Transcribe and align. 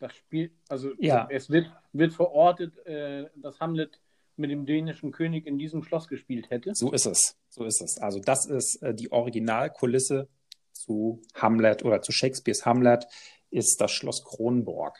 Das 0.00 0.14
Spiel, 0.14 0.50
also 0.68 0.92
Ja. 0.98 1.28
es 1.30 1.50
wird, 1.50 1.70
wird 1.92 2.14
verortet, 2.14 2.74
äh, 2.86 3.26
dass 3.36 3.60
Hamlet 3.60 4.00
mit 4.36 4.50
dem 4.50 4.64
dänischen 4.64 5.12
König 5.12 5.46
in 5.46 5.58
diesem 5.58 5.82
Schloss 5.82 6.08
gespielt 6.08 6.48
hätte. 6.48 6.72
So 6.74 6.90
ist 6.90 7.04
es. 7.04 7.36
So 7.50 7.64
ist 7.64 7.82
es. 7.82 7.98
Also 7.98 8.18
das 8.18 8.46
ist 8.46 8.82
äh, 8.82 8.94
die 8.94 9.12
Originalkulisse 9.12 10.28
zu 10.72 11.20
Hamlet 11.34 11.84
oder 11.84 12.00
zu 12.00 12.12
Shakespeares 12.12 12.64
Hamlet 12.64 13.04
ist 13.50 13.78
das 13.78 13.90
Schloss 13.90 14.24
Kronborg. 14.24 14.98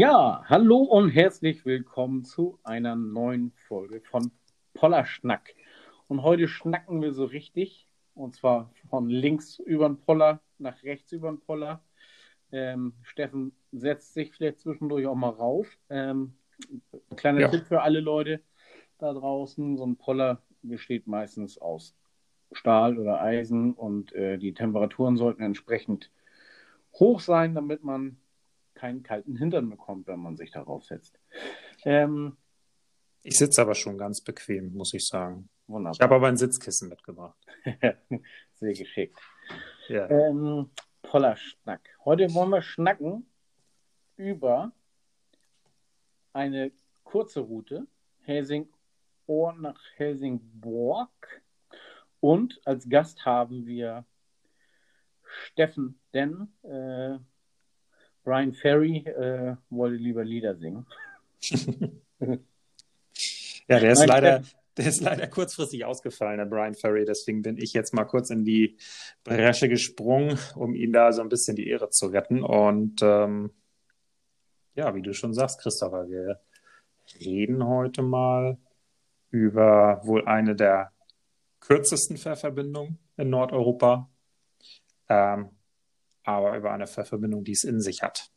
Ja, 0.00 0.44
hallo 0.44 0.76
und 0.76 1.10
herzlich 1.10 1.64
willkommen 1.66 2.22
zu 2.22 2.60
einer 2.62 2.94
neuen 2.94 3.50
Folge 3.66 4.00
von 4.00 4.30
Pollerschnack. 4.72 5.56
Und 6.06 6.22
heute 6.22 6.46
schnacken 6.46 7.02
wir 7.02 7.12
so 7.12 7.24
richtig, 7.24 7.88
und 8.14 8.32
zwar 8.32 8.70
von 8.90 9.08
links 9.08 9.58
über 9.58 9.88
den 9.88 9.98
Poller 9.98 10.40
nach 10.58 10.84
rechts 10.84 11.10
über 11.10 11.32
den 11.32 11.40
Poller. 11.40 11.82
Ähm, 12.52 12.92
Steffen 13.02 13.50
setzt 13.72 14.14
sich 14.14 14.30
vielleicht 14.30 14.60
zwischendurch 14.60 15.04
auch 15.08 15.16
mal 15.16 15.30
rauf. 15.30 15.66
Ähm, 15.90 16.34
kleiner 17.16 17.40
Ja. 17.40 17.48
Tipp 17.48 17.66
für 17.66 17.82
alle 17.82 17.98
Leute 17.98 18.40
da 18.98 19.12
draußen: 19.12 19.76
So 19.76 19.84
ein 19.84 19.96
Poller 19.96 20.40
besteht 20.62 21.08
meistens 21.08 21.58
aus 21.58 21.96
Stahl 22.52 23.00
oder 23.00 23.20
Eisen 23.20 23.72
und 23.72 24.12
äh, 24.12 24.38
die 24.38 24.54
Temperaturen 24.54 25.16
sollten 25.16 25.42
entsprechend 25.42 26.12
hoch 26.94 27.18
sein, 27.18 27.56
damit 27.56 27.82
man 27.82 28.16
keinen 28.78 29.02
kalten 29.02 29.36
Hintern 29.36 29.68
bekommt, 29.68 30.06
wenn 30.06 30.20
man 30.20 30.36
sich 30.36 30.50
darauf 30.50 30.84
setzt. 30.84 31.18
Ähm, 31.84 32.36
Ich 33.22 33.36
sitze 33.36 33.60
aber 33.60 33.74
schon 33.74 33.98
ganz 33.98 34.20
bequem, 34.22 34.72
muss 34.74 34.94
ich 34.94 35.06
sagen. 35.06 35.48
Ich 35.64 35.68
wunderbar. 35.68 35.98
habe 36.00 36.14
aber 36.14 36.28
ein 36.28 36.36
Sitzkissen 36.36 36.88
mitgebracht. 36.88 37.36
Sehr 38.54 38.72
geschickt. 38.72 39.18
Ja. 39.88 40.08
Ähm, 40.08 40.70
Pollerschnack. 41.02 41.80
Heute 42.04 42.32
wollen 42.34 42.50
wir 42.50 42.62
schnacken 42.62 43.26
über 44.16 44.72
eine 46.32 46.72
kurze 47.04 47.40
Route, 47.40 47.86
Helsingborg 48.22 49.58
nach 49.60 49.80
Helsingborg. 49.96 51.42
Und 52.20 52.60
als 52.64 52.88
Gast 52.88 53.24
haben 53.24 53.66
wir 53.66 54.04
Steffen, 55.24 56.00
denn 56.14 56.52
äh, 56.62 57.18
Brian 58.28 58.52
Ferry 58.52 58.98
äh, 59.06 59.56
wollte 59.70 59.96
lieber 59.96 60.22
Lieder 60.22 60.54
singen. 60.54 60.86
Ja, 63.70 63.80
der 63.80 63.92
ist 63.92 63.98
Nein, 63.98 64.08
leider, 64.08 64.42
der 64.78 64.86
ist 64.86 65.02
leider 65.02 65.26
kurzfristig 65.26 65.84
ausgefallen, 65.84 66.38
der 66.38 66.46
Brian 66.46 66.74
Ferry. 66.74 67.04
Deswegen 67.04 67.42
bin 67.42 67.58
ich 67.58 67.74
jetzt 67.74 67.92
mal 67.92 68.06
kurz 68.06 68.30
in 68.30 68.46
die 68.46 68.78
Bresche 69.24 69.68
gesprungen, 69.68 70.38
um 70.54 70.74
ihn 70.74 70.90
da 70.90 71.12
so 71.12 71.20
ein 71.20 71.28
bisschen 71.28 71.54
die 71.54 71.68
Ehre 71.68 71.90
zu 71.90 72.06
retten. 72.06 72.42
Und 72.42 73.02
ähm, 73.02 73.50
ja, 74.74 74.94
wie 74.94 75.02
du 75.02 75.12
schon 75.12 75.34
sagst, 75.34 75.60
Christopher, 75.60 76.08
wir 76.08 76.40
reden 77.20 77.66
heute 77.66 78.00
mal 78.00 78.56
über 79.30 80.00
wohl 80.04 80.26
eine 80.26 80.56
der 80.56 80.92
kürzesten 81.60 82.16
Fährverbindungen 82.16 82.98
in 83.18 83.28
Nordeuropa, 83.28 84.08
ähm, 85.10 85.50
aber 86.28 86.54
über 86.58 86.70
eine 86.70 86.86
Fährverbindung, 86.86 87.42
die 87.42 87.52
es 87.52 87.64
in 87.64 87.80
sich 87.80 88.02
hat. 88.02 88.30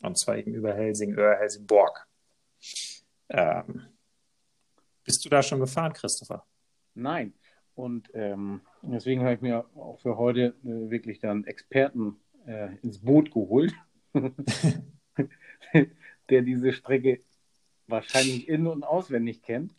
Und 0.00 0.18
zwar 0.18 0.38
eben 0.38 0.54
über 0.54 0.72
Helsingör, 0.72 1.36
Helsingborg. 1.36 2.06
Ähm, 3.28 3.82
bist 5.04 5.22
du 5.22 5.28
da 5.28 5.42
schon 5.42 5.60
gefahren, 5.60 5.92
Christopher? 5.92 6.46
Nein. 6.94 7.34
Und 7.74 8.08
ähm, 8.14 8.62
deswegen 8.80 9.24
habe 9.24 9.34
ich 9.34 9.42
mir 9.42 9.66
auch 9.76 10.00
für 10.00 10.16
heute 10.16 10.54
äh, 10.64 10.90
wirklich 10.90 11.18
dann 11.18 11.44
Experten 11.44 12.16
äh, 12.46 12.76
ins 12.76 13.00
Boot 13.00 13.30
geholt, 13.30 13.74
der 16.30 16.40
diese 16.40 16.72
Strecke 16.72 17.20
wahrscheinlich 17.86 18.48
in- 18.48 18.66
und 18.66 18.84
auswendig 18.84 19.42
kennt. 19.42 19.74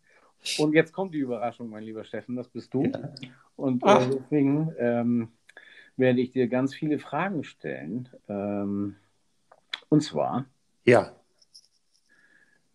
Und 0.59 0.73
jetzt 0.73 0.94
kommt 0.94 1.16
die 1.16 1.19
Überraschung, 1.19 1.72
mein 1.72 1.81
lieber 1.81 2.03
Steffen, 2.03 2.35
das 2.35 2.47
bist 2.47 2.72
du. 2.75 2.84
Ja. 2.84 3.09
Und 3.56 3.81
äh, 3.84 4.09
deswegen 4.19 4.72
ähm, 4.78 5.29
werde 5.97 6.22
ich 6.22 6.31
dir 6.31 6.47
ganz 6.47 6.73
viele 6.75 7.00
Fragen 7.00 7.44
stellen. 7.44 8.09
Ähm, 8.28 8.95
und 9.89 10.01
zwar, 10.01 10.45
Ja. 10.83 11.16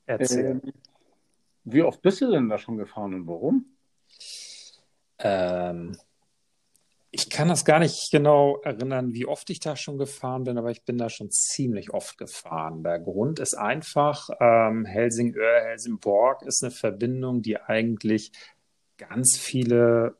Erzähl. 0.06 0.60
ähm, 0.62 0.72
wie 1.64 1.82
oft 1.82 2.02
bist 2.02 2.20
du 2.20 2.30
denn 2.30 2.48
da 2.48 2.58
schon 2.58 2.76
gefahren 2.76 3.14
und 3.14 3.26
warum? 3.26 3.66
Ähm, 5.18 5.96
ich 7.12 7.28
kann 7.28 7.48
das 7.48 7.64
gar 7.64 7.80
nicht 7.80 8.10
genau 8.10 8.60
erinnern, 8.62 9.12
wie 9.12 9.26
oft 9.26 9.50
ich 9.50 9.60
da 9.60 9.76
schon 9.76 9.98
gefahren 9.98 10.44
bin, 10.44 10.58
aber 10.58 10.70
ich 10.70 10.84
bin 10.84 10.96
da 10.96 11.08
schon 11.08 11.30
ziemlich 11.30 11.92
oft 11.92 12.18
gefahren. 12.18 12.82
Der 12.84 13.00
Grund 13.00 13.40
ist 13.40 13.54
einfach, 13.54 14.30
ähm, 14.40 14.84
Helsingör, 14.84 15.60
Helsingborg 15.62 16.42
ist 16.42 16.62
eine 16.62 16.70
Verbindung, 16.70 17.42
die 17.42 17.60
eigentlich 17.60 18.32
ganz 18.96 19.36
viele 19.36 20.16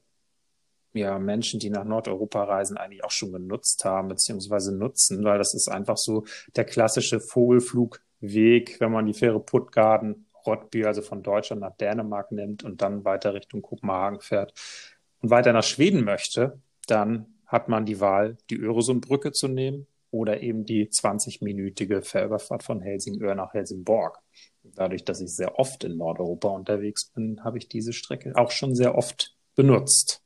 ja, 0.93 1.19
Menschen, 1.19 1.61
die 1.61 1.71
nach 1.71 1.85
Nordeuropa 1.85 2.45
reisen, 2.45 2.77
eigentlich 2.77 3.05
auch 3.05 3.11
schon 3.11 3.33
genutzt 3.33 3.85
haben, 3.85 4.09
beziehungsweise 4.09 4.75
nutzen, 4.75 5.25
weil 5.25 5.39
das 5.39 5.55
ist 5.55 5.69
einfach 5.69 5.97
so 5.97 6.25
der 6.57 6.65
klassische 6.65 7.21
Vogelflugweg, 7.21 8.81
wenn 8.81 8.93
man 8.93 9.07
die 9.07 9.15
Fähre 9.15 9.41
Puttgarden, 9.41 10.27
Rottby, 10.47 10.85
also 10.85 11.03
von 11.03 11.23
Deutschland 11.23 11.63
nach 11.63 11.77
Dänemark 11.77 12.33
nimmt 12.33 12.65
und 12.65 12.83
dann 12.83 13.05
weiter 13.05 13.35
Richtung 13.35 13.63
Kopenhagen 13.63 14.21
fährt 14.21 14.55
und 15.21 15.31
weiter 15.31 15.53
nach 15.53 15.65
Schweden 15.65 16.05
möchte, 16.05 16.59
dann 16.87 17.27
hat 17.47 17.69
man 17.69 17.85
die 17.85 18.01
Wahl, 18.01 18.37
die 18.49 18.57
Öresundbrücke 18.57 19.33
zu 19.33 19.49
nehmen 19.49 19.87
oder 20.11 20.43
eben 20.43 20.65
die 20.65 20.89
20-minütige 20.89 22.03
Fährüberfahrt 22.03 22.63
von 22.63 22.81
Helsingör 22.81 23.35
nach 23.35 23.53
Helsingborg. 23.53 24.19
Dadurch, 24.63 25.05
dass 25.05 25.21
ich 25.21 25.35
sehr 25.35 25.59
oft 25.59 25.85
in 25.85 25.97
Nordeuropa 25.97 26.49
unterwegs 26.49 27.07
bin, 27.07 27.43
habe 27.45 27.59
ich 27.59 27.69
diese 27.69 27.93
Strecke 27.93 28.33
auch 28.35 28.51
schon 28.51 28.75
sehr 28.75 28.97
oft 28.97 29.37
benutzt. 29.55 30.23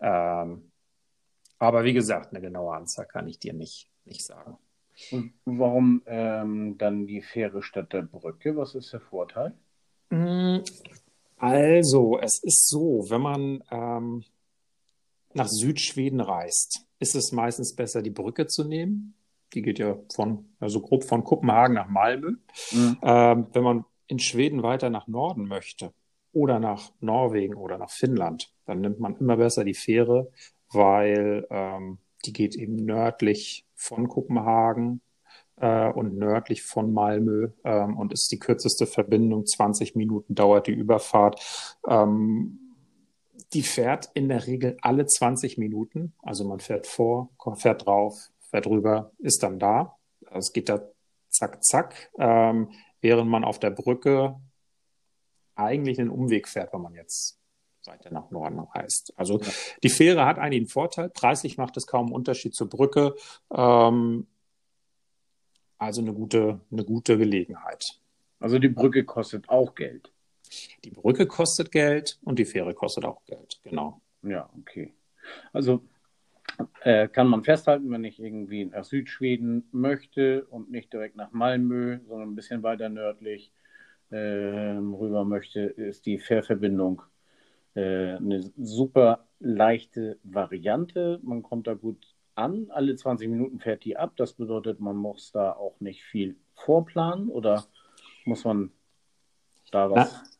Ähm, 0.00 0.70
aber 1.58 1.84
wie 1.84 1.92
gesagt, 1.92 2.30
eine 2.30 2.40
genaue 2.40 2.74
Anzahl 2.74 3.06
kann 3.06 3.28
ich 3.28 3.38
dir 3.38 3.52
nicht, 3.52 3.90
nicht 4.04 4.24
sagen. 4.24 4.56
Und 5.10 5.32
warum 5.44 6.02
ähm, 6.06 6.76
dann 6.78 7.06
die 7.06 7.22
Fähre 7.22 7.62
statt 7.62 7.92
der 7.92 8.02
Brücke? 8.02 8.56
Was 8.56 8.74
ist 8.74 8.92
der 8.92 9.00
Vorteil? 9.00 9.54
Mm, 10.10 10.58
Also, 11.36 12.18
es 12.20 12.42
ist 12.42 12.68
so, 12.68 13.06
wenn 13.08 13.20
man 13.20 13.64
ähm, 13.70 14.24
nach 15.34 15.48
Südschweden 15.48 16.20
reist, 16.20 16.84
ist 16.98 17.14
es 17.14 17.30
meistens 17.32 17.76
besser, 17.76 18.02
die 18.02 18.10
Brücke 18.10 18.46
zu 18.46 18.64
nehmen. 18.64 19.14
Die 19.54 19.62
geht 19.62 19.78
ja 19.78 19.96
von, 20.12 20.46
also 20.58 20.80
grob 20.80 21.04
von 21.04 21.22
Kopenhagen 21.24 21.74
nach 21.74 21.88
Malmö. 21.88 22.36
Ähm, 22.72 23.46
wenn 23.52 23.62
man 23.62 23.84
in 24.08 24.18
Schweden 24.18 24.62
weiter 24.62 24.90
nach 24.90 25.06
Norden 25.06 25.46
möchte 25.46 25.92
oder 26.38 26.60
nach 26.60 26.92
Norwegen 27.00 27.54
oder 27.54 27.78
nach 27.78 27.90
Finnland, 27.90 28.52
dann 28.64 28.80
nimmt 28.80 29.00
man 29.00 29.16
immer 29.16 29.36
besser 29.36 29.64
die 29.64 29.74
Fähre, 29.74 30.30
weil 30.70 31.46
ähm, 31.50 31.98
die 32.24 32.32
geht 32.32 32.54
eben 32.54 32.76
nördlich 32.76 33.66
von 33.74 34.08
Kopenhagen 34.08 35.00
äh, 35.56 35.88
und 35.90 36.16
nördlich 36.16 36.62
von 36.62 36.92
Malmö 36.92 37.48
ähm, 37.64 37.98
und 37.98 38.12
ist 38.12 38.30
die 38.30 38.38
kürzeste 38.38 38.86
Verbindung. 38.86 39.46
20 39.46 39.96
Minuten 39.96 40.36
dauert 40.36 40.68
die 40.68 40.72
Überfahrt. 40.72 41.76
Ähm, 41.88 42.60
die 43.52 43.62
fährt 43.62 44.08
in 44.14 44.28
der 44.28 44.46
Regel 44.46 44.76
alle 44.80 45.06
20 45.06 45.58
Minuten. 45.58 46.12
Also 46.22 46.44
man 46.44 46.60
fährt 46.60 46.86
vor, 46.86 47.30
fährt 47.56 47.86
drauf, 47.86 48.30
fährt 48.38 48.68
rüber, 48.68 49.10
ist 49.18 49.42
dann 49.42 49.58
da. 49.58 49.96
Es 50.30 50.52
geht 50.52 50.68
da 50.68 50.82
zack, 51.30 51.64
zack. 51.64 52.10
Ähm, 52.16 52.70
während 53.00 53.28
man 53.28 53.44
auf 53.44 53.58
der 53.58 53.70
Brücke 53.70 54.36
eigentlich 55.58 56.00
einen 56.00 56.10
Umweg 56.10 56.48
fährt, 56.48 56.72
wenn 56.72 56.82
man 56.82 56.94
jetzt 56.94 57.38
weiter 57.86 58.10
nach 58.10 58.30
Norden 58.30 58.58
reist. 58.60 59.12
Also 59.16 59.38
Ja. 59.40 59.50
die 59.82 59.88
Fähre 59.88 60.24
hat 60.26 60.38
eigentlich 60.38 60.60
einen 60.60 60.68
Vorteil. 60.68 61.08
Preislich 61.08 61.56
macht 61.56 61.76
es 61.76 61.86
kaum 61.86 62.06
einen 62.06 62.14
Unterschied 62.14 62.54
zur 62.54 62.68
Brücke. 62.68 63.14
Ähm, 63.50 64.26
also 65.78 66.00
eine 66.02 66.12
gute, 66.12 66.60
eine 66.70 66.84
gute 66.84 67.16
Gelegenheit. 67.16 68.00
Also 68.40 68.58
die 68.58 68.68
Brücke 68.68 69.04
kostet 69.04 69.48
auch 69.48 69.74
Geld. 69.74 70.12
Die 70.84 70.90
Brücke 70.90 71.26
kostet 71.26 71.70
Geld 71.72 72.18
und 72.22 72.38
die 72.38 72.44
Fähre 72.44 72.74
kostet 72.74 73.04
auch 73.04 73.24
Geld. 73.24 73.60
Genau. 73.64 74.00
Ja, 74.22 74.50
okay. 74.58 74.92
Also 75.52 75.82
äh, 76.82 77.08
kann 77.08 77.28
man 77.28 77.44
festhalten, 77.44 77.90
wenn 77.90 78.04
ich 78.04 78.18
irgendwie 78.18 78.64
nach 78.64 78.84
Südschweden 78.84 79.68
möchte 79.72 80.44
und 80.46 80.70
nicht 80.70 80.92
direkt 80.92 81.16
nach 81.16 81.32
Malmö, 81.32 82.00
sondern 82.06 82.30
ein 82.30 82.34
bisschen 82.34 82.62
weiter 82.62 82.88
nördlich 82.88 83.52
rüber 84.16 85.24
möchte, 85.24 85.60
ist 85.60 86.06
die 86.06 86.18
Fährverbindung 86.18 87.02
äh, 87.74 88.16
eine 88.16 88.42
super 88.56 89.26
leichte 89.38 90.18
Variante. 90.22 91.20
Man 91.22 91.42
kommt 91.42 91.66
da 91.66 91.74
gut 91.74 92.14
an. 92.34 92.70
Alle 92.70 92.96
20 92.96 93.28
Minuten 93.28 93.60
fährt 93.60 93.84
die 93.84 93.96
ab. 93.96 94.12
Das 94.16 94.32
bedeutet, 94.32 94.80
man 94.80 94.96
muss 94.96 95.32
da 95.32 95.52
auch 95.52 95.80
nicht 95.80 96.02
viel 96.02 96.36
vorplanen 96.54 97.28
oder 97.28 97.64
muss 98.24 98.44
man 98.44 98.70
da 99.70 99.90
was? 99.90 100.37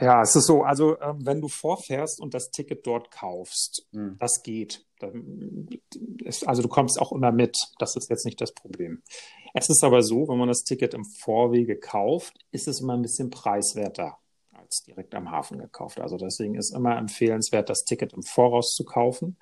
Ja, 0.00 0.22
es 0.22 0.34
ist 0.36 0.46
so, 0.46 0.62
also 0.62 0.98
ähm, 1.00 1.24
wenn 1.24 1.40
du 1.40 1.48
vorfährst 1.48 2.20
und 2.20 2.34
das 2.34 2.50
Ticket 2.50 2.86
dort 2.86 3.10
kaufst, 3.10 3.86
mhm. 3.92 4.16
das 4.18 4.42
geht. 4.42 4.84
Ist, 6.24 6.46
also 6.46 6.62
du 6.62 6.68
kommst 6.68 7.00
auch 7.00 7.10
immer 7.12 7.32
mit, 7.32 7.56
das 7.78 7.96
ist 7.96 8.08
jetzt 8.08 8.24
nicht 8.24 8.40
das 8.40 8.52
Problem. 8.52 9.02
Es 9.52 9.68
ist 9.68 9.82
aber 9.82 10.02
so, 10.02 10.28
wenn 10.28 10.38
man 10.38 10.48
das 10.48 10.62
Ticket 10.62 10.94
im 10.94 11.04
Vorwege 11.04 11.76
kauft, 11.76 12.34
ist 12.52 12.68
es 12.68 12.80
immer 12.80 12.94
ein 12.94 13.02
bisschen 13.02 13.30
preiswerter 13.30 14.18
als 14.52 14.84
direkt 14.84 15.14
am 15.14 15.30
Hafen 15.30 15.58
gekauft. 15.58 16.00
Also 16.00 16.16
deswegen 16.16 16.54
ist 16.54 16.74
immer 16.74 16.96
empfehlenswert, 16.96 17.68
das 17.68 17.84
Ticket 17.84 18.12
im 18.12 18.22
Voraus 18.22 18.74
zu 18.74 18.84
kaufen. 18.84 19.36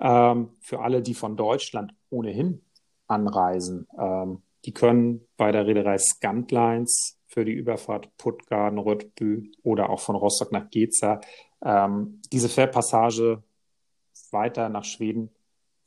Ähm, 0.00 0.50
für 0.60 0.80
alle, 0.80 1.02
die 1.02 1.14
von 1.14 1.36
Deutschland 1.36 1.94
ohnehin 2.10 2.62
anreisen, 3.06 3.86
ähm, 3.98 4.42
die 4.64 4.72
können 4.72 5.26
bei 5.36 5.52
der 5.52 5.66
Reederei 5.66 5.96
Scantlines 5.98 7.15
für 7.26 7.44
die 7.44 7.52
Überfahrt 7.52 8.16
Puttgarden, 8.16 8.78
Röttbü 8.78 9.50
oder 9.62 9.90
auch 9.90 10.00
von 10.00 10.16
Rostock 10.16 10.52
nach 10.52 10.70
Geza 10.70 11.20
ähm, 11.64 12.20
diese 12.32 12.48
Fährpassage 12.48 13.42
weiter 14.30 14.68
nach 14.68 14.84
Schweden 14.84 15.30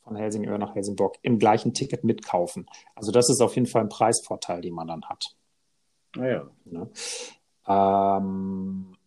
von 0.03 0.15
Helsingör 0.15 0.57
nach 0.57 0.75
Helsingborg 0.75 1.17
im 1.21 1.39
gleichen 1.39 1.73
Ticket 1.73 2.03
mitkaufen. 2.03 2.65
Also 2.95 3.11
das 3.11 3.29
ist 3.29 3.41
auf 3.41 3.55
jeden 3.55 3.67
Fall 3.67 3.83
ein 3.83 3.89
Preisvorteil, 3.89 4.61
den 4.61 4.73
man 4.73 4.87
dann 4.87 5.05
hat. 5.05 5.35
Naja. 6.15 6.49
Ah 7.67 8.19
ne? 8.19 8.23
ähm, 8.23 8.97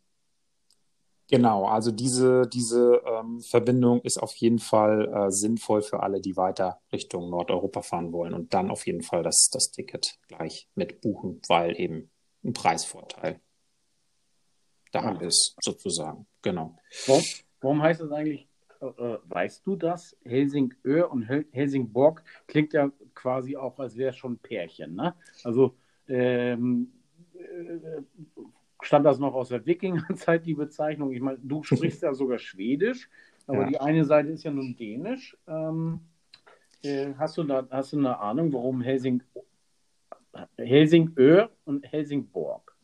genau, 1.29 1.67
also 1.67 1.91
diese, 1.91 2.47
diese 2.47 3.03
ähm, 3.05 3.41
Verbindung 3.41 4.01
ist 4.03 4.23
auf 4.23 4.35
jeden 4.37 4.61
Fall 4.61 5.09
äh, 5.13 5.31
sinnvoll 5.33 5.83
für 5.83 6.01
alle, 6.01 6.21
die 6.21 6.37
weiter 6.37 6.81
Richtung 6.93 7.31
Nordeuropa 7.31 7.83
fahren 7.83 8.13
wollen 8.13 8.35
und 8.35 8.55
dann 8.55 8.71
auf 8.71 8.87
jeden 8.87 9.03
Fall 9.03 9.25
das, 9.25 9.51
das 9.53 9.73
Ticket 9.73 10.19
gleich 10.29 10.69
mitbuchen, 10.77 11.43
weil 11.49 11.81
eben 11.81 12.12
ein 12.45 12.53
Preisvorteil 12.53 13.41
da 14.91 15.01
ah. 15.01 15.21
ist, 15.21 15.57
sozusagen. 15.61 16.27
Genau. 16.43 16.77
Warum, 17.07 17.23
warum 17.61 17.83
heißt 17.83 18.01
das 18.01 18.13
eigentlich 18.13 18.49
äh, 18.83 19.19
weißt 19.25 19.67
du 19.67 19.77
das? 19.77 20.17
Helsingör 20.25 21.11
und 21.11 21.23
Helsingborg 21.23 22.23
klingt 22.49 22.73
ja 22.73 22.91
quasi 23.15 23.57
auch, 23.57 23.79
als 23.79 23.97
wäre 23.97 24.11
es 24.11 24.17
schon 24.17 24.33
ein 24.33 24.39
Pärchen. 24.39 24.95
Ne? 24.95 25.15
Also 25.45 25.77
ähm, 26.09 26.93
äh, 27.35 28.03
stand 28.81 29.07
das 29.07 29.19
noch 29.19 29.35
aus 29.35 29.51
der 29.51 29.65
Wikingerzeit, 29.65 30.45
die 30.45 30.55
Bezeichnung? 30.55 31.13
Ich 31.13 31.21
meine, 31.21 31.39
du 31.39 31.63
sprichst 31.63 32.03
ja 32.03 32.13
sogar 32.13 32.39
Schwedisch, 32.39 33.09
aber 33.47 33.63
ja. 33.63 33.69
die 33.69 33.81
eine 33.81 34.05
Seite 34.05 34.31
ist 34.31 34.43
ja 34.43 34.51
nun 34.51 34.77
Dänisch. 34.77 35.37
Ähm, 35.47 36.01
äh, 36.83 37.15
hast, 37.17 37.39
du 37.39 37.45
da, 37.45 37.67
hast 37.71 37.93
du 37.93 37.99
eine 37.99 38.19
Ahnung, 38.19 38.53
warum 38.53 38.83
Helsing, 38.83 39.23
Helsingör 40.65 41.51
und 41.65 41.85
Helsingborg? 41.91 42.75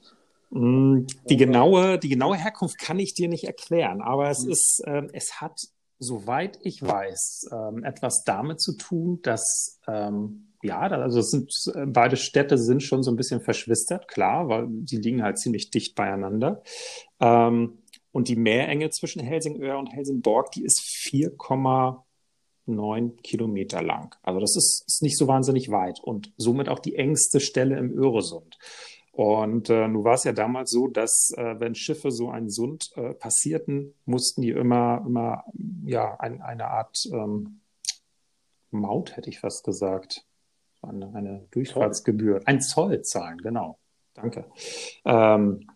Mm, 0.51 1.05
die 1.29 1.37
genaue, 1.37 1.99
die 1.99 2.09
genaue 2.09 2.37
Herkunft 2.37 2.79
kann 2.79 2.99
ich 2.99 3.15
dir 3.15 3.29
nicht 3.29 3.45
erklären, 3.45 4.01
aber 4.01 4.31
es 4.31 4.45
hm. 4.45 4.51
ist, 4.51 4.83
äh, 4.87 5.03
es 5.13 5.41
hat 5.41 5.61
soweit 5.99 6.59
ich 6.63 6.83
weiß, 6.83 7.51
ähm, 7.53 7.85
etwas 7.85 8.25
damit 8.25 8.61
zu 8.61 8.77
tun, 8.77 9.21
dass 9.23 9.81
ähm, 9.89 10.49
ja, 10.63 10.81
also 10.81 11.21
sind 11.21 11.53
beide 11.87 12.17
Städte 12.17 12.59
sind 12.59 12.83
schon 12.83 13.03
so 13.03 13.13
ein 13.13 13.17
bisschen 13.17 13.41
verschwistert, 13.41 14.09
klar, 14.09 14.49
weil 14.49 14.67
die 14.69 14.97
liegen 14.97 15.23
halt 15.23 15.39
ziemlich 15.39 15.71
dicht 15.71 15.95
beieinander. 15.95 16.63
Ähm, 17.21 17.79
und 18.11 18.29
die 18.29 18.37
Meerenge 18.37 18.91
zwischen 18.91 19.23
Helsingör 19.23 19.79
und 19.79 19.87
Helsingborg, 19.87 20.51
die 20.53 20.65
ist 20.65 20.81
4,9 22.69 23.20
Kilometer 23.23 23.82
lang. 23.82 24.15
Also 24.23 24.41
das 24.41 24.56
ist, 24.56 24.85
ist 24.87 25.03
nicht 25.03 25.19
so 25.19 25.26
wahnsinnig 25.26 25.70
weit 25.70 26.00
und 26.00 26.32
somit 26.37 26.69
auch 26.69 26.79
die 26.79 26.97
engste 26.97 27.41
Stelle 27.41 27.79
im 27.79 27.93
Öresund. 27.93 28.59
Und 29.12 29.69
äh, 29.69 29.88
nun 29.88 30.05
war 30.05 30.15
es 30.15 30.23
ja 30.25 30.32
damals 30.32 30.70
so, 30.70 30.87
dass 30.87 31.32
äh, 31.37 31.59
wenn 31.59 31.75
Schiffe 31.75 32.12
so 32.12 32.31
einen 32.31 32.50
Sund 32.50 32.93
äh, 32.94 33.15
passierten, 33.15 33.94
mussten 34.05 34.43
die 34.43 34.50
immer, 34.50 35.03
immer 35.05 35.44
ja, 35.85 36.15
ein, 36.20 36.41
eine 36.41 36.69
Art 36.69 36.99
ähm, 37.12 37.61
Maut, 38.70 39.17
hätte 39.17 39.29
ich 39.29 39.41
fast 39.41 39.65
gesagt. 39.65 40.25
Eine, 40.82 41.12
eine 41.12 41.49
Durchfahrtsgebühr, 41.50 42.43
ein 42.44 42.61
Zoll 42.61 43.03
zahlen, 43.03 43.38
genau. 43.38 43.79
Danke. 44.15 44.44
Ähm, 45.05 45.67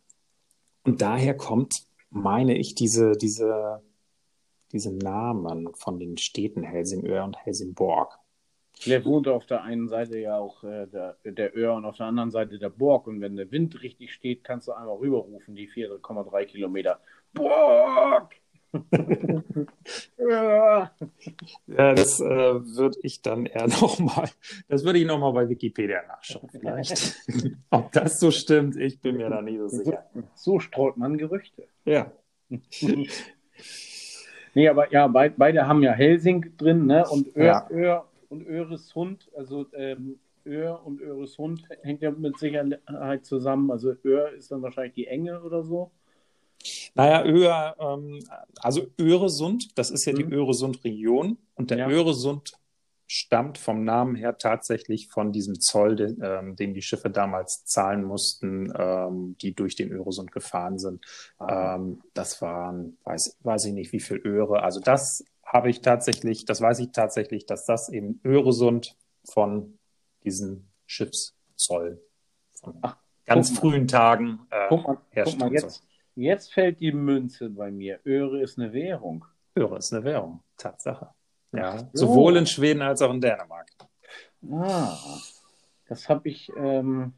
und 0.84 1.02
daher 1.02 1.36
kommt, 1.36 1.74
meine 2.10 2.56
ich, 2.56 2.76
diese, 2.76 3.12
diese, 3.12 3.82
diese 4.72 4.92
Namen 4.92 5.74
von 5.74 5.98
den 5.98 6.16
Städten 6.16 6.62
Helsingör 6.62 7.24
und 7.24 7.36
Helsingborg. 7.44 8.18
Vielleicht 8.78 9.06
wohnt 9.06 9.28
auf 9.28 9.46
der 9.46 9.62
einen 9.62 9.88
Seite 9.88 10.18
ja 10.18 10.38
auch 10.38 10.64
äh, 10.64 10.86
der, 10.86 11.16
der 11.24 11.56
Öhr 11.56 11.74
und 11.74 11.84
auf 11.84 11.96
der 11.96 12.06
anderen 12.06 12.30
Seite 12.30 12.58
der 12.58 12.70
Borg. 12.70 13.06
Und 13.06 13.20
wenn 13.20 13.36
der 13.36 13.50
Wind 13.52 13.80
richtig 13.82 14.12
steht, 14.12 14.42
kannst 14.42 14.66
du 14.66 14.72
einmal 14.72 14.96
rüberrufen, 14.96 15.54
die 15.54 15.68
4,3 15.68 16.46
Kilometer. 16.46 16.98
Borg! 17.32 18.34
ja. 20.18 20.90
das 21.66 22.20
äh, 22.20 22.24
würde 22.24 22.96
ich 23.02 23.20
dann 23.20 23.44
eher 23.44 23.66
nochmal, 23.80 24.30
das 24.68 24.82
würde 24.84 24.98
ich 24.98 25.06
nochmal 25.06 25.34
bei 25.34 25.48
Wikipedia 25.48 26.02
nachschauen, 26.06 26.48
vielleicht. 26.50 27.16
Ob 27.70 27.92
das 27.92 28.18
so 28.18 28.30
stimmt, 28.30 28.76
ich 28.76 29.00
bin 29.00 29.18
mir 29.18 29.28
da 29.28 29.42
nie 29.42 29.58
so 29.58 29.68
sicher. 29.68 30.06
So 30.34 30.58
streut 30.58 30.96
man 30.96 31.18
Gerüchte. 31.18 31.68
Ja. 31.84 32.12
Nee, 34.54 34.68
aber 34.68 34.92
ja, 34.92 35.06
beide 35.06 35.66
haben 35.66 35.82
ja 35.82 35.92
Helsing 35.92 36.56
drin, 36.56 36.86
ne? 36.86 37.04
Und 37.08 37.36
Öhr, 37.36 37.44
ja. 37.44 37.70
Öhr 37.70 38.04
und 38.28 38.46
Öresund, 38.46 39.28
also 39.36 39.66
ähm, 39.74 40.18
Öhr 40.44 40.80
und 40.84 41.00
Öresund 41.00 41.64
hängt 41.82 42.02
ja 42.02 42.10
mit 42.10 42.38
Sicherheit 42.38 43.24
zusammen. 43.24 43.70
Also 43.70 43.94
Öhr 44.04 44.32
ist 44.32 44.50
dann 44.50 44.62
wahrscheinlich 44.62 44.94
die 44.94 45.06
Enge 45.06 45.42
oder 45.42 45.62
so. 45.62 45.90
Naja, 46.94 47.24
Öhr, 47.24 47.76
ähm, 47.78 48.20
also 48.60 48.86
Öresund, 49.00 49.76
das 49.78 49.90
ist 49.90 50.04
ja 50.04 50.12
mhm. 50.12 50.16
die 50.16 50.34
Öresund-Region 50.34 51.38
und 51.54 51.70
der 51.70 51.78
ja. 51.78 51.88
Öresund 51.88 52.52
stammt 53.12 53.58
vom 53.58 53.84
Namen 53.84 54.14
her 54.14 54.38
tatsächlich 54.38 55.08
von 55.08 55.32
diesem 55.32 55.60
Zoll, 55.60 55.96
den, 55.96 56.18
ähm, 56.22 56.56
den 56.56 56.72
die 56.72 56.80
Schiffe 56.80 57.10
damals 57.10 57.66
zahlen 57.66 58.04
mussten, 58.04 58.72
ähm, 58.74 59.36
die 59.42 59.54
durch 59.54 59.76
den 59.76 59.92
Öresund 59.92 60.32
gefahren 60.32 60.78
sind. 60.78 61.04
Ähm, 61.46 62.00
das 62.14 62.40
waren, 62.40 62.96
weiß, 63.04 63.36
weiß 63.42 63.66
ich 63.66 63.74
nicht, 63.74 63.92
wie 63.92 64.00
viel 64.00 64.16
Öre. 64.16 64.62
Also 64.62 64.80
das 64.80 65.26
habe 65.44 65.68
ich 65.68 65.82
tatsächlich, 65.82 66.46
das 66.46 66.62
weiß 66.62 66.78
ich 66.78 66.92
tatsächlich, 66.92 67.44
dass 67.44 67.66
das 67.66 67.90
eben 67.90 68.18
Öresund 68.24 68.96
von 69.26 69.78
diesem 70.24 70.68
Schiffszoll 70.86 72.00
von 72.62 72.78
Ach, 72.80 72.96
ganz 73.26 73.50
frühen 73.50 73.88
Tagen 73.88 74.40
äh, 74.48 74.68
guck 74.70 74.86
mal, 74.86 74.98
guck 75.22 75.38
mal 75.38 75.52
jetzt, 75.52 75.86
jetzt 76.14 76.54
fällt 76.54 76.80
die 76.80 76.92
Münze 76.92 77.50
bei 77.50 77.70
mir. 77.70 78.00
Öre 78.06 78.40
ist 78.40 78.58
eine 78.58 78.72
Währung. 78.72 79.26
Öre 79.54 79.76
ist 79.76 79.92
eine 79.92 80.02
Währung, 80.02 80.42
Tatsache. 80.56 81.10
Ja, 81.52 81.78
so. 81.92 82.06
sowohl 82.06 82.36
in 82.36 82.46
Schweden 82.46 82.82
als 82.82 83.02
auch 83.02 83.12
in 83.12 83.20
Dänemark. 83.20 83.68
Ah, 84.50 84.96
das 85.88 86.08
habe 86.08 86.28
ich, 86.28 86.50
ähm, 86.56 87.12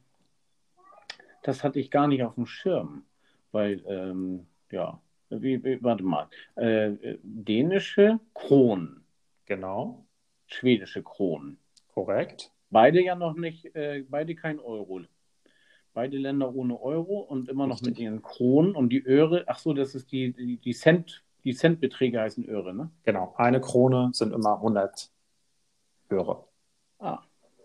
das 1.42 1.62
hatte 1.62 1.78
ich 1.78 1.90
gar 1.90 2.08
nicht 2.08 2.22
auf 2.22 2.34
dem 2.34 2.46
Schirm, 2.46 3.04
weil 3.52 3.82
ähm, 3.86 4.46
ja, 4.70 5.00
wie, 5.30 5.62
wie, 5.64 5.82
warte 5.82 6.02
mal, 6.02 6.28
äh, 6.56 7.16
dänische 7.22 8.18
Kronen. 8.34 9.04
Genau. 9.46 10.04
Schwedische 10.46 11.02
Kronen. 11.02 11.58
Korrekt. 11.92 12.50
Beide 12.70 13.02
ja 13.02 13.14
noch 13.14 13.34
nicht, 13.34 13.74
äh, 13.76 14.04
beide 14.08 14.34
kein 14.34 14.58
Euro. 14.58 15.02
Beide 15.92 16.18
Länder 16.18 16.52
ohne 16.52 16.80
Euro 16.80 17.20
und 17.20 17.48
immer 17.48 17.68
noch 17.68 17.76
Richtig. 17.76 17.90
mit 17.90 17.98
ihren 18.00 18.22
Kronen 18.22 18.74
und 18.74 18.88
die 18.88 19.04
Öre, 19.04 19.44
ach 19.46 19.60
so, 19.60 19.72
das 19.72 19.94
ist 19.94 20.10
die, 20.10 20.32
die, 20.32 20.56
die 20.56 20.74
Cent, 20.74 21.22
die 21.44 21.54
Centbeträge 21.54 22.20
heißen 22.20 22.48
Öre, 22.48 22.74
ne? 22.74 22.90
Genau. 23.04 23.34
Eine 23.36 23.60
Krone 23.60 24.10
sind 24.12 24.32
immer 24.32 24.56
100 24.56 25.10
Öre. 26.10 26.44
Ah. 26.98 27.22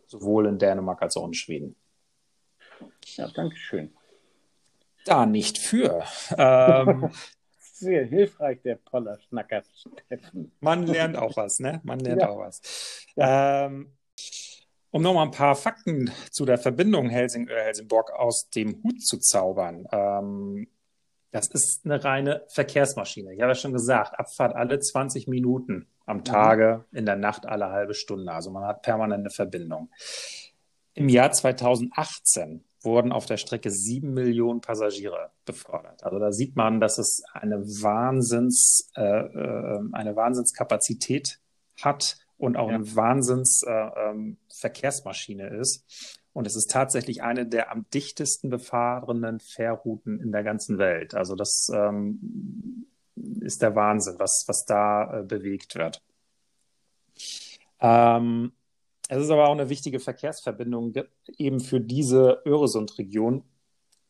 Sowohl 0.08 0.48
in 0.48 0.58
Dänemark 0.58 1.02
als 1.02 1.16
auch 1.18 1.26
in 1.26 1.34
Schweden. 1.34 1.76
Ja, 3.16 3.28
danke 3.30 3.56
schön. 3.56 3.94
Da 5.06 5.26
nicht 5.26 5.58
für. 5.58 6.04
Ähm, 6.38 7.12
sehr 7.80 8.06
hilfreich, 8.06 8.62
der 8.62 8.76
Pollerschnacker 8.76 9.64
Steffen. 9.74 10.52
Man 10.60 10.86
lernt 10.86 11.18
auch 11.18 11.38
was, 11.38 11.60
ne? 11.60 11.80
Man 11.84 12.00
lernt 12.00 12.22
ja. 12.22 12.30
auch 12.30 12.40
was. 12.40 13.06
Ja. 13.16 13.66
Ähm, 13.66 13.94
um 14.92 15.02
nochmal 15.02 15.26
ein 15.26 15.32
paar 15.32 15.56
Fakten 15.56 16.12
zu 16.30 16.46
der 16.46 16.58
Verbindung 16.58 17.10
Helsingör-Helsingborg 17.10 18.12
aus 18.12 18.50
dem 18.50 18.84
Hut 18.84 19.02
zu 19.02 19.18
zaubern. 19.20 19.88
Ähm, 19.92 20.68
das 21.32 21.48
ist 21.48 21.86
eine 21.86 22.04
reine 22.04 22.44
Verkehrsmaschine. 22.48 23.34
Ich 23.34 23.42
habe 23.42 23.52
ja 23.52 23.56
schon 23.56 23.74
gesagt, 23.74 24.20
Abfahrt 24.20 24.56
alle 24.56 24.80
20 24.80 25.28
Minuten 25.28 25.88
am 26.06 26.18
mhm. 26.18 26.24
Tage, 26.24 26.86
in 26.92 27.06
der 27.06 27.16
Nacht 27.16 27.46
alle 27.46 27.70
halbe 27.70 27.94
Stunde. 27.94 28.32
Also 28.32 28.52
man 28.52 28.64
hat 28.64 28.82
permanente 28.82 29.30
Verbindung. 29.30 29.90
Im 30.94 31.08
Jahr 31.08 31.32
2018 31.32 32.64
wurden 32.82 33.12
auf 33.12 33.26
der 33.26 33.38
Strecke 33.38 33.72
sieben 33.72 34.14
Millionen 34.14 34.62
Passagiere 34.62 35.32
befördert. 35.46 36.04
Also 36.04 36.18
da 36.18 36.32
sieht 36.32 36.56
man, 36.56 36.80
dass 36.80 36.98
es 36.98 37.24
eine 37.34 37.62
Wahnsinns, 37.62 38.90
äh, 38.96 39.02
äh, 39.02 39.80
eine 39.92 40.16
Wahnsinnskapazität 40.16 41.40
hat 41.82 42.18
und 42.38 42.58
auch 42.58 42.70
ja. 42.70 42.76
eine 42.76 42.96
Wahnsinns 42.96 43.64
äh, 43.68 43.72
ähm, 43.72 44.38
Verkehrsmaschine 44.54 45.48
ist. 45.60 46.19
Und 46.34 46.48
es 46.48 46.56
ist 46.56 46.72
tatsächlich 46.72 47.24
eine 47.24 47.46
der 47.48 47.72
am 47.72 47.86
dichtesten 47.94 48.50
befahrenen 48.50 49.40
Fährrouten 49.40 50.20
in 50.22 50.32
der 50.32 50.44
ganzen 50.44 50.78
Welt. 50.78 51.16
Also 51.16 51.36
das 51.36 51.72
ähm, 51.74 52.86
ist 53.42 53.62
der 53.62 53.76
Wahnsinn, 53.76 54.16
was, 54.20 54.46
was 54.48 54.66
da 54.66 55.20
äh, 55.20 55.24
bewegt 55.24 55.76
wird. 55.76 56.02
Ähm, 57.82 58.52
es 59.10 59.24
ist 59.24 59.32
aber 59.32 59.48
auch 59.48 59.54
eine 59.54 59.70
wichtige 59.70 60.00
Verkehrsverbindung 60.00 60.94
eben 61.38 61.60
für 61.60 61.82
diese 61.82 62.44
Öresund-Region, 62.46 63.44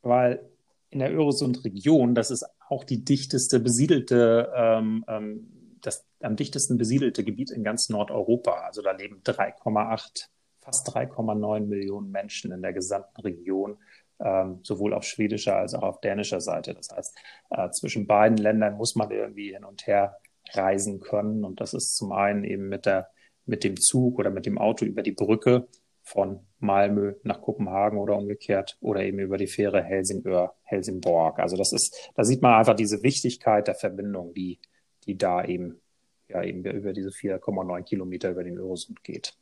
weil 0.01 0.49
in 0.89 0.99
der 0.99 1.13
Öresund-Region, 1.13 2.15
das 2.15 2.31
ist 2.31 2.45
auch 2.67 2.83
die 2.83 3.05
dichteste 3.05 3.59
besiedelte, 3.59 4.51
ähm, 4.55 5.05
ähm 5.07 5.55
das 5.81 6.05
am 6.19 6.35
dichtesten 6.35 6.77
besiedelte 6.77 7.23
Gebiet 7.23 7.51
in 7.51 7.63
ganz 7.63 7.87
Nordeuropa. 7.87 8.51
Also 8.65 8.81
da 8.81 8.91
leben 8.91 9.21
3,8, 9.23 10.27
fast 10.61 10.87
3,9 10.89 11.61
Millionen 11.61 12.11
Menschen 12.11 12.51
in 12.51 12.61
der 12.61 12.73
gesamten 12.73 13.21
Region, 13.21 13.77
ähm, 14.19 14.59
sowohl 14.63 14.93
auf 14.93 15.03
schwedischer 15.03 15.55
als 15.57 15.73
auch 15.73 15.83
auf 15.83 16.01
dänischer 16.01 16.41
Seite. 16.41 16.73
Das 16.73 16.89
heißt, 16.89 17.17
äh, 17.51 17.69
zwischen 17.71 18.07
beiden 18.07 18.37
Ländern 18.37 18.75
muss 18.75 18.95
man 18.95 19.11
irgendwie 19.11 19.53
hin 19.53 19.63
und 19.63 19.87
her 19.87 20.17
reisen 20.53 20.99
können. 20.99 21.45
Und 21.45 21.61
das 21.61 21.73
ist 21.73 21.95
zum 21.95 22.11
einen 22.11 22.43
eben 22.43 22.69
mit 22.69 22.85
der 22.85 23.09
mit 23.49 23.63
dem 23.63 23.77
Zug 23.77 24.19
oder 24.19 24.29
mit 24.29 24.45
dem 24.45 24.57
Auto 24.57 24.85
über 24.85 25.01
die 25.01 25.11
Brücke 25.11 25.67
von 26.03 26.39
Malmö 26.59 27.15
nach 27.23 27.41
Kopenhagen 27.41 27.99
oder 27.99 28.15
umgekehrt 28.15 28.77
oder 28.79 29.03
eben 29.03 29.19
über 29.19 29.37
die 29.37 29.47
Fähre 29.47 29.83
Helsingör, 29.83 30.55
Helsingborg. 30.63 31.39
Also 31.39 31.57
das 31.57 31.73
ist, 31.73 32.11
da 32.15 32.23
sieht 32.23 32.41
man 32.41 32.53
einfach 32.53 32.75
diese 32.75 33.03
Wichtigkeit 33.03 33.67
der 33.67 33.75
Verbindung, 33.75 34.33
die, 34.33 34.59
die 35.05 35.17
da 35.17 35.43
eben, 35.43 35.81
ja, 36.27 36.43
eben 36.43 36.63
über 36.63 36.93
diese 36.93 37.09
4,9 37.09 37.83
Kilometer 37.83 38.31
über 38.31 38.43
den 38.43 38.57
Öresund 38.57 39.03
geht. 39.03 39.35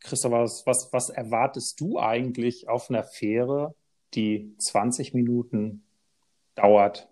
Christopher, 0.00 0.42
was, 0.42 0.66
was, 0.66 0.92
was 0.92 1.10
erwartest 1.10 1.80
du 1.80 1.98
eigentlich 1.98 2.68
auf 2.68 2.90
einer 2.90 3.04
Fähre, 3.04 3.74
die 4.14 4.54
20 4.58 5.14
Minuten 5.14 5.84
dauert 6.54 7.08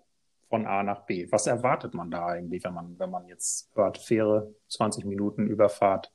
von 0.49 0.65
A 0.65 0.83
nach 0.83 1.05
B. 1.05 1.27
Was 1.31 1.47
erwartet 1.47 1.93
man 1.93 2.11
da 2.11 2.27
eigentlich, 2.27 2.63
wenn 2.63 2.73
man, 2.73 2.99
wenn 2.99 3.09
man 3.09 3.27
jetzt 3.27 3.71
hört, 3.75 3.97
Fähre, 3.97 4.53
20 4.69 5.05
Minuten 5.05 5.47
Überfahrt? 5.47 6.11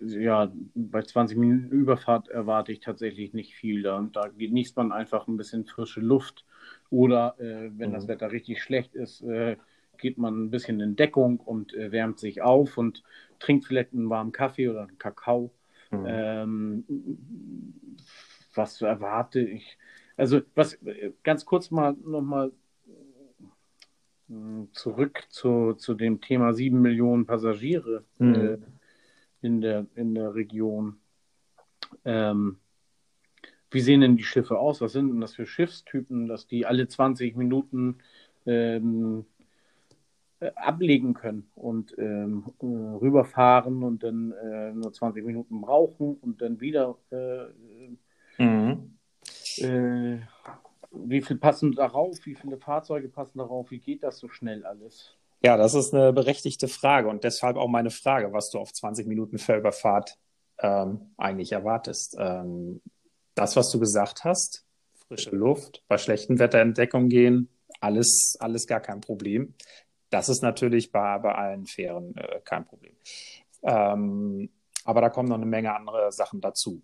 Ja, 0.00 0.52
bei 0.74 1.02
20 1.02 1.38
Minuten 1.38 1.68
Überfahrt 1.68 2.28
erwarte 2.28 2.72
ich 2.72 2.80
tatsächlich 2.80 3.32
nicht 3.32 3.54
viel. 3.54 3.82
Da, 3.82 4.00
da 4.12 4.26
genießt 4.26 4.76
man 4.76 4.90
einfach 4.90 5.28
ein 5.28 5.36
bisschen 5.36 5.66
frische 5.66 6.00
Luft. 6.00 6.44
Oder 6.90 7.36
äh, 7.38 7.70
wenn 7.78 7.90
mhm. 7.90 7.94
das 7.94 8.08
Wetter 8.08 8.32
richtig 8.32 8.60
schlecht 8.60 8.94
ist, 8.94 9.22
äh, 9.22 9.56
geht 10.04 10.18
man 10.18 10.44
ein 10.44 10.50
bisschen 10.50 10.80
in 10.80 10.96
Deckung 10.96 11.40
und 11.40 11.72
äh, 11.72 11.90
wärmt 11.90 12.18
sich 12.18 12.42
auf 12.42 12.76
und 12.76 13.02
trinkt 13.38 13.64
vielleicht 13.64 13.94
einen 13.94 14.10
warmen 14.10 14.32
Kaffee 14.32 14.68
oder 14.68 14.82
einen 14.82 14.98
Kakao. 14.98 15.50
Mhm. 15.90 16.04
Ähm, 16.06 16.84
was 18.54 18.82
erwarte 18.82 19.40
ich? 19.40 19.78
Also 20.18 20.42
was 20.54 20.78
ganz 21.22 21.46
kurz 21.46 21.70
mal 21.70 21.96
nochmal 22.04 22.52
hm, 24.28 24.68
zurück 24.72 25.24
zu, 25.30 25.72
zu 25.72 25.94
dem 25.94 26.20
Thema 26.20 26.52
sieben 26.52 26.82
Millionen 26.82 27.24
Passagiere 27.24 28.04
mhm. 28.18 28.34
äh, 28.34 28.58
in, 29.40 29.62
der, 29.62 29.86
in 29.94 30.14
der 30.14 30.34
Region. 30.34 30.96
Ähm, 32.04 32.58
wie 33.70 33.80
sehen 33.80 34.02
denn 34.02 34.18
die 34.18 34.22
Schiffe 34.22 34.58
aus? 34.58 34.82
Was 34.82 34.92
sind 34.92 35.08
denn 35.08 35.22
das 35.22 35.34
für 35.34 35.46
Schiffstypen, 35.46 36.28
dass 36.28 36.46
die 36.46 36.66
alle 36.66 36.88
20 36.88 37.36
Minuten 37.36 38.00
ähm, 38.44 39.20
äh, 39.20 39.33
ablegen 40.54 41.14
können 41.14 41.50
und 41.54 41.94
ähm, 41.98 42.44
äh, 42.60 42.66
rüberfahren 42.66 43.82
und 43.82 44.02
dann 44.02 44.32
äh, 44.32 44.72
nur 44.72 44.92
20 44.92 45.24
Minuten 45.24 45.60
brauchen 45.60 46.16
und 46.20 46.40
dann 46.42 46.60
wieder 46.60 46.96
äh, 47.10 48.42
mhm. 48.42 48.90
Äh, 49.58 50.18
wie 50.90 51.22
viel 51.22 51.36
passen 51.36 51.72
darauf? 51.72 52.16
Wie 52.24 52.34
viele 52.34 52.58
Fahrzeuge 52.58 53.08
passen 53.08 53.38
darauf? 53.38 53.70
Wie 53.70 53.78
geht 53.78 54.02
das 54.02 54.18
so 54.18 54.28
schnell 54.28 54.64
alles? 54.64 55.16
Ja, 55.42 55.56
das 55.56 55.74
ist 55.74 55.92
eine 55.92 56.12
berechtigte 56.12 56.68
Frage 56.68 57.08
und 57.08 57.24
deshalb 57.24 57.56
auch 57.56 57.68
meine 57.68 57.90
Frage, 57.90 58.32
was 58.32 58.50
du 58.50 58.58
auf 58.58 58.72
20 58.72 59.06
Minuten 59.06 59.38
Fellüberfahrt 59.38 60.16
ähm, 60.58 61.12
eigentlich 61.16 61.52
erwartest. 61.52 62.16
Ähm, 62.18 62.80
das, 63.34 63.56
was 63.56 63.70
du 63.70 63.78
gesagt 63.78 64.24
hast, 64.24 64.64
frische 65.06 65.34
Luft, 65.36 65.82
bei 65.88 65.98
schlechtem 65.98 66.38
Wetter 66.38 66.62
in 66.62 66.74
Deckung 66.74 67.08
gehen, 67.08 67.48
alles, 67.80 68.36
alles 68.40 68.66
gar 68.66 68.80
kein 68.80 69.00
Problem. 69.00 69.54
Das 70.14 70.28
ist 70.28 70.42
natürlich 70.42 70.92
bei, 70.92 71.18
bei 71.18 71.34
allen 71.34 71.66
Fähren 71.66 72.16
äh, 72.16 72.40
kein 72.44 72.64
Problem. 72.64 72.94
Ähm, 73.62 74.48
aber 74.84 75.00
da 75.00 75.08
kommen 75.08 75.28
noch 75.28 75.36
eine 75.36 75.46
Menge 75.46 75.74
andere 75.74 76.12
Sachen 76.12 76.40
dazu. 76.40 76.82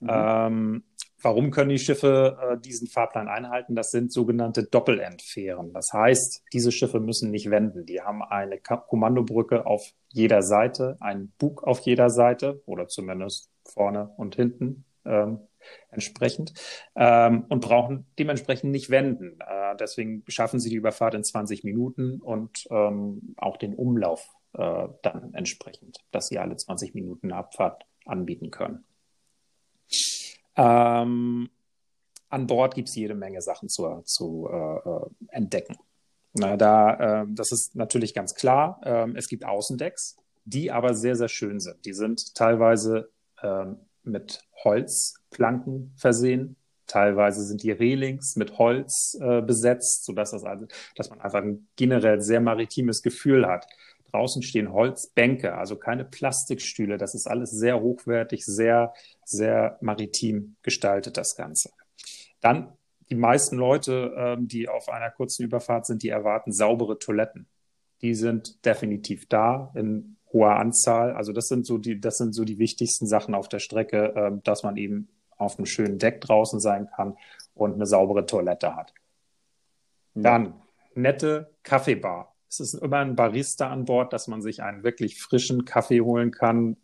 Mhm. 0.00 0.08
Ähm, 0.10 0.84
Warum 1.22 1.50
können 1.50 1.68
die 1.68 1.78
Schiffe 1.78 2.38
äh, 2.40 2.58
diesen 2.58 2.88
Fahrplan 2.88 3.28
einhalten? 3.28 3.74
Das 3.74 3.90
sind 3.90 4.10
sogenannte 4.10 4.64
Doppelendfähren. 4.64 5.72
Das 5.72 5.92
heißt, 5.92 6.44
diese 6.52 6.72
Schiffe 6.72 6.98
müssen 6.98 7.30
nicht 7.30 7.50
wenden. 7.50 7.84
Die 7.84 8.00
haben 8.00 8.22
eine 8.22 8.58
K 8.58 8.78
Kommandobrücke 8.78 9.66
auf 9.66 9.92
jeder 10.08 10.42
Seite, 10.42 10.96
einen 11.00 11.32
Bug 11.38 11.62
auf 11.64 11.80
jeder 11.80 12.08
Seite 12.08 12.62
oder 12.64 12.88
zumindest 12.88 13.50
vorne 13.68 14.14
und 14.16 14.36
hinten 14.36 14.86
ähm, 15.04 15.40
entsprechend 15.90 16.54
ähm, 16.96 17.44
und 17.48 17.60
brauchen 17.60 18.06
dementsprechend 18.18 18.70
nicht 18.70 18.90
wenden. 18.90 19.38
Äh, 19.40 19.76
deswegen 19.78 20.24
schaffen 20.28 20.60
sie 20.60 20.70
die 20.70 20.76
Überfahrt 20.76 21.14
in 21.14 21.24
20 21.24 21.64
Minuten 21.64 22.20
und 22.20 22.66
ähm, 22.70 23.34
auch 23.36 23.56
den 23.56 23.74
Umlauf 23.74 24.28
äh, 24.54 24.88
dann 25.02 25.34
entsprechend, 25.34 25.98
dass 26.10 26.28
sie 26.28 26.38
alle 26.38 26.56
20 26.56 26.94
Minuten 26.94 27.30
eine 27.30 27.36
Abfahrt 27.36 27.84
anbieten 28.04 28.50
können. 28.50 28.84
Ähm, 30.56 31.50
an 32.28 32.46
Bord 32.46 32.74
gibt 32.74 32.88
es 32.88 32.94
jede 32.94 33.14
Menge 33.14 33.42
Sachen 33.42 33.68
zu, 33.68 34.02
zu 34.04 34.48
äh, 34.50 34.76
äh, 34.76 35.06
entdecken. 35.28 35.76
Na, 36.32 36.56
da, 36.56 37.22
äh, 37.22 37.26
das 37.28 37.50
ist 37.50 37.74
natürlich 37.74 38.14
ganz 38.14 38.34
klar. 38.34 38.80
Ähm, 38.84 39.16
es 39.16 39.28
gibt 39.28 39.44
Außendecks, 39.44 40.16
die 40.44 40.70
aber 40.70 40.94
sehr, 40.94 41.16
sehr 41.16 41.28
schön 41.28 41.58
sind. 41.58 41.84
Die 41.84 41.92
sind 41.92 42.34
teilweise 42.34 43.10
ähm, 43.42 43.78
mit 44.02 44.42
Holzplanken 44.64 45.92
versehen. 45.96 46.56
Teilweise 46.86 47.44
sind 47.44 47.62
die 47.62 47.70
Relings 47.70 48.34
mit 48.36 48.58
Holz 48.58 49.16
äh, 49.20 49.42
besetzt, 49.42 50.04
sodass 50.04 50.32
das 50.32 50.44
also, 50.44 50.66
dass 50.96 51.10
man 51.10 51.20
einfach 51.20 51.42
ein 51.42 51.68
generell 51.76 52.20
sehr 52.20 52.40
maritimes 52.40 53.02
Gefühl 53.02 53.46
hat. 53.46 53.66
Draußen 54.10 54.42
stehen 54.42 54.72
Holzbänke, 54.72 55.54
also 55.54 55.76
keine 55.76 56.04
Plastikstühle. 56.04 56.98
Das 56.98 57.14
ist 57.14 57.28
alles 57.28 57.50
sehr 57.50 57.80
hochwertig, 57.80 58.44
sehr, 58.44 58.92
sehr 59.24 59.78
maritim 59.80 60.56
gestaltet, 60.62 61.16
das 61.16 61.36
Ganze. 61.36 61.70
Dann 62.40 62.72
die 63.08 63.14
meisten 63.14 63.56
Leute, 63.56 64.14
ähm, 64.16 64.48
die 64.48 64.68
auf 64.68 64.88
einer 64.88 65.10
kurzen 65.10 65.44
Überfahrt 65.44 65.86
sind, 65.86 66.02
die 66.02 66.08
erwarten 66.08 66.52
saubere 66.52 66.98
Toiletten. 66.98 67.48
Die 68.02 68.14
sind 68.14 68.64
definitiv 68.64 69.28
da 69.28 69.72
in 69.74 70.16
hoher 70.32 70.56
Anzahl. 70.56 71.12
Also 71.12 71.32
das 71.32 71.48
sind 71.48 71.66
so 71.66 71.78
die, 71.78 72.00
das 72.00 72.16
sind 72.16 72.34
so 72.34 72.44
die 72.44 72.58
wichtigsten 72.58 73.06
Sachen 73.06 73.34
auf 73.34 73.48
der 73.48 73.58
Strecke, 73.58 74.14
ähm, 74.16 74.42
dass 74.44 74.62
man 74.62 74.76
eben 74.76 75.08
auf 75.36 75.58
einem 75.58 75.66
schönen 75.66 75.98
Deck 75.98 76.20
draußen 76.20 76.60
sein 76.60 76.88
kann 76.94 77.16
und 77.54 77.74
eine 77.74 77.86
saubere 77.86 78.26
Toilette 78.26 78.76
hat. 78.76 78.92
Dann 80.14 80.54
nette 80.94 81.50
Kaffeebar 81.62 82.30
es 82.50 82.58
ist 82.58 82.74
immer 82.74 82.98
ein 82.98 83.14
Barista 83.14 83.70
an 83.70 83.84
Bord, 83.84 84.12
dass 84.12 84.26
man 84.26 84.42
sich 84.42 84.60
einen 84.62 84.82
wirklich 84.82 85.22
frischen 85.22 85.64
Kaffee 85.64 86.00
holen 86.00 86.32
kann. 86.32 86.76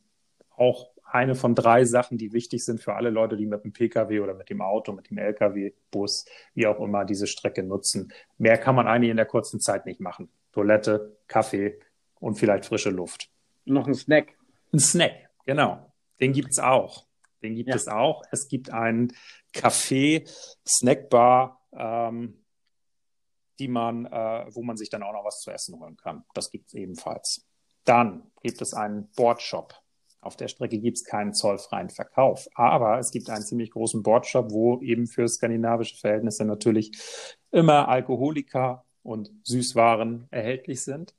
Auch 0.56 0.90
eine 1.02 1.34
von 1.34 1.56
drei 1.56 1.84
Sachen, 1.84 2.18
die 2.18 2.32
wichtig 2.32 2.64
sind 2.64 2.80
für 2.80 2.94
alle 2.94 3.10
Leute, 3.10 3.36
die 3.36 3.46
mit 3.46 3.64
dem 3.64 3.72
Pkw 3.72 4.20
oder 4.20 4.34
mit 4.34 4.48
dem 4.48 4.60
Auto, 4.60 4.92
mit 4.92 5.10
dem 5.10 5.18
Lkw, 5.18 5.72
Bus, 5.90 6.24
wie 6.54 6.68
auch 6.68 6.78
immer 6.78 7.04
diese 7.04 7.26
Strecke 7.26 7.64
nutzen. 7.64 8.12
Mehr 8.38 8.58
kann 8.58 8.76
man 8.76 8.86
eigentlich 8.86 9.10
in 9.10 9.16
der 9.16 9.26
kurzen 9.26 9.60
Zeit 9.60 9.86
nicht 9.86 10.00
machen. 10.00 10.28
Toilette, 10.52 11.16
Kaffee 11.26 11.80
und 12.20 12.36
vielleicht 12.36 12.66
frische 12.66 12.90
Luft. 12.90 13.28
Noch 13.66 13.86
ein 13.86 13.94
Snack. 13.94 14.38
Ein 14.72 14.78
Snack, 14.78 15.28
genau. 15.44 15.92
Den 16.20 16.32
gibt 16.32 16.50
es 16.52 16.58
auch. 16.58 17.06
Den 17.42 17.54
gibt 17.54 17.68
ja. 17.68 17.76
es 17.76 17.88
auch. 17.88 18.22
Es 18.30 18.48
gibt 18.48 18.70
einen 18.70 19.12
Café, 19.52 20.28
Snackbar, 20.66 21.60
ähm, 21.72 22.44
die 23.58 23.68
man, 23.68 24.06
äh, 24.06 24.46
wo 24.50 24.62
man 24.62 24.76
sich 24.76 24.88
dann 24.88 25.02
auch 25.02 25.12
noch 25.12 25.24
was 25.24 25.40
zu 25.40 25.50
essen 25.50 25.78
holen 25.78 25.96
kann. 25.96 26.24
Das 26.34 26.50
gibt 26.50 26.68
es 26.68 26.74
ebenfalls. 26.74 27.46
Dann 27.84 28.30
gibt 28.42 28.62
es 28.62 28.72
einen 28.72 29.10
Boardshop. 29.16 29.74
Auf 30.20 30.36
der 30.36 30.48
Strecke 30.48 30.78
gibt 30.78 30.98
es 30.98 31.04
keinen 31.04 31.34
zollfreien 31.34 31.88
Verkauf, 31.88 32.48
aber 32.54 32.98
es 32.98 33.12
gibt 33.12 33.30
einen 33.30 33.44
ziemlich 33.44 33.70
großen 33.70 34.02
Boardshop, 34.02 34.50
wo 34.50 34.80
eben 34.80 35.06
für 35.06 35.28
skandinavische 35.28 35.96
Verhältnisse 35.96 36.44
natürlich 36.44 36.90
immer 37.52 37.88
Alkoholika 37.88 38.84
und 39.02 39.30
Süßwaren 39.44 40.26
erhältlich 40.30 40.82
sind. 40.82 41.14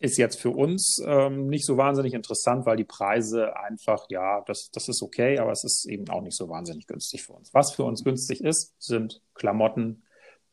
Ist 0.00 0.16
jetzt 0.16 0.40
für 0.40 0.50
uns 0.50 1.02
ähm, 1.04 1.48
nicht 1.48 1.66
so 1.66 1.76
wahnsinnig 1.76 2.14
interessant, 2.14 2.66
weil 2.66 2.76
die 2.76 2.84
Preise 2.84 3.56
einfach, 3.56 4.06
ja, 4.10 4.42
das, 4.42 4.70
das 4.70 4.88
ist 4.88 5.02
okay, 5.02 5.38
aber 5.38 5.50
es 5.50 5.64
ist 5.64 5.86
eben 5.86 6.08
auch 6.08 6.22
nicht 6.22 6.36
so 6.36 6.48
wahnsinnig 6.48 6.86
günstig 6.86 7.24
für 7.24 7.32
uns. 7.32 7.52
Was 7.52 7.72
für 7.72 7.82
uns 7.82 8.04
günstig 8.04 8.42
ist, 8.44 8.74
sind 8.78 9.20
Klamotten, 9.34 10.04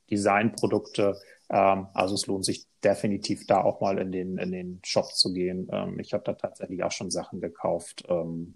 Designprodukte, 0.10 1.20
Ähm, 1.50 1.88
also 1.94 2.16
es 2.16 2.26
lohnt 2.28 2.46
sich 2.46 2.66
definitiv 2.84 3.46
da 3.46 3.62
auch 3.62 3.82
mal 3.82 4.00
in 4.00 4.12
den, 4.12 4.38
in 4.38 4.52
den 4.52 4.80
Shop 4.84 5.14
zu 5.14 5.32
gehen. 5.34 5.68
Ähm, 5.72 6.00
ich 6.00 6.14
habe 6.14 6.24
da 6.24 6.34
tatsächlich 6.34 6.84
auch 6.84 6.92
schon 6.92 7.12
Sachen 7.12 7.40
gekauft. 7.40 8.04
Ähm, 8.10 8.56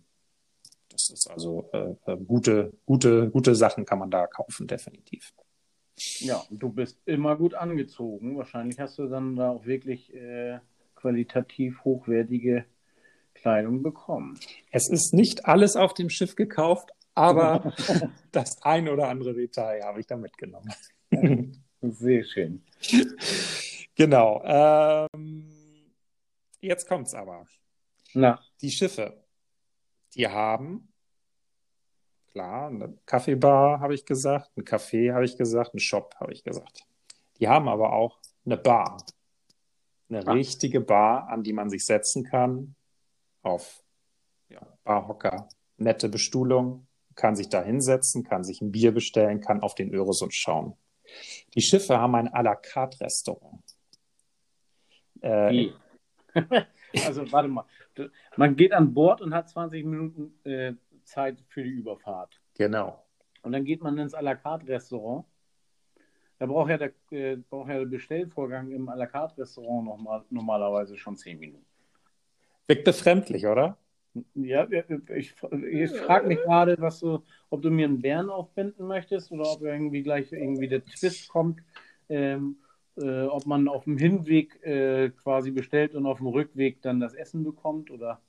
das 0.89 1.09
ist 1.09 1.29
also 1.29 1.69
äh, 1.71 1.93
äh, 2.11 2.17
gute, 2.17 2.73
gute, 2.85 3.29
gute 3.29 3.55
Sachen 3.55 3.85
kann 3.85 3.99
man 3.99 4.09
da 4.09 4.25
kaufen, 4.27 4.67
definitiv. 4.67 5.33
Ja, 6.19 6.43
du 6.49 6.69
bist 6.69 6.97
immer 7.05 7.35
gut 7.35 7.53
angezogen. 7.53 8.37
Wahrscheinlich 8.37 8.79
hast 8.79 8.97
du 8.97 9.07
dann 9.07 9.35
da 9.35 9.51
auch 9.51 9.65
wirklich 9.65 10.13
äh, 10.13 10.59
qualitativ 10.99 11.83
hochwertige 11.83 12.65
Kleidung 13.33 13.83
bekommen. 13.83 14.37
Es 14.71 14.89
ist 14.89 15.13
nicht 15.13 15.45
alles 15.45 15.75
auf 15.75 15.93
dem 15.93 16.09
Schiff 16.09 16.35
gekauft, 16.35 16.91
aber 17.15 17.73
das 18.31 18.61
ein 18.63 18.89
oder 18.89 19.07
andere 19.07 19.33
Detail 19.33 19.83
habe 19.83 19.99
ich 20.01 20.07
da 20.07 20.17
mitgenommen. 20.17 20.73
Sehr 21.81 22.23
schön. 22.25 22.63
Genau. 23.95 24.41
Ähm, 24.45 25.49
jetzt 26.59 26.87
kommt's 26.87 27.13
aber. 27.13 27.45
Na. 28.13 28.39
Die 28.61 28.71
Schiffe, 28.71 29.23
die 30.15 30.27
haben 30.27 30.89
klar, 32.31 32.67
eine 32.67 32.97
Kaffeebar 33.05 33.79
habe 33.79 33.93
ich 33.93 34.05
gesagt, 34.05 34.55
ein 34.57 34.63
Café 34.63 35.13
habe 35.13 35.25
ich 35.25 35.37
gesagt, 35.37 35.73
ein 35.73 35.79
Shop 35.79 36.15
habe 36.19 36.33
ich 36.33 36.43
gesagt. 36.43 36.85
Die 37.39 37.47
haben 37.47 37.67
aber 37.67 37.93
auch 37.93 38.19
eine 38.45 38.57
Bar. 38.57 38.97
Eine 40.09 40.25
ah. 40.25 40.31
richtige 40.31 40.81
Bar, 40.81 41.29
an 41.29 41.43
die 41.43 41.53
man 41.53 41.69
sich 41.69 41.85
setzen 41.85 42.23
kann, 42.23 42.75
auf 43.41 43.83
ja, 44.49 44.61
Barhocker, 44.83 45.47
nette 45.77 46.09
Bestuhlung, 46.09 46.87
kann 47.15 47.35
sich 47.35 47.49
da 47.49 47.61
hinsetzen, 47.61 48.23
kann 48.23 48.43
sich 48.43 48.61
ein 48.61 48.71
Bier 48.71 48.91
bestellen, 48.91 49.41
kann 49.41 49.61
auf 49.61 49.75
den 49.75 49.93
Öresund 49.93 50.33
schauen. 50.33 50.73
Die 51.53 51.61
Schiffe 51.61 51.97
haben 51.99 52.15
ein 52.15 52.29
à 52.29 52.41
la 52.41 52.55
carte 52.55 52.99
Restaurant. 53.01 53.63
Äh, 55.21 55.71
also 57.05 57.31
warte 57.31 57.49
mal, 57.49 57.65
man 58.37 58.55
geht 58.55 58.71
an 58.71 58.93
Bord 58.93 59.21
und 59.21 59.33
hat 59.33 59.49
20 59.49 59.85
Minuten 59.85 60.39
äh, 60.45 60.73
Zeit 61.03 61.43
für 61.49 61.63
die 61.63 61.71
Überfahrt. 61.71 62.39
Genau. 62.57 63.03
Und 63.41 63.51
dann 63.51 63.65
geht 63.65 63.81
man 63.81 63.97
ins 63.97 64.13
à 64.13 64.21
la 64.21 64.35
carte 64.35 64.67
Restaurant. 64.67 65.25
Da 66.39 66.45
braucht 66.45 66.69
ja 66.69 66.77
der, 66.77 66.91
äh, 67.11 67.35
braucht 67.35 67.69
ja 67.69 67.79
der 67.79 67.85
Bestellvorgang 67.85 68.71
im 68.71 68.89
à 68.89 68.95
la 68.95 69.05
carte 69.05 69.41
Restaurant 69.41 69.85
noch 69.85 69.97
mal, 69.97 70.23
normalerweise 70.29 70.97
schon 70.97 71.17
10 71.17 71.37
Minuten. 71.37 71.65
Wirkt 72.67 72.85
befremdlich, 72.85 73.45
oder? 73.45 73.77
Ja, 74.35 74.67
ich, 75.15 75.35
ich 75.71 75.91
frage 75.91 76.27
mich 76.27 76.39
gerade, 76.39 76.75
was 76.79 77.01
du, 77.01 77.23
ob 77.49 77.61
du 77.61 77.69
mir 77.69 77.85
einen 77.85 78.01
Bären 78.01 78.29
aufbinden 78.29 78.87
möchtest 78.87 79.31
oder 79.31 79.51
ob 79.51 79.61
irgendwie 79.61 80.01
gleich 80.01 80.31
irgendwie 80.31 80.67
der 80.67 80.83
Twist 80.85 81.29
kommt, 81.29 81.61
ähm, 82.07 82.57
äh, 82.97 83.23
ob 83.23 83.45
man 83.45 83.67
auf 83.67 83.83
dem 83.83 83.97
Hinweg 83.97 84.63
äh, 84.63 85.09
quasi 85.09 85.51
bestellt 85.51 85.93
und 85.93 86.05
auf 86.05 86.17
dem 86.17 86.27
Rückweg 86.27 86.81
dann 86.81 86.99
das 86.99 87.13
Essen 87.13 87.43
bekommt 87.43 87.91
oder. 87.91 88.21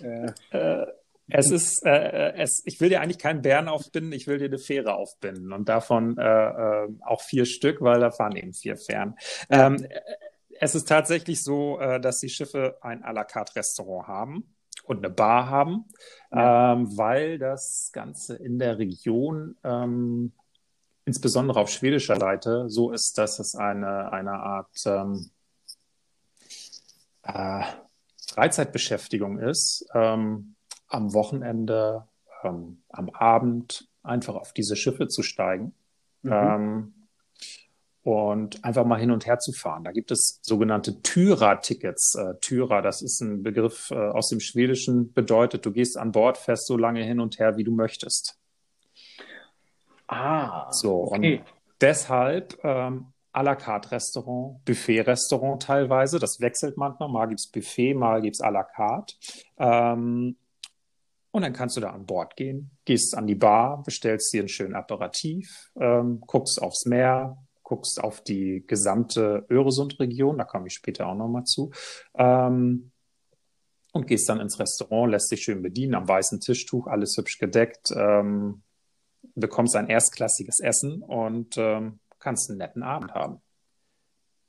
Äh, 0.00 0.32
äh 0.50 0.86
es 1.30 1.50
ist, 1.50 1.84
äh, 1.84 2.32
es, 2.34 2.62
ich 2.64 2.80
will 2.80 2.88
dir 2.88 3.00
eigentlich 3.00 3.18
keinen 3.18 3.42
Bären 3.42 3.68
aufbinden, 3.68 4.12
ich 4.12 4.26
will 4.26 4.38
dir 4.38 4.46
eine 4.46 4.58
Fähre 4.58 4.94
aufbinden 4.94 5.52
und 5.52 5.68
davon 5.68 6.18
äh, 6.18 6.22
äh, 6.22 6.88
auch 7.02 7.22
vier 7.22 7.46
Stück, 7.46 7.80
weil 7.80 8.00
da 8.00 8.10
fahren 8.10 8.36
eben 8.36 8.52
vier 8.52 8.76
Fähren. 8.76 9.16
Ähm, 9.48 9.86
es 10.60 10.74
ist 10.74 10.88
tatsächlich 10.88 11.42
so, 11.42 11.78
äh, 11.80 12.00
dass 12.00 12.20
die 12.20 12.28
Schiffe 12.28 12.76
ein 12.82 13.02
à 13.02 13.12
la 13.12 13.24
carte 13.24 13.56
Restaurant 13.56 14.08
haben 14.08 14.54
und 14.84 14.98
eine 14.98 15.10
Bar 15.10 15.48
haben, 15.48 15.86
ja. 16.32 16.74
ähm, 16.74 16.96
weil 16.96 17.38
das 17.38 17.90
Ganze 17.92 18.36
in 18.36 18.58
der 18.58 18.78
Region, 18.78 19.56
ähm, 19.64 20.32
insbesondere 21.04 21.60
auf 21.60 21.70
schwedischer 21.70 22.16
Seite, 22.16 22.68
so 22.68 22.92
ist, 22.92 23.18
dass 23.18 23.38
es 23.38 23.54
eine, 23.54 24.12
eine 24.12 24.32
Art 24.32 24.82
ähm, 24.84 25.30
äh, 27.22 27.64
Freizeitbeschäftigung 28.28 29.38
ist. 29.38 29.86
Ähm, 29.94 30.54
am 30.90 31.14
Wochenende, 31.14 32.06
ähm, 32.44 32.82
am 32.90 33.08
Abend 33.10 33.88
einfach 34.02 34.34
auf 34.34 34.52
diese 34.52 34.76
Schiffe 34.76 35.08
zu 35.08 35.22
steigen 35.22 35.72
mhm. 36.22 36.32
ähm, 36.32 36.94
und 38.02 38.64
einfach 38.64 38.84
mal 38.84 38.98
hin 38.98 39.10
und 39.10 39.26
her 39.26 39.38
zu 39.38 39.52
fahren. 39.52 39.84
Da 39.84 39.92
gibt 39.92 40.10
es 40.10 40.40
sogenannte 40.42 41.00
Tyra-Tickets. 41.00 42.16
Äh, 42.16 42.34
Tyra, 42.40 42.82
das 42.82 43.02
ist 43.02 43.20
ein 43.20 43.42
Begriff 43.42 43.90
äh, 43.90 43.94
aus 43.94 44.28
dem 44.28 44.40
Schwedischen, 44.40 45.12
bedeutet, 45.12 45.64
du 45.64 45.72
gehst 45.72 45.96
an 45.96 46.12
Bord, 46.12 46.36
fährst 46.36 46.66
so 46.66 46.76
lange 46.76 47.02
hin 47.02 47.20
und 47.20 47.38
her, 47.38 47.56
wie 47.56 47.64
du 47.64 47.72
möchtest. 47.72 48.36
Ah, 50.08 50.70
so 50.72 51.04
okay. 51.04 51.38
und 51.38 51.44
deshalb 51.80 52.58
ähm, 52.64 53.12
à 53.32 53.42
la 53.42 53.54
carte 53.54 53.92
Restaurant, 53.92 54.60
Buffet 54.64 55.02
Restaurant 55.02 55.62
teilweise. 55.62 56.18
Das 56.18 56.40
wechselt 56.40 56.76
manchmal. 56.76 57.08
Mal 57.08 57.26
gibt's 57.26 57.46
Buffet, 57.46 57.94
mal 57.94 58.20
gibt's 58.20 58.40
à 58.40 58.50
la 58.50 58.64
carte. 58.64 59.14
Ähm, 59.56 60.36
und 61.30 61.42
dann 61.42 61.52
kannst 61.52 61.76
du 61.76 61.80
da 61.80 61.90
an 61.90 62.06
Bord 62.06 62.36
gehen, 62.36 62.70
gehst 62.84 63.16
an 63.16 63.26
die 63.26 63.34
Bar, 63.34 63.82
bestellst 63.82 64.32
dir 64.32 64.40
einen 64.40 64.48
schönen 64.48 64.74
Aperitif, 64.74 65.70
ähm, 65.78 66.20
guckst 66.26 66.60
aufs 66.60 66.86
Meer, 66.86 67.36
guckst 67.62 68.02
auf 68.02 68.22
die 68.22 68.64
gesamte 68.66 69.46
Öresund-Region, 69.48 70.38
da 70.38 70.44
komme 70.44 70.66
ich 70.66 70.74
später 70.74 71.06
auch 71.06 71.14
nochmal 71.14 71.44
zu, 71.44 71.70
ähm, 72.14 72.90
und 73.92 74.06
gehst 74.06 74.28
dann 74.28 74.40
ins 74.40 74.58
Restaurant, 74.58 75.10
lässt 75.10 75.30
dich 75.30 75.42
schön 75.42 75.62
bedienen, 75.62 75.94
am 75.94 76.06
weißen 76.08 76.40
Tischtuch, 76.40 76.86
alles 76.86 77.16
hübsch 77.16 77.38
gedeckt, 77.38 77.90
ähm, 77.94 78.62
bekommst 79.34 79.76
ein 79.76 79.88
erstklassiges 79.88 80.60
Essen 80.60 81.02
und 81.02 81.56
ähm, 81.58 82.00
kannst 82.18 82.50
einen 82.50 82.58
netten 82.58 82.82
Abend 82.82 83.12
haben. 83.12 83.40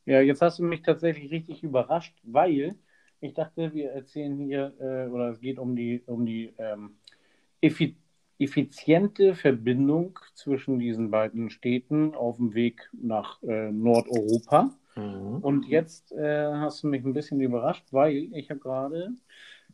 Ja, 0.06 0.20
jetzt 0.22 0.41
hast 0.41 0.60
du 0.60 0.63
mich 0.63 0.82
tatsächlich 0.82 1.32
richtig 1.32 1.63
überrascht, 1.63 2.17
weil 2.24 2.76
ich 3.21 3.34
dachte, 3.34 3.73
wir 3.73 3.91
erzählen 3.91 4.38
hier, 4.38 4.73
äh, 4.79 5.07
oder 5.07 5.29
es 5.29 5.39
geht 5.39 5.60
um 5.60 5.75
die, 5.75 6.01
um 6.07 6.25
die 6.25 6.53
ähm, 6.57 6.97
effi 7.62 7.95
effiziente 8.39 9.36
Verbindung 9.36 10.17
zwischen 10.34 10.79
diesen 10.79 11.12
beiden 11.12 11.51
Städten 11.51 12.15
auf 12.15 12.38
dem 12.38 12.55
Weg 12.55 12.89
nach 12.91 13.41
äh, 13.43 13.71
Nordeuropa. 13.71 14.71
Mhm. 14.95 15.38
Und 15.41 15.67
jetzt 15.67 16.12
äh, 16.12 16.51
hast 16.51 16.81
du 16.81 16.88
mich 16.88 17.05
ein 17.05 17.13
bisschen 17.13 17.39
überrascht, 17.39 17.86
weil 17.91 18.29
ich 18.34 18.49
habe 18.49 18.60
gerade 18.60 19.12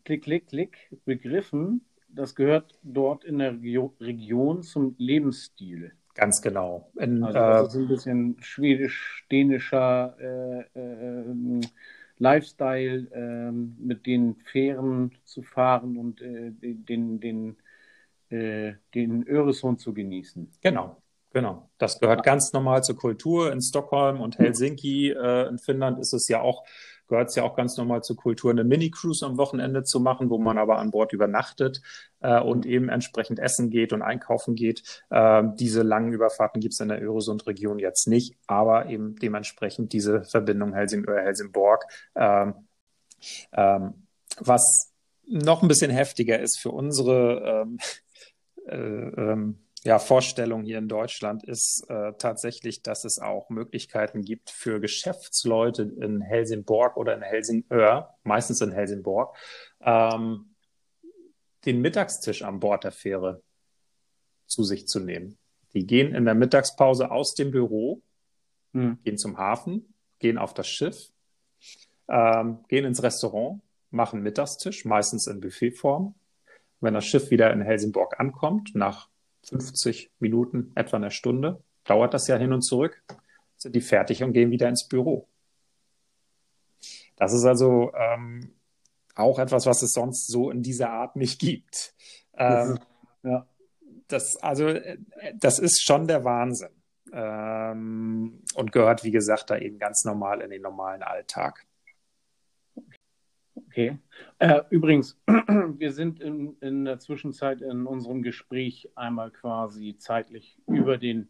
klick, 0.04 0.24
klick, 0.24 0.48
klick 0.48 0.90
begriffen, 1.06 1.86
das 2.10 2.36
gehört 2.36 2.78
dort 2.84 3.24
in 3.24 3.40
der 3.40 3.54
Regio 3.54 3.94
Region 4.02 4.64
zum 4.64 4.96
Lebensstil. 4.98 5.94
Ganz 6.14 6.42
genau. 6.42 6.92
In, 7.00 7.24
also 7.24 7.40
das 7.40 7.64
äh, 7.64 7.68
ist 7.68 7.76
ein 7.76 7.88
bisschen 7.88 8.38
schwedisch-dänischer 8.42 10.18
äh, 10.20 10.80
äh, 10.80 11.62
Lifestyle, 12.20 13.08
ähm, 13.14 13.76
mit 13.80 14.06
den 14.06 14.36
Fähren 14.36 15.12
zu 15.24 15.42
fahren 15.44 15.98
und 15.98 16.22
äh, 16.22 16.52
den, 16.62 17.20
den, 17.20 17.58
äh, 18.30 18.74
den 18.94 19.28
Öresund 19.28 19.80
zu 19.80 19.94
genießen. 19.94 20.52
Genau, 20.62 21.02
genau. 21.32 21.70
Das 21.78 22.00
gehört 22.00 22.24
ganz 22.24 22.54
normal 22.54 22.84
zur 22.84 22.98
Kultur. 22.98 23.52
In 23.52 23.62
Stockholm 23.62 24.20
und 24.22 24.40
Helsinki, 24.40 25.10
äh, 25.10 25.48
in 25.48 25.60
Finnland 25.60 26.00
ist 26.00 26.14
es 26.14 26.28
ja 26.28 26.42
auch 26.42 26.64
gehört 27.08 27.30
es 27.30 27.36
ja 27.36 27.44
auch 27.44 27.56
ganz 27.56 27.78
normal 27.78 28.04
zur 28.04 28.16
Kultur, 28.16 28.52
eine 28.52 28.64
Mini-Cruise 28.64 29.26
am 29.26 29.38
Wochenende 29.38 29.84
zu 29.84 30.00
machen, 30.00 30.30
wo 30.30 30.38
man 30.38 30.58
aber 30.58 30.78
an 30.78 30.92
Bord 30.92 31.14
übernachtet 31.14 31.82
äh, 32.22 32.40
und 32.40 32.66
eben 32.66 32.90
entsprechend 32.90 33.40
essen 33.40 33.70
geht 33.70 33.94
und 33.94 34.02
einkaufen 34.02 34.56
geht. 34.56 35.04
Äh, 35.10 35.44
diese 35.56 35.84
langen 35.84 36.14
Überfahrten 36.14 36.62
gibt 36.62 36.74
es 36.74 36.80
in 36.80 36.90
der 36.90 37.02
Öresund-Region 37.02 37.80
jetzt 37.80 38.08
nicht, 38.08 38.36
aber 38.48 38.88
eben 38.88 39.16
dementsprechend 39.16 39.94
diese 39.94 40.24
Verbindung 40.24 40.74
Helsingör-Helsingborg. 40.74 41.86
Ähm, 42.16 42.54
ähm, 43.54 44.08
was 44.40 44.94
noch 45.28 45.62
ein 45.62 45.68
bisschen 45.68 45.92
heftiger 45.92 46.40
ist 46.40 46.60
für 46.60 46.72
unsere 46.72 47.66
ähm, 47.66 47.80
äh, 48.68 48.76
ähm, 48.76 49.67
ja, 49.88 50.00
Vorstellung 50.00 50.64
hier 50.64 50.80
in 50.80 50.90
Deutschland 50.90 51.46
ist 51.46 51.90
äh, 51.90 52.12
tatsächlich, 52.18 52.82
dass 52.82 53.06
es 53.06 53.20
auch 53.20 53.50
Möglichkeiten 53.50 54.22
gibt 54.22 54.50
für 54.50 54.82
Geschäftsleute 54.82 55.84
in 55.84 56.20
Helsingborg 56.20 56.98
oder 56.98 57.16
in 57.16 57.22
Helsingör, 57.22 58.14
meistens 58.24 58.60
in 58.60 58.74
Helsingborg, 58.74 59.38
ähm, 59.80 60.56
den 61.64 61.80
Mittagstisch 61.80 62.42
an 62.42 62.60
Bord 62.60 62.84
der 62.84 62.92
Fähre 62.92 63.42
zu 64.46 64.66
sich 64.66 64.90
zu 64.90 65.00
nehmen. 65.00 65.38
Die 65.74 65.88
gehen 65.88 66.14
in 66.14 66.26
der 66.26 66.36
Mittagspause 66.36 67.10
aus 67.10 67.34
dem 67.34 67.52
Büro, 67.52 68.02
mhm. 68.74 69.00
gehen 69.06 69.18
zum 69.18 69.38
Hafen, 69.38 69.94
gehen 70.20 70.38
auf 70.38 70.54
das 70.54 70.68
Schiff, 70.68 71.14
ähm, 72.10 72.60
gehen 72.68 72.84
ins 72.84 73.02
Restaurant, 73.04 73.62
machen 73.92 74.22
Mittagstisch, 74.22 74.84
meistens 74.84 75.28
in 75.28 75.40
Buffetform. 75.40 76.14
Wenn 76.82 76.94
das 76.94 77.06
Schiff 77.06 77.32
wieder 77.32 77.54
in 77.54 77.62
Helsingborg 77.62 78.20
ankommt, 78.20 78.76
nach 78.76 79.08
50 79.50 80.12
Minuten, 80.20 80.72
etwa 80.76 80.98
eine 80.98 81.12
Stunde, 81.12 81.64
dauert 81.86 82.14
das 82.14 82.28
ja 82.28 82.38
hin 82.38 82.54
und 82.54 82.62
zurück, 82.62 83.04
sind 83.56 83.76
die 83.76 83.82
fertig 83.82 84.24
und 84.24 84.34
gehen 84.34 84.52
wieder 84.52 84.68
ins 84.68 84.88
Büro. 84.88 85.28
Das 87.16 87.34
ist 87.34 87.46
also 87.46 87.92
ähm, 87.96 88.54
auch 89.16 89.40
etwas, 89.40 89.66
was 89.66 89.82
es 89.82 89.94
sonst 89.94 90.28
so 90.28 90.52
in 90.52 90.62
dieser 90.62 90.92
Art 90.92 91.16
nicht 91.16 91.40
gibt. 91.40 91.96
Ähm, 92.38 92.80
ja. 93.24 93.48
Das, 94.08 94.38
also, 94.38 94.74
das 95.36 95.60
ist 95.60 95.84
schon 95.84 96.08
der 96.08 96.24
Wahnsinn. 96.24 96.70
ähm, 97.12 98.44
und 98.56 98.72
gehört, 98.72 99.04
wie 99.04 99.12
gesagt, 99.12 99.50
da 99.50 99.58
eben 99.58 99.80
ganz 99.80 100.06
normal 100.06 100.42
in 100.42 100.50
den 100.50 100.62
normalen 100.62 101.04
Alltag. 101.04 101.67
Okay. 103.78 103.96
Äh, 104.40 104.62
übrigens, 104.72 105.20
wir 105.28 105.92
sind 105.92 106.20
in, 106.20 106.58
in 106.62 106.86
der 106.86 106.98
Zwischenzeit 106.98 107.62
in 107.62 107.86
unserem 107.86 108.24
Gespräch 108.24 108.90
einmal 108.96 109.30
quasi 109.30 109.96
zeitlich 110.00 110.58
über 110.66 110.98
den 110.98 111.28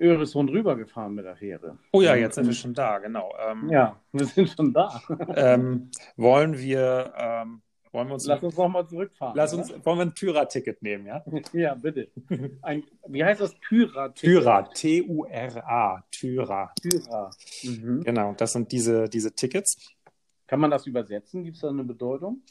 Öresund 0.00 0.50
rübergefahren 0.50 1.12
mit 1.12 1.24
der 1.24 1.34
Fähre. 1.34 1.76
Oh 1.90 2.02
ja, 2.02 2.14
jetzt 2.14 2.36
sind 2.36 2.46
wir 2.46 2.54
schon 2.54 2.72
da, 2.72 2.98
genau. 2.98 3.34
Ähm, 3.44 3.68
ja, 3.68 4.00
wir 4.12 4.26
sind 4.26 4.48
schon 4.48 4.72
da. 4.72 5.02
ähm, 5.34 5.90
wollen 6.16 6.56
wir 6.56 7.12
ähm, 7.18 7.62
wollen 7.92 8.06
wir 8.06 8.14
uns 8.14 8.26
Lass 8.26 8.42
uns 8.42 8.56
nochmal 8.56 8.86
zurückfahren. 8.86 9.36
Lass 9.36 9.52
uns, 9.52 9.70
wollen 9.84 9.98
wir 9.98 10.02
ein 10.02 10.14
Tyra-Ticket 10.14 10.80
nehmen, 10.82 11.06
ja? 11.06 11.24
ja, 11.52 11.74
bitte. 11.74 12.08
Ein, 12.62 12.84
wie 13.08 13.24
heißt 13.24 13.40
das? 13.40 13.52
Tyra-Ticket? 13.68 14.42
Tyra, 14.42 14.62
T-U-R-A, 14.62 16.04
Tyra. 16.12 16.72
Tyra. 16.80 17.30
Mhm. 17.64 18.04
Genau, 18.04 18.34
das 18.34 18.52
sind 18.52 18.70
diese, 18.70 19.08
diese 19.08 19.34
Tickets. 19.34 19.92
Kann 20.50 20.58
man 20.58 20.72
das 20.72 20.84
übersetzen? 20.88 21.44
Gibt 21.44 21.54
es 21.54 21.62
da 21.62 21.68
eine 21.68 21.84
Bedeutung? 21.84 22.42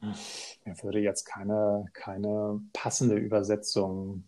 Mir 0.00 0.82
würde 0.82 1.00
jetzt 1.00 1.26
keine, 1.26 1.84
keine 1.92 2.62
passende 2.72 3.16
Übersetzung 3.16 4.24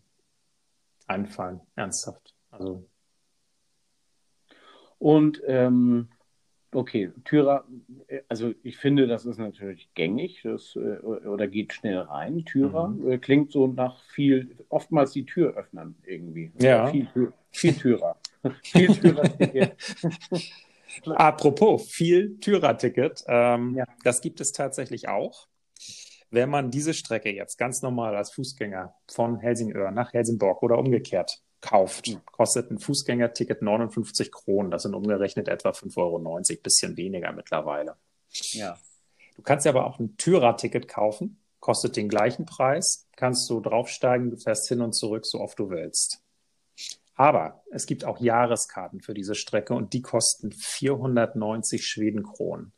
einfallen, 1.07 1.59
ernsthaft. 1.75 2.35
Also. 2.51 2.87
Und 4.99 5.41
ähm, 5.47 6.09
Okay, 6.73 7.11
Tyra, 7.25 7.65
also 8.29 8.53
ich 8.63 8.77
finde, 8.77 9.05
das 9.05 9.25
ist 9.25 9.39
natürlich 9.39 9.93
gängig 9.93 10.41
das, 10.43 10.73
äh, 10.77 10.99
oder 11.03 11.49
geht 11.49 11.73
schnell 11.73 11.97
rein. 11.97 12.45
Tyra 12.45 12.87
mhm. 12.89 13.11
Äh, 13.11 13.17
klingt 13.17 13.51
so 13.51 13.67
nach 13.67 13.99
viel, 14.03 14.55
oftmals 14.69 15.11
die 15.11 15.25
Tür 15.25 15.55
öffnen 15.57 15.95
irgendwie. 16.05 16.53
Ja. 16.59 16.87
Viel, 16.87 17.09
viel 17.49 17.73
Tyra. 17.73 18.15
viel 18.63 18.87
Tyra-Ticket. 18.87 19.75
Apropos, 21.05 21.89
viel 21.91 22.39
Tyra-Ticket. 22.39 23.23
Ähm, 23.27 23.75
ja. 23.75 23.85
Das 24.03 24.21
gibt 24.21 24.41
es 24.41 24.51
tatsächlich 24.51 25.07
auch. 25.07 25.47
Wenn 26.29 26.49
man 26.49 26.71
diese 26.71 26.93
Strecke 26.93 27.29
jetzt 27.29 27.57
ganz 27.57 27.81
normal 27.81 28.15
als 28.15 28.31
Fußgänger 28.31 28.95
von 29.11 29.39
Helsingör 29.39 29.91
nach 29.91 30.13
Helsingborg 30.13 30.63
oder 30.63 30.77
umgekehrt 30.77 31.41
kauft, 31.59 32.17
kostet 32.25 32.71
ein 32.71 32.79
Fußgängerticket 32.79 33.61
59 33.61 34.31
Kronen. 34.31 34.71
Das 34.71 34.83
sind 34.83 34.95
umgerechnet 34.95 35.47
etwa 35.47 35.69
5,90 35.69 35.97
Euro, 35.97 36.61
bisschen 36.63 36.97
weniger 36.97 37.31
mittlerweile. 37.33 37.95
Ja. 38.51 38.77
Du 39.35 39.41
kannst 39.41 39.65
ja 39.65 39.71
aber 39.71 39.85
auch 39.85 39.99
ein 39.99 40.17
Tyra-Ticket 40.17 40.87
kaufen, 40.87 41.41
kostet 41.59 41.95
den 41.95 42.09
gleichen 42.09 42.45
Preis, 42.45 43.07
kannst 43.15 43.49
du 43.49 43.59
draufsteigen, 43.59 44.31
du 44.31 44.37
fährst 44.37 44.67
hin 44.67 44.81
und 44.81 44.93
zurück, 44.93 45.25
so 45.25 45.39
oft 45.39 45.59
du 45.59 45.69
willst. 45.69 46.21
Aber 47.21 47.61
es 47.69 47.85
gibt 47.85 48.03
auch 48.03 48.19
Jahreskarten 48.19 48.99
für 48.99 49.13
diese 49.13 49.35
Strecke 49.35 49.75
und 49.75 49.93
die 49.93 50.01
kosten 50.01 50.51
490 50.51 51.85
Schwedenkronen. 51.85 52.73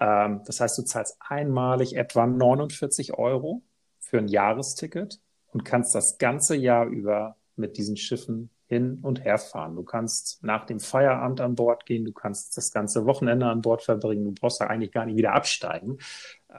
Ähm, 0.00 0.42
das 0.46 0.60
heißt, 0.60 0.78
du 0.78 0.82
zahlst 0.82 1.16
einmalig 1.18 1.96
etwa 1.96 2.24
49 2.24 3.14
Euro 3.14 3.64
für 3.98 4.18
ein 4.18 4.28
Jahresticket 4.28 5.20
und 5.48 5.64
kannst 5.64 5.92
das 5.96 6.18
ganze 6.18 6.54
Jahr 6.54 6.86
über 6.86 7.36
mit 7.56 7.78
diesen 7.78 7.96
Schiffen 7.96 8.50
hin 8.66 9.00
und 9.02 9.24
her 9.24 9.38
fahren. 9.38 9.74
Du 9.74 9.82
kannst 9.82 10.44
nach 10.44 10.66
dem 10.66 10.78
Feierabend 10.78 11.40
an 11.40 11.56
Bord 11.56 11.84
gehen, 11.84 12.04
du 12.04 12.12
kannst 12.12 12.56
das 12.56 12.70
ganze 12.70 13.06
Wochenende 13.06 13.46
an 13.46 13.60
Bord 13.60 13.82
verbringen, 13.82 14.24
du 14.24 14.32
brauchst 14.32 14.60
da 14.60 14.68
eigentlich 14.68 14.92
gar 14.92 15.04
nicht 15.04 15.16
wieder 15.16 15.32
absteigen. 15.32 15.98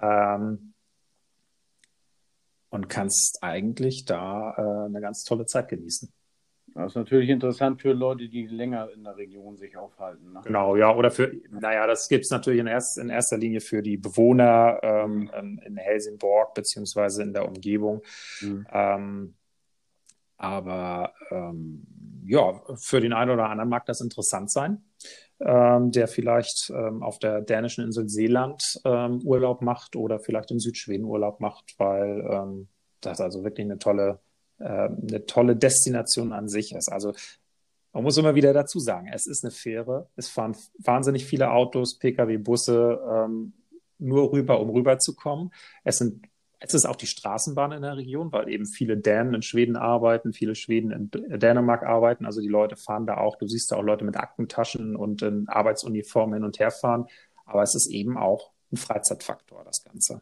Ähm, 0.02 0.74
und 2.72 2.89
kannst 2.89 3.39
eigentlich 3.41 4.04
da 4.04 4.54
äh, 4.58 4.86
eine 4.88 5.00
ganz 5.00 5.24
tolle 5.24 5.46
Zeit 5.46 5.70
genießen. 5.70 6.12
Das 6.74 6.92
ist 6.92 6.96
natürlich 6.96 7.30
interessant 7.30 7.82
für 7.82 7.92
Leute, 7.92 8.30
die 8.30 8.48
länger 8.48 8.90
in 8.94 9.04
der 9.04 9.18
Region 9.18 9.58
sich 9.58 9.76
aufhalten. 9.76 10.32
Ne? 10.32 10.42
Genau, 10.44 10.76
ja, 10.76 10.96
oder 10.96 11.12
für, 11.12 11.32
naja, 11.50 11.86
das 11.86 12.08
gibt 12.08 12.24
es 12.24 12.32
natürlich 12.32 12.62
in, 12.62 12.68
erst, 12.68 12.98
in, 12.98 13.10
erster 13.10 13.38
Linie 13.38 13.60
für 13.60 13.82
die 13.82 13.98
Bewohner 13.98 14.80
ähm, 14.82 15.30
mhm. 15.42 15.60
in 15.66 15.78
Helsingborg 15.78 16.54
beziehungsweise 16.54 17.24
in 17.24 17.34
der 17.34 17.48
Umgebung. 17.48 18.02
Mhm. 18.42 18.66
Ähm, 18.72 19.34
aber 20.38 21.14
ähm, 21.30 21.86
ja, 22.26 22.62
für 22.76 23.02
den 23.02 23.14
einen 23.14 23.32
oder 23.32 23.50
anderen 23.50 23.70
mag 23.70 23.86
das 23.86 24.02
interessant 24.02 24.50
sein, 24.50 24.84
ähm, 25.40 25.92
der 25.92 26.08
vielleicht 26.08 26.72
ähm, 26.72 27.04
auf 27.04 27.20
der 27.20 27.42
dänischen 27.42 27.84
Insel 27.84 28.08
Seeland 28.08 28.80
ähm, 28.86 29.20
Urlaub 29.24 29.62
macht 29.62 29.96
oder 29.96 30.20
vielleicht 30.20 30.52
in 30.52 30.60
Südschweden 30.60 31.06
Urlaub 31.06 31.42
macht, 31.42 31.76
weil 31.78 32.66
das 33.02 33.20
also 33.20 33.44
wirklich 33.44 33.66
eine 33.66 33.80
tolle, 33.80 34.20
eine 34.67 35.26
tolle 35.26 35.56
Destination 35.56 36.34
an 36.34 36.47
sich 36.47 36.74
ist. 36.74 36.91
Also 36.91 37.13
man 37.93 38.04
muss 38.04 38.17
immer 38.17 38.36
wieder 38.36 38.54
dazu 38.54 38.80
sagen, 38.80 39.10
es 39.13 39.28
ist 39.28 39.43
eine 39.43 39.52
Fähre, 39.52 40.08
es 40.15 40.30
fahren 40.30 40.56
wahnsinnig 40.78 41.26
viele 41.26 41.52
Autos, 41.52 42.00
Pkw, 42.00 42.38
Busse 42.38 43.00
ähm, 43.10 43.54
nur 44.00 44.32
rüber, 44.32 44.60
um 44.60 44.69
rüberzukommen. 44.69 45.52
Es 45.84 45.97
sind 45.97 46.26
es 46.63 46.76
ist 46.76 46.86
auch 46.86 46.95
die 46.95 47.08
Straßenbahn 47.08 47.71
in 47.71 47.82
der 47.82 47.97
Region, 47.97 48.32
weil 48.32 48.47
eben 48.47 48.67
viele 48.67 48.95
Dänen 48.95 49.34
in 49.34 49.41
Schweden 49.41 49.76
arbeiten, 49.76 50.32
viele 50.32 50.54
Schweden 50.54 50.91
in 50.91 51.39
Dänemark 51.39 51.82
arbeiten. 51.82 52.28
Also 52.28 52.39
die 52.39 52.47
Leute 52.47 52.76
fahren 52.76 53.08
da 53.08 53.17
auch. 53.17 53.36
Du 53.38 53.47
siehst 53.47 53.71
da 53.71 53.78
auch 53.78 53.82
Leute 53.82 54.06
mit 54.06 54.15
Aktentaschen 54.15 54.95
und 54.95 55.24
in 55.24 55.50
Arbeitsuniformen 55.50 56.36
hin 56.36 56.43
und 56.43 56.60
her 56.60 56.69
fahren. 56.69 57.08
Aber 57.45 57.63
es 57.63 57.74
ist 57.74 57.89
eben 57.89 58.15
auch 58.15 58.52
ein 58.71 58.78
Freizeitfaktor, 58.78 59.63
das 59.63 59.84
Ganze. 59.84 60.21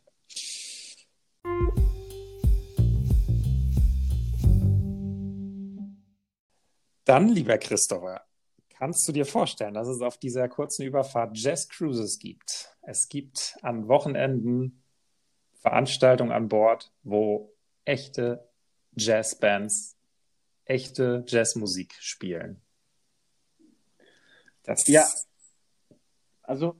Dann, 7.09 7.27
lieber 7.27 7.57
Christopher, 7.57 8.21
kannst 8.69 9.07
du 9.07 9.11
dir 9.11 9.25
vorstellen, 9.25 9.73
dass 9.73 9.87
es 9.87 9.99
auf 9.99 10.19
dieser 10.19 10.47
kurzen 10.47 10.85
Überfahrt 10.85 11.35
Jazz 11.35 11.67
Cruises 11.67 12.19
gibt? 12.19 12.77
Es 12.83 13.09
gibt 13.09 13.57
an 13.63 13.87
Wochenenden 13.87 14.83
Veranstaltung 15.55 16.31
an 16.31 16.49
Bord, 16.49 16.93
wo 17.01 17.51
echte 17.83 18.47
Jazzbands, 18.95 19.97
echte 20.65 21.25
Jazzmusik 21.27 21.95
spielen. 21.99 22.61
Das 24.61 24.87
ja, 24.87 25.07
also 26.43 26.75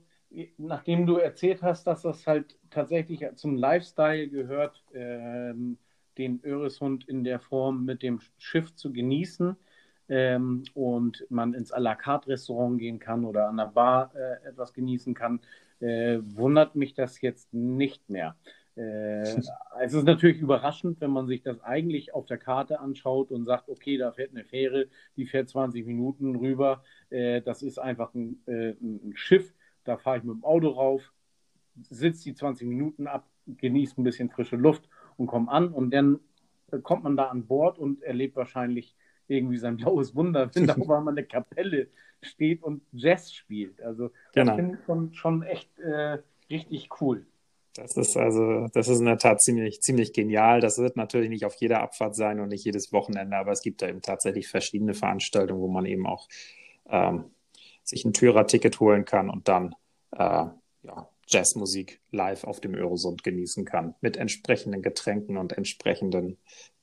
nachdem 0.58 1.06
du 1.06 1.16
erzählt 1.16 1.60
hast, 1.60 1.88
dass 1.88 2.02
das 2.02 2.24
halt 2.28 2.56
tatsächlich 2.70 3.26
zum 3.34 3.56
Lifestyle 3.56 4.28
gehört, 4.28 4.80
ähm, 4.94 5.76
den 6.18 6.40
Öresund 6.44 7.08
in 7.08 7.24
der 7.24 7.40
Form 7.40 7.84
mit 7.84 8.04
dem 8.04 8.20
Schiff 8.38 8.76
zu 8.76 8.92
genießen 8.92 9.56
ähm, 10.10 10.64
und 10.74 11.24
man 11.30 11.54
ins 11.54 11.72
à 11.72 11.78
la 11.78 11.94
carte 11.94 12.28
Restaurant 12.28 12.78
gehen 12.78 12.98
kann 12.98 13.24
oder 13.24 13.48
an 13.48 13.56
der 13.56 13.66
Bar 13.66 14.12
äh, 14.14 14.48
etwas 14.48 14.74
genießen 14.74 15.14
kann, 15.14 15.40
äh, 15.78 16.18
wundert 16.22 16.74
mich 16.74 16.94
das 16.94 17.20
jetzt 17.22 17.54
nicht 17.54 18.10
mehr. 18.10 18.36
Äh, 18.76 19.38
es 19.80 19.94
ist 19.94 20.04
natürlich 20.04 20.40
überraschend, 20.40 21.00
wenn 21.00 21.10
man 21.10 21.26
sich 21.26 21.42
das 21.42 21.60
eigentlich 21.62 22.12
auf 22.12 22.26
der 22.26 22.38
Karte 22.38 22.80
anschaut 22.80 23.30
und 23.30 23.44
sagt, 23.44 23.68
okay, 23.68 23.96
da 23.98 24.12
fährt 24.12 24.30
eine 24.32 24.44
Fähre, 24.44 24.88
die 25.16 25.26
fährt 25.26 25.48
20 25.48 25.86
Minuten 25.86 26.36
rüber. 26.36 26.82
Äh, 27.10 27.40
das 27.42 27.62
ist 27.62 27.78
einfach 27.78 28.12
ein, 28.14 28.42
äh, 28.46 28.74
ein 28.80 29.12
Schiff, 29.14 29.54
da 29.84 29.96
fahre 29.96 30.18
ich 30.18 30.24
mit 30.24 30.34
dem 30.34 30.44
Auto 30.44 30.68
rauf, 30.68 31.12
sitze 31.88 32.24
die 32.24 32.34
20 32.34 32.66
Minuten 32.66 33.06
ab, 33.06 33.28
genieße 33.46 34.00
ein 34.00 34.04
bisschen 34.04 34.30
frische 34.30 34.56
Luft 34.56 34.88
und 35.16 35.28
komme 35.28 35.50
an 35.50 35.68
und 35.68 35.92
dann 35.92 36.20
kommt 36.82 37.04
man 37.04 37.16
da 37.16 37.26
an 37.26 37.46
Bord 37.46 37.78
und 37.78 38.02
erlebt 38.02 38.36
wahrscheinlich 38.36 38.94
irgendwie 39.30 39.58
sein 39.58 39.76
blaues 39.76 40.14
Wunder, 40.14 40.50
wenn 40.54 40.66
da 40.66 40.74
auf 40.74 40.90
einmal 40.90 41.14
eine 41.14 41.24
Kapelle 41.24 41.88
steht 42.22 42.62
und 42.62 42.82
Jazz 42.92 43.32
spielt. 43.32 43.80
Also 43.82 44.10
genau. 44.34 44.52
das 44.52 44.56
finde 44.56 44.78
ich 44.78 44.84
schon, 44.84 45.14
schon 45.14 45.42
echt 45.42 45.78
äh, 45.78 46.18
richtig 46.50 46.88
cool. 47.00 47.26
Das 47.74 47.96
ist 47.96 48.16
also, 48.16 48.66
das 48.74 48.88
ist 48.88 48.98
in 48.98 49.06
der 49.06 49.18
Tat 49.18 49.40
ziemlich, 49.40 49.80
ziemlich 49.80 50.12
genial. 50.12 50.60
Das 50.60 50.78
wird 50.78 50.96
natürlich 50.96 51.30
nicht 51.30 51.44
auf 51.44 51.54
jeder 51.54 51.80
Abfahrt 51.80 52.16
sein 52.16 52.40
und 52.40 52.48
nicht 52.48 52.64
jedes 52.64 52.92
Wochenende, 52.92 53.36
aber 53.36 53.52
es 53.52 53.62
gibt 53.62 53.80
da 53.80 53.88
eben 53.88 54.02
tatsächlich 54.02 54.48
verschiedene 54.48 54.92
Veranstaltungen, 54.92 55.60
wo 55.60 55.68
man 55.68 55.86
eben 55.86 56.06
auch 56.06 56.28
ähm, 56.88 57.26
sich 57.84 58.04
ein 58.04 58.12
Tyra-Ticket 58.12 58.80
holen 58.80 59.04
kann 59.04 59.30
und 59.30 59.46
dann 59.46 59.74
äh, 60.12 60.46
ja, 60.82 61.08
Jazzmusik 61.28 62.00
live 62.10 62.44
auf 62.44 62.60
dem 62.60 62.74
Öresund 62.74 63.22
genießen 63.22 63.64
kann, 63.64 63.94
mit 64.00 64.16
entsprechenden 64.16 64.82
Getränken 64.82 65.36
und 65.36 65.52
entsprechenden 65.52 66.38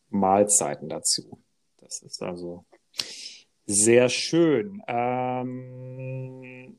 Mahlzeiten 0.10 0.88
dazu. 0.88 1.39
Das 1.88 2.02
ist 2.02 2.21
also 2.21 2.65
sehr 3.65 4.10
schön. 4.10 4.84
Ähm, 4.88 6.78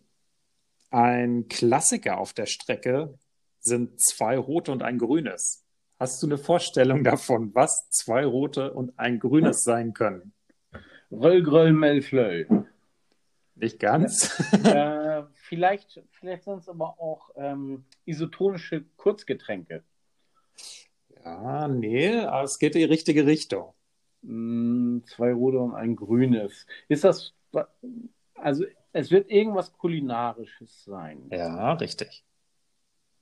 ein 0.90 1.48
Klassiker 1.48 2.18
auf 2.18 2.34
der 2.34 2.44
Strecke 2.44 3.18
sind 3.58 3.98
zwei 4.02 4.36
rote 4.36 4.70
und 4.70 4.82
ein 4.82 4.98
grünes. 4.98 5.64
Hast 5.98 6.22
du 6.22 6.26
eine 6.26 6.36
Vorstellung 6.36 7.04
davon, 7.04 7.54
was 7.54 7.88
zwei 7.88 8.26
rote 8.26 8.74
und 8.74 8.98
ein 8.98 9.18
grünes 9.18 9.62
sein 9.62 9.94
können? 9.94 10.34
Gröll, 11.10 11.72
Melflöll. 11.72 12.66
Nicht 13.54 13.78
ganz. 13.80 14.38
äh, 14.64 15.22
vielleicht 15.32 16.02
vielleicht 16.10 16.44
sind 16.44 16.58
es 16.58 16.68
aber 16.68 17.00
auch 17.00 17.30
ähm, 17.36 17.86
isotonische 18.04 18.84
Kurzgetränke. 18.98 19.82
Ja, 21.24 21.66
nee, 21.66 22.14
aber 22.18 22.42
es 22.42 22.58
geht 22.58 22.74
in 22.74 22.80
die 22.80 22.84
richtige 22.84 23.24
Richtung. 23.24 23.72
Ähm, 24.24 25.02
zwei 25.06 25.32
rote 25.32 25.58
und 25.58 25.74
ein 25.74 25.96
grünes. 25.96 26.66
Ist 26.88 27.04
das, 27.04 27.34
also 28.34 28.64
es 28.92 29.10
wird 29.10 29.30
irgendwas 29.30 29.72
Kulinarisches 29.72 30.84
sein. 30.84 31.28
Ja, 31.30 31.74
richtig. 31.74 32.24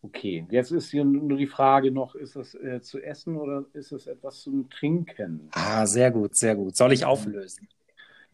Okay, 0.03 0.47
jetzt 0.51 0.71
ist 0.71 0.91
hier 0.91 1.05
nur 1.05 1.37
die 1.37 1.49
Frage 1.49 1.91
noch, 1.91 2.15
ist 2.15 2.37
das 2.37 2.55
äh, 2.55 2.81
zu 2.81 3.01
essen 3.01 3.37
oder 3.37 3.65
ist 3.73 3.91
es 3.91 4.07
etwas 4.07 4.41
zum 4.41 4.71
Trinken? 4.71 5.49
Ah, 5.53 5.85
sehr 5.87 6.11
gut, 6.13 6.37
sehr 6.37 6.55
gut. 6.55 6.77
Soll 6.77 6.93
ich 6.93 7.05
auflösen? 7.05 7.69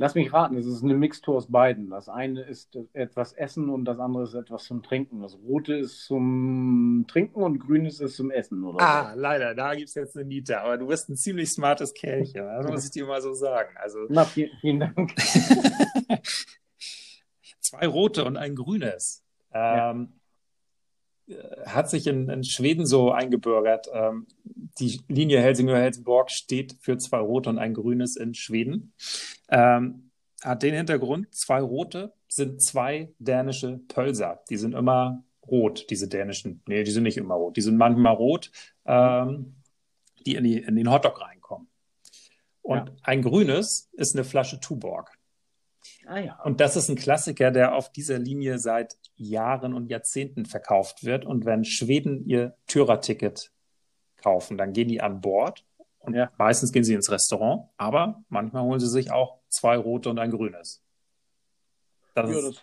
Lass 0.02 0.16
mich 0.16 0.32
raten, 0.32 0.56
es 0.56 0.66
ist 0.66 0.82
eine 0.82 0.94
Mixtur 0.94 1.36
aus 1.36 1.46
beiden. 1.46 1.88
Das 1.88 2.08
eine 2.08 2.40
ist 2.40 2.76
etwas 2.92 3.34
Essen 3.34 3.70
und 3.70 3.84
das 3.84 4.00
andere 4.00 4.24
ist 4.24 4.34
etwas 4.34 4.64
zum 4.64 4.82
Trinken. 4.82 5.22
Das 5.22 5.38
Rote 5.38 5.74
ist 5.74 6.06
zum 6.06 7.04
Trinken 7.06 7.40
und 7.40 7.60
Grün 7.60 7.86
ist 7.86 7.98
zum 8.16 8.32
Essen, 8.32 8.64
oder? 8.64 8.80
Ah, 8.80 9.12
so. 9.14 9.20
leider, 9.20 9.54
da 9.54 9.76
gibt 9.76 9.90
es 9.90 9.94
jetzt 9.94 10.16
eine 10.16 10.26
Niete. 10.26 10.60
Aber 10.60 10.76
du 10.76 10.88
bist 10.88 11.08
ein 11.08 11.14
ziemlich 11.14 11.52
smartes 11.52 11.94
Kerlchen, 11.94 12.44
das 12.44 12.66
muss 12.66 12.84
ich 12.86 12.90
dir 12.90 13.06
mal 13.06 13.22
so 13.22 13.32
sagen. 13.32 13.76
Also, 13.76 14.00
Na, 14.08 14.24
vielen, 14.24 14.50
vielen 14.60 14.80
Dank. 14.80 15.14
Zwei 17.60 17.86
rote 17.86 18.24
und 18.24 18.36
ein 18.36 18.56
grünes. 18.56 19.22
Ähm, 19.54 19.76
ja. 19.76 20.08
Hat 21.66 21.88
sich 21.88 22.06
in, 22.06 22.28
in, 22.28 22.44
Schweden 22.44 22.86
so 22.86 23.12
eingebürgert. 23.12 23.88
Ähm, 23.92 24.26
die 24.78 25.00
Linie 25.08 25.40
Helsingör-Helsingborg 25.40 26.30
steht 26.30 26.76
für 26.80 26.98
zwei 26.98 27.18
rote 27.18 27.50
und 27.50 27.58
ein 27.58 27.74
grünes 27.74 28.16
in 28.16 28.34
Schweden. 28.34 28.92
Ähm, 29.48 30.10
hat 30.42 30.62
den 30.62 30.74
Hintergrund, 30.74 31.32
zwei 31.34 31.60
rote 31.60 32.12
sind 32.28 32.62
zwei 32.62 33.12
dänische 33.18 33.80
Pölser. 33.88 34.42
Die 34.50 34.56
sind 34.56 34.74
immer 34.74 35.22
rot, 35.46 35.86
diese 35.90 36.08
dänischen. 36.08 36.62
Nee, 36.66 36.82
die 36.82 36.90
sind 36.90 37.04
nicht 37.04 37.16
immer 37.16 37.34
rot. 37.34 37.56
Die 37.56 37.60
sind 37.60 37.76
manchmal 37.76 38.14
rot, 38.14 38.50
ähm, 38.86 39.56
die 40.26 40.34
in, 40.34 40.44
die 40.44 40.58
in 40.58 40.76
den 40.76 40.90
Hotdog 40.90 41.20
reinkommen. 41.20 41.68
Und 42.62 42.88
ja. 42.88 42.94
ein 43.02 43.22
grünes 43.22 43.90
ist 43.92 44.14
eine 44.14 44.24
Flasche 44.24 44.60
Tuborg. 44.60 45.10
Ah, 46.06 46.18
ja. 46.18 46.40
Und 46.42 46.60
das 46.60 46.76
ist 46.76 46.88
ein 46.88 46.96
Klassiker, 46.96 47.50
der 47.50 47.74
auf 47.74 47.92
dieser 47.92 48.18
Linie 48.18 48.58
seit 48.58 48.96
Jahren 49.16 49.74
und 49.74 49.88
Jahrzehnten 49.88 50.46
verkauft 50.46 51.04
wird. 51.04 51.24
Und 51.24 51.44
wenn 51.44 51.64
Schweden 51.64 52.26
ihr 52.26 52.56
Türerticket 52.66 53.52
kaufen, 54.16 54.58
dann 54.58 54.72
gehen 54.72 54.88
die 54.88 55.00
an 55.00 55.20
Bord 55.20 55.64
und 56.02 56.14
ja. 56.14 56.30
meistens 56.38 56.72
gehen 56.72 56.84
sie 56.84 56.94
ins 56.94 57.10
Restaurant, 57.10 57.68
aber 57.76 58.22
manchmal 58.28 58.64
holen 58.64 58.80
sie 58.80 58.88
sich 58.88 59.12
auch 59.12 59.38
zwei 59.48 59.76
rote 59.76 60.10
und 60.10 60.18
ein 60.18 60.30
grünes. 60.30 60.82
Das, 62.14 62.30
ja, 62.30 62.40
das, 62.40 62.62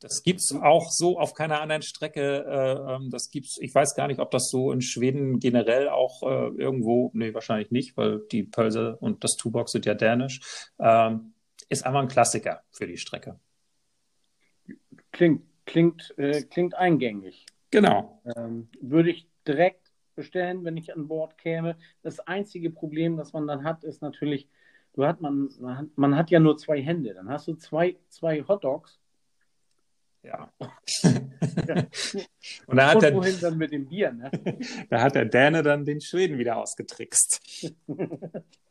das 0.00 0.22
gibt's 0.22 0.52
auch 0.52 0.90
so 0.90 1.18
auf 1.18 1.34
keiner 1.34 1.60
anderen 1.60 1.82
Strecke. 1.82 2.44
Äh, 2.46 2.94
ähm, 2.94 3.10
das 3.10 3.30
gibt's, 3.30 3.58
ich 3.60 3.74
weiß 3.74 3.94
gar 3.94 4.06
nicht, 4.06 4.20
ob 4.20 4.30
das 4.30 4.50
so 4.50 4.70
in 4.70 4.80
Schweden 4.80 5.40
generell 5.40 5.88
auch 5.88 6.22
äh, 6.22 6.48
irgendwo, 6.56 7.10
nee, 7.14 7.34
wahrscheinlich 7.34 7.70
nicht, 7.70 7.96
weil 7.96 8.20
die 8.30 8.44
Pölse 8.44 8.96
und 8.96 9.24
das 9.24 9.36
Tuborg 9.36 9.68
sind 9.68 9.86
ja 9.86 9.94
dänisch. 9.94 10.40
Ähm, 10.78 11.32
ist 11.68 11.84
einfach 11.84 12.00
ein 12.00 12.08
Klassiker 12.08 12.62
für 12.70 12.86
die 12.86 12.98
Strecke. 12.98 13.38
Klingt, 15.12 15.42
klingt, 15.66 16.14
äh, 16.18 16.42
klingt 16.42 16.74
eingängig. 16.74 17.46
Genau. 17.70 18.22
Ähm, 18.36 18.68
würde 18.80 19.10
ich 19.10 19.28
direkt 19.46 19.92
bestellen, 20.14 20.64
wenn 20.64 20.76
ich 20.76 20.94
an 20.94 21.08
Bord 21.08 21.38
käme. 21.38 21.76
Das 22.02 22.20
einzige 22.20 22.70
Problem, 22.70 23.16
das 23.16 23.32
man 23.32 23.46
dann 23.46 23.64
hat, 23.64 23.84
ist 23.84 24.02
natürlich, 24.02 24.48
du 24.94 25.06
hat 25.06 25.20
man, 25.20 25.48
man 25.60 25.78
hat, 25.78 25.86
man 25.96 26.16
hat 26.16 26.30
ja 26.30 26.40
nur 26.40 26.56
zwei 26.58 26.82
Hände. 26.82 27.14
Dann 27.14 27.28
hast 27.28 27.48
du 27.48 27.54
zwei, 27.54 27.96
zwei 28.08 28.42
Hotdogs. 28.42 28.98
Ja. 30.22 30.52
Und 32.66 32.76
da 32.76 32.90
hat 32.90 33.02
er 33.02 33.14
wohin 33.14 33.38
dann 33.40 33.56
mit 33.56 33.72
dem 33.72 33.86
Bier, 33.88 34.12
ne? 34.12 34.30
da 34.90 35.00
hat 35.00 35.14
der 35.14 35.26
Däne 35.26 35.62
dann 35.62 35.84
den 35.84 36.00
Schweden 36.00 36.38
wieder 36.38 36.56
ausgetrickst. 36.56 37.72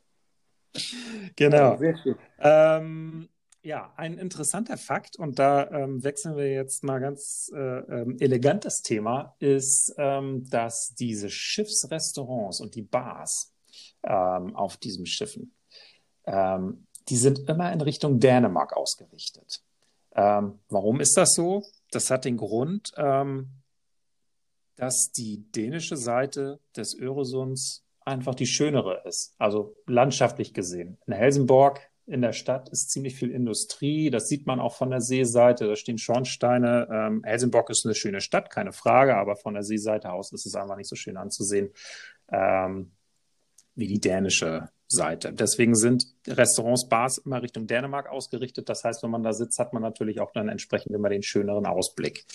genau. 1.35 1.77
Schön. 1.77 2.15
Ähm, 2.39 3.29
ja, 3.63 3.91
ein 3.97 4.17
interessanter 4.17 4.77
Fakt, 4.77 5.17
und 5.17 5.39
da 5.39 5.69
ähm, 5.71 6.03
wechseln 6.03 6.37
wir 6.37 6.49
jetzt 6.49 6.83
mal 6.83 6.99
ganz 6.99 7.51
äh, 7.53 7.59
ähm, 7.59 8.17
elegantes 8.19 8.81
Thema, 8.81 9.35
ist, 9.39 9.93
ähm, 9.97 10.49
dass 10.49 10.95
diese 10.95 11.29
Schiffsrestaurants 11.29 12.61
und 12.61 12.75
die 12.75 12.83
Bars 12.83 13.53
ähm, 14.03 14.55
auf 14.55 14.77
diesen 14.77 15.05
Schiffen, 15.05 15.53
die 17.07 17.15
sind 17.15 17.47
immer 17.47 17.71
in 17.71 17.79
Richtung 17.79 18.19
Dänemark 18.19 18.75
ausgerichtet. 18.75 19.63
Warum 20.11 20.99
ist 20.99 21.15
das 21.15 21.35
so? 21.35 21.63
Das 21.89 22.11
hat 22.11 22.25
den 22.25 22.35
Grund, 22.35 22.91
dass 24.75 25.11
die 25.15 25.49
dänische 25.53 25.95
Seite 25.95 26.59
des 26.75 26.95
Öresunds 26.95 27.85
einfach 28.07 28.35
die 28.35 28.47
schönere 28.47 29.03
ist, 29.05 29.35
also 29.37 29.75
landschaftlich 29.85 30.53
gesehen. 30.53 30.97
In 31.05 31.13
Helsingborg 31.13 31.81
in 32.05 32.21
der 32.21 32.31
Stadt 32.31 32.69
ist 32.69 32.89
ziemlich 32.89 33.15
viel 33.15 33.31
Industrie. 33.31 34.09
Das 34.09 34.29
sieht 34.29 34.47
man 34.47 34.61
auch 34.61 34.75
von 34.75 34.89
der 34.89 35.01
Seeseite. 35.01 35.67
Da 35.67 35.75
stehen 35.75 35.97
Schornsteine. 35.97 36.87
Ähm, 36.89 37.21
Helsingborg 37.25 37.69
ist 37.69 37.85
eine 37.85 37.95
schöne 37.95 38.21
Stadt, 38.21 38.49
keine 38.49 38.71
Frage, 38.71 39.17
aber 39.17 39.35
von 39.35 39.55
der 39.55 39.63
Seeseite 39.63 40.13
aus 40.13 40.31
ist 40.31 40.45
es 40.45 40.55
einfach 40.55 40.77
nicht 40.77 40.87
so 40.87 40.95
schön 40.95 41.17
anzusehen 41.17 41.69
ähm, 42.31 42.93
wie 43.75 43.87
die 43.87 43.99
dänische 43.99 44.69
Seite. 44.87 45.33
Deswegen 45.33 45.75
sind 45.75 46.05
Restaurants, 46.25 46.87
Bars 46.87 47.17
immer 47.17 47.41
Richtung 47.43 47.67
Dänemark 47.67 48.09
ausgerichtet. 48.09 48.69
Das 48.69 48.85
heißt, 48.85 49.03
wenn 49.03 49.11
man 49.11 49.23
da 49.23 49.33
sitzt, 49.33 49.59
hat 49.59 49.73
man 49.73 49.81
natürlich 49.81 50.21
auch 50.21 50.31
dann 50.31 50.47
entsprechend 50.47 50.95
immer 50.95 51.09
den 51.09 51.23
schöneren 51.23 51.65
Ausblick. 51.65 52.25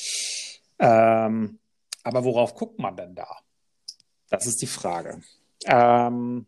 Ähm, 0.78 1.58
aber 2.04 2.24
worauf 2.24 2.54
guckt 2.54 2.78
man 2.78 2.94
denn 2.94 3.14
da? 3.14 3.38
Das 4.28 4.46
ist 4.46 4.60
die 4.60 4.66
Frage. 4.66 5.22
Ähm, 5.66 6.46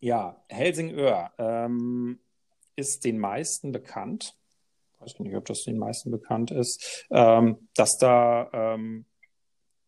ja, 0.00 0.42
Helsingör 0.48 1.32
ähm, 1.38 2.20
ist 2.76 3.04
den 3.04 3.18
meisten 3.18 3.72
bekannt. 3.72 4.36
Ich 4.92 5.00
weiß 5.00 5.18
nicht, 5.20 5.34
ob 5.34 5.44
das 5.46 5.64
den 5.64 5.78
meisten 5.78 6.10
bekannt 6.10 6.50
ist, 6.50 7.06
ähm, 7.10 7.68
dass 7.74 7.96
da 7.98 8.50
ähm, 8.52 9.06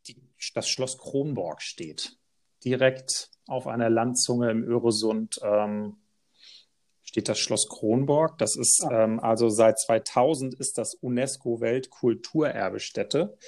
die, 0.06 0.16
das 0.54 0.68
Schloss 0.68 0.98
Kronborg 0.98 1.62
steht. 1.62 2.16
Direkt 2.64 3.30
auf 3.46 3.66
einer 3.66 3.90
Landzunge 3.90 4.50
im 4.50 4.64
Öresund 4.64 5.38
ähm, 5.42 5.96
steht 7.02 7.28
das 7.28 7.38
Schloss 7.38 7.68
Kronborg. 7.68 8.36
Das 8.38 8.56
ist 8.56 8.84
ah. 8.84 9.04
ähm, 9.04 9.20
also 9.20 9.48
seit 9.48 9.78
2000 9.78 10.54
ist 10.54 10.76
das 10.76 10.94
UNESCO 10.94 11.60
Weltkulturerbestätte. 11.60 13.38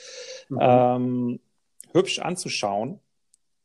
Mhm. 0.49 0.59
Ähm, 0.61 1.41
hübsch 1.93 2.19
anzuschauen. 2.19 3.01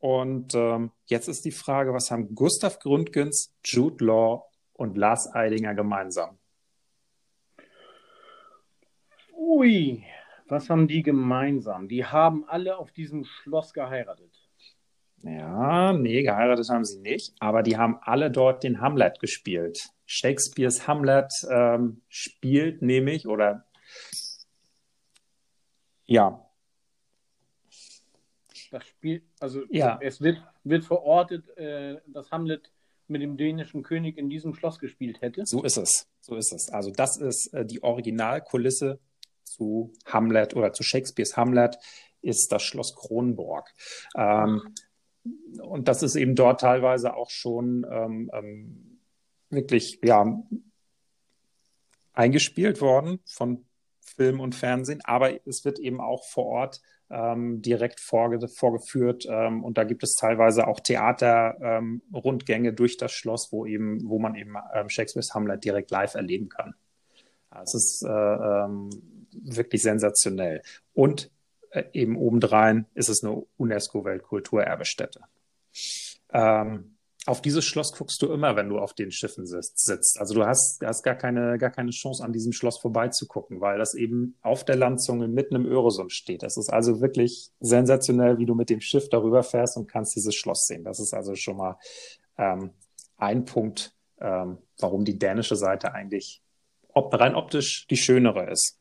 Und 0.04 0.54
ähm, 0.54 0.90
jetzt 1.06 1.28
ist 1.28 1.46
die 1.46 1.50
Frage, 1.50 1.94
was 1.94 2.10
haben 2.10 2.34
Gustav 2.34 2.78
Gründgens, 2.78 3.54
Jude 3.64 4.04
Law 4.04 4.44
und 4.74 4.98
Lars 4.98 5.34
Eidinger 5.34 5.74
gemeinsam? 5.74 6.36
Ui, 9.32 10.04
was 10.46 10.68
haben 10.68 10.88
die 10.88 11.02
gemeinsam? 11.02 11.88
Die 11.88 12.04
haben 12.04 12.44
alle 12.46 12.76
auf 12.76 12.92
diesem 12.92 13.24
Schloss 13.24 13.72
geheiratet. 13.72 14.30
Ja, 15.22 15.94
nee, 15.94 16.22
geheiratet 16.22 16.68
haben 16.68 16.84
sie 16.84 17.00
nicht, 17.00 17.34
aber 17.40 17.62
die 17.62 17.78
haben 17.78 17.96
alle 18.02 18.30
dort 18.30 18.62
den 18.62 18.82
Hamlet 18.82 19.20
gespielt. 19.20 19.88
Shakespeares 20.04 20.86
Hamlet 20.86 21.32
ähm, 21.48 22.02
spielt 22.10 22.82
nämlich, 22.82 23.26
oder 23.26 23.64
ja, 26.04 26.44
das 28.74 28.84
Spiel, 28.86 29.22
also 29.40 29.62
ja. 29.70 29.98
es 30.02 30.20
wird, 30.20 30.42
wird 30.64 30.84
verortet, 30.84 31.48
äh, 31.56 32.00
dass 32.06 32.30
Hamlet 32.32 32.72
mit 33.06 33.22
dem 33.22 33.36
dänischen 33.36 33.82
König 33.82 34.18
in 34.18 34.28
diesem 34.28 34.54
Schloss 34.54 34.78
gespielt 34.78 35.20
hätte. 35.20 35.46
So 35.46 35.62
ist 35.62 35.76
es. 35.76 36.08
So 36.20 36.36
ist 36.36 36.52
es. 36.52 36.70
Also 36.70 36.90
das 36.90 37.16
ist 37.16 37.52
äh, 37.54 37.64
die 37.64 37.82
Originalkulisse 37.82 38.98
zu 39.44 39.92
Hamlet 40.06 40.56
oder 40.56 40.72
zu 40.72 40.82
Shakespeares 40.82 41.36
Hamlet 41.36 41.78
ist 42.22 42.50
das 42.50 42.62
Schloss 42.62 42.94
Kronborg. 42.96 43.72
Ähm, 44.16 44.74
und 45.62 45.86
das 45.88 46.02
ist 46.02 46.16
eben 46.16 46.34
dort 46.34 46.60
teilweise 46.60 47.14
auch 47.14 47.30
schon 47.30 47.86
ähm, 47.90 48.30
ähm, 48.34 49.00
wirklich 49.50 50.00
ja 50.02 50.42
eingespielt 52.12 52.80
worden 52.80 53.20
von 53.24 53.64
Film 54.00 54.40
und 54.40 54.54
Fernsehen, 54.54 55.00
aber 55.04 55.46
es 55.46 55.64
wird 55.64 55.78
eben 55.78 56.00
auch 56.00 56.24
vor 56.24 56.46
Ort 56.46 56.80
ähm, 57.14 57.62
direkt 57.62 58.00
vorge 58.00 58.48
vorgeführt. 58.48 59.26
Ähm, 59.28 59.62
und 59.62 59.78
da 59.78 59.84
gibt 59.84 60.02
es 60.02 60.16
teilweise 60.16 60.66
auch 60.66 60.80
Theaterrundgänge 60.80 62.68
ähm, 62.70 62.76
durch 62.76 62.96
das 62.96 63.12
Schloss, 63.12 63.52
wo 63.52 63.66
eben, 63.66 64.08
wo 64.08 64.18
man 64.18 64.34
eben 64.34 64.54
ähm, 64.74 64.88
Shakespeares 64.88 65.34
Hamlet 65.34 65.64
direkt 65.64 65.90
live 65.90 66.14
erleben 66.14 66.48
kann. 66.48 66.74
Es 67.62 67.74
ist 67.74 68.02
äh, 68.02 68.08
ähm, 68.08 68.90
wirklich 69.32 69.82
sensationell. 69.82 70.62
Und 70.92 71.30
äh, 71.70 71.84
eben 71.92 72.16
obendrein 72.16 72.86
ist 72.94 73.08
es 73.08 73.22
eine 73.22 73.44
UNESCO-Weltkulturerbestätte. 73.58 75.20
Ähm, 76.32 76.93
auf 77.26 77.40
dieses 77.40 77.64
Schloss 77.64 77.92
guckst 77.92 78.20
du 78.20 78.30
immer, 78.30 78.54
wenn 78.56 78.68
du 78.68 78.78
auf 78.78 78.92
den 78.92 79.10
Schiffen 79.10 79.46
sitzt. 79.46 80.20
Also 80.20 80.34
du 80.34 80.44
hast, 80.44 80.82
hast 80.84 81.02
gar 81.02 81.14
keine, 81.14 81.56
gar 81.58 81.70
keine 81.70 81.90
Chance, 81.90 82.22
an 82.22 82.32
diesem 82.32 82.52
Schloss 82.52 82.78
vorbeizugucken, 82.78 83.60
weil 83.60 83.78
das 83.78 83.94
eben 83.94 84.36
auf 84.42 84.64
der 84.64 84.76
Landzunge 84.76 85.28
mitten 85.28 85.54
im 85.54 85.66
Öresund 85.66 86.12
steht. 86.12 86.42
Das 86.42 86.56
ist 86.56 86.70
also 86.70 87.00
wirklich 87.00 87.50
sensationell, 87.60 88.38
wie 88.38 88.46
du 88.46 88.54
mit 88.54 88.68
dem 88.68 88.80
Schiff 88.80 89.08
darüber 89.08 89.42
fährst 89.42 89.76
und 89.76 89.90
kannst 89.90 90.14
dieses 90.16 90.34
Schloss 90.34 90.66
sehen. 90.66 90.84
Das 90.84 91.00
ist 91.00 91.14
also 91.14 91.34
schon 91.34 91.56
mal 91.56 91.78
ähm, 92.36 92.72
ein 93.16 93.44
Punkt, 93.46 93.96
ähm, 94.20 94.58
warum 94.78 95.04
die 95.04 95.18
dänische 95.18 95.56
Seite 95.56 95.94
eigentlich 95.94 96.42
ob, 96.94 97.12
rein 97.18 97.34
optisch 97.34 97.86
die 97.88 97.96
schönere 97.96 98.50
ist. 98.50 98.78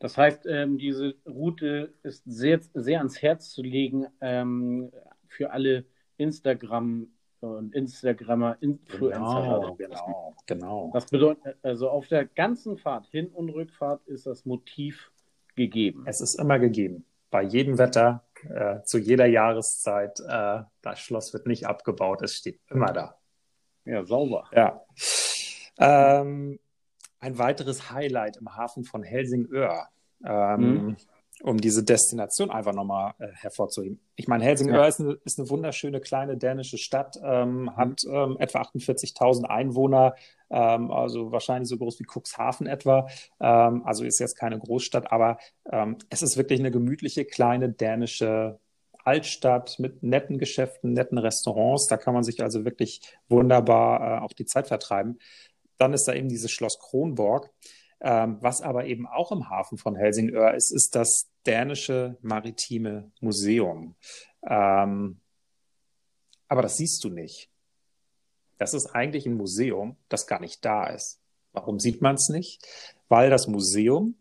Das 0.00 0.16
heißt, 0.16 0.46
ähm, 0.46 0.78
diese 0.78 1.14
Route 1.26 1.94
ist 2.02 2.22
sehr, 2.24 2.60
sehr 2.74 2.98
ans 2.98 3.20
Herz 3.20 3.50
zu 3.50 3.62
legen 3.62 4.06
ähm, 4.20 4.92
für 5.26 5.50
alle 5.50 5.86
Instagram 6.18 7.08
und 7.40 7.74
Instagrammer, 7.74 8.56
Influencer. 8.60 9.18
Genau, 9.18 9.74
genau, 9.76 10.36
genau. 10.46 10.90
Das 10.92 11.06
bedeutet, 11.06 11.56
also 11.62 11.88
auf 11.90 12.08
der 12.08 12.24
ganzen 12.26 12.76
Fahrt, 12.76 13.06
Hin- 13.06 13.28
und 13.28 13.50
Rückfahrt, 13.50 14.06
ist 14.06 14.26
das 14.26 14.44
Motiv 14.44 15.10
gegeben. 15.56 16.04
Es 16.06 16.20
ist 16.20 16.34
immer 16.34 16.58
gegeben. 16.58 17.04
Bei 17.30 17.42
jedem 17.42 17.78
Wetter, 17.78 18.24
äh, 18.48 18.82
zu 18.82 18.98
jeder 18.98 19.26
Jahreszeit. 19.26 20.20
Äh, 20.20 20.62
das 20.82 20.98
Schloss 21.00 21.32
wird 21.32 21.46
nicht 21.46 21.66
abgebaut, 21.66 22.22
es 22.22 22.34
steht 22.34 22.60
immer 22.68 22.92
da. 22.92 23.16
Ja, 23.84 24.04
sauber. 24.04 24.48
Ja. 24.52 24.82
Ähm, 25.78 26.58
ein 27.20 27.38
weiteres 27.38 27.90
Highlight 27.90 28.36
im 28.38 28.56
Hafen 28.56 28.84
von 28.84 29.02
Helsingör. 29.02 29.88
Ähm, 30.24 30.60
mhm 30.60 30.96
um 31.42 31.58
diese 31.58 31.84
Destination 31.84 32.50
einfach 32.50 32.72
nochmal 32.72 33.14
äh, 33.18 33.28
hervorzuheben. 33.32 34.00
Ich 34.16 34.26
meine, 34.26 34.44
Helsingør 34.44 34.82
ja. 34.82 34.86
ist, 34.86 35.00
eine, 35.00 35.18
ist 35.24 35.38
eine 35.38 35.48
wunderschöne 35.48 36.00
kleine 36.00 36.36
dänische 36.36 36.78
Stadt, 36.78 37.18
ähm, 37.22 37.62
mhm. 37.62 37.76
hat 37.76 38.02
ähm, 38.10 38.36
etwa 38.40 38.62
48.000 38.62 39.44
Einwohner, 39.44 40.14
ähm, 40.50 40.90
also 40.90 41.30
wahrscheinlich 41.30 41.68
so 41.68 41.76
groß 41.76 42.00
wie 42.00 42.06
Cuxhaven 42.06 42.66
etwa. 42.66 43.08
Ähm, 43.40 43.82
also 43.84 44.04
ist 44.04 44.18
jetzt 44.18 44.36
keine 44.36 44.58
Großstadt, 44.58 45.12
aber 45.12 45.38
ähm, 45.70 45.98
es 46.10 46.22
ist 46.22 46.36
wirklich 46.36 46.58
eine 46.58 46.70
gemütliche 46.70 47.24
kleine 47.24 47.68
dänische 47.68 48.58
Altstadt 49.04 49.78
mit 49.78 50.02
netten 50.02 50.38
Geschäften, 50.38 50.92
netten 50.92 51.18
Restaurants. 51.18 51.86
Da 51.86 51.96
kann 51.96 52.14
man 52.14 52.24
sich 52.24 52.42
also 52.42 52.64
wirklich 52.64 53.00
wunderbar 53.28 54.00
äh, 54.00 54.24
auch 54.24 54.32
die 54.32 54.44
Zeit 54.44 54.66
vertreiben. 54.68 55.18
Dann 55.78 55.94
ist 55.94 56.08
da 56.08 56.14
eben 56.14 56.28
dieses 56.28 56.50
Schloss 56.50 56.78
Kronborg. 56.78 57.50
Ähm, 58.00 58.38
was 58.40 58.62
aber 58.62 58.86
eben 58.86 59.06
auch 59.06 59.32
im 59.32 59.50
Hafen 59.50 59.76
von 59.76 59.96
Helsingør 59.96 60.54
ist, 60.54 60.70
ist 60.70 60.94
das 60.94 61.28
dänische 61.46 62.16
maritime 62.22 63.10
Museum. 63.20 63.96
Ähm, 64.48 65.20
aber 66.46 66.62
das 66.62 66.76
siehst 66.76 67.02
du 67.04 67.10
nicht. 67.10 67.50
Das 68.58 68.74
ist 68.74 68.94
eigentlich 68.94 69.26
ein 69.26 69.34
Museum, 69.34 69.96
das 70.08 70.26
gar 70.26 70.40
nicht 70.40 70.64
da 70.64 70.86
ist. 70.86 71.20
Warum 71.52 71.78
sieht 71.78 72.02
man 72.02 72.14
es 72.14 72.28
nicht? 72.28 72.64
Weil 73.08 73.30
das 73.30 73.46
Museum 73.48 74.16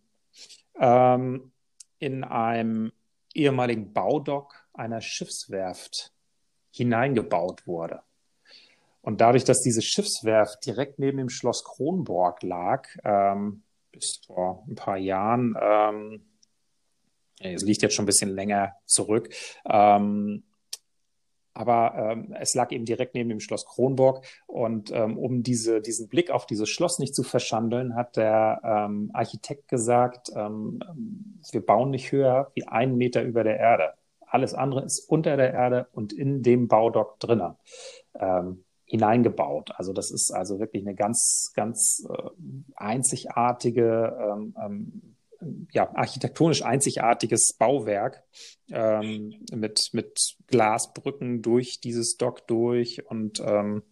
ähm, 0.79 1.51
in 1.99 2.23
einem 2.23 2.91
ehemaligen 3.33 3.93
Baudock 3.93 4.67
einer 4.73 5.01
Schiffswerft 5.01 6.13
hineingebaut 6.71 7.67
wurde. 7.67 8.01
Und 9.01 9.21
dadurch, 9.21 9.43
dass 9.43 9.61
diese 9.61 9.81
Schiffswerft 9.81 10.65
direkt 10.65 10.99
neben 10.99 11.17
dem 11.17 11.29
Schloss 11.29 11.63
Kronborg 11.63 12.43
lag, 12.43 12.87
ähm, 13.03 13.63
bis 13.91 14.21
vor 14.26 14.65
ein 14.67 14.76
paar 14.76 14.97
Jahren. 14.97 15.56
Ähm, 15.62 16.21
es 17.39 17.63
liegt 17.63 17.82
jetzt 17.82 17.95
schon 17.95 18.04
ein 18.04 18.08
bisschen 18.08 18.30
länger 18.30 18.73
zurück. 18.86 19.30
Ähm, 19.65 20.43
aber 21.58 21.95
ähm, 21.95 22.36
es 22.39 22.54
lag 22.54 22.71
eben 22.71 22.86
direkt 22.86 23.15
neben 23.15 23.30
dem 23.30 23.39
Schloss 23.39 23.65
Kronborg. 23.65 24.23
Und 24.45 24.91
ähm, 24.91 25.17
um 25.17 25.41
diese, 25.41 25.82
diesen 25.82 26.08
Blick 26.08 26.30
auf 26.30 26.45
dieses 26.45 26.69
Schloss 26.69 27.00
nicht 27.00 27.15
zu 27.15 27.23
verschandeln, 27.23 27.95
hat 27.95 28.15
der 28.15 28.62
ähm, 28.63 29.10
Architekt 29.13 29.67
gesagt, 29.67 30.30
ähm, 30.36 30.80
wir 31.52 31.65
bauen 31.65 31.89
nicht 31.89 32.12
höher 32.12 32.52
wie 32.54 32.67
einen 32.67 32.95
Meter 32.95 33.23
über 33.23 33.43
der 33.43 33.58
Erde. 33.58 33.93
Alles 34.21 34.54
andere 34.54 34.84
ist 34.84 35.10
unter 35.10 35.36
der 35.36 35.52
Erde 35.52 35.88
und 35.93 36.13
in 36.13 36.43
dem 36.43 36.67
Baudock 36.67 37.19
drinnen. 37.19 37.56
Hineingebaut. 38.88 39.71
Also 39.76 39.91
das 39.91 40.12
ist 40.12 40.32
also 40.32 40.60
wirklich 40.60 40.84
eine 40.84 40.95
ganz, 40.95 41.52
ganz 41.54 42.08
äh, 42.10 42.30
einzigartige, 42.76 44.17
ähm, 44.19 44.56
ähm, 44.63 45.15
ja, 45.71 45.93
architektonisch 45.93 46.63
einzigartiges 46.63 47.54
Bauwerk 47.60 48.23
ähm, 48.71 49.36
mit, 49.52 49.89
mit 49.91 50.38
Glasbrücken 50.47 51.41
durch 51.41 51.80
dieses 51.82 52.17
Dock 52.17 52.47
durch 52.47 53.06
und 53.06 53.41
ähm, 53.45 53.84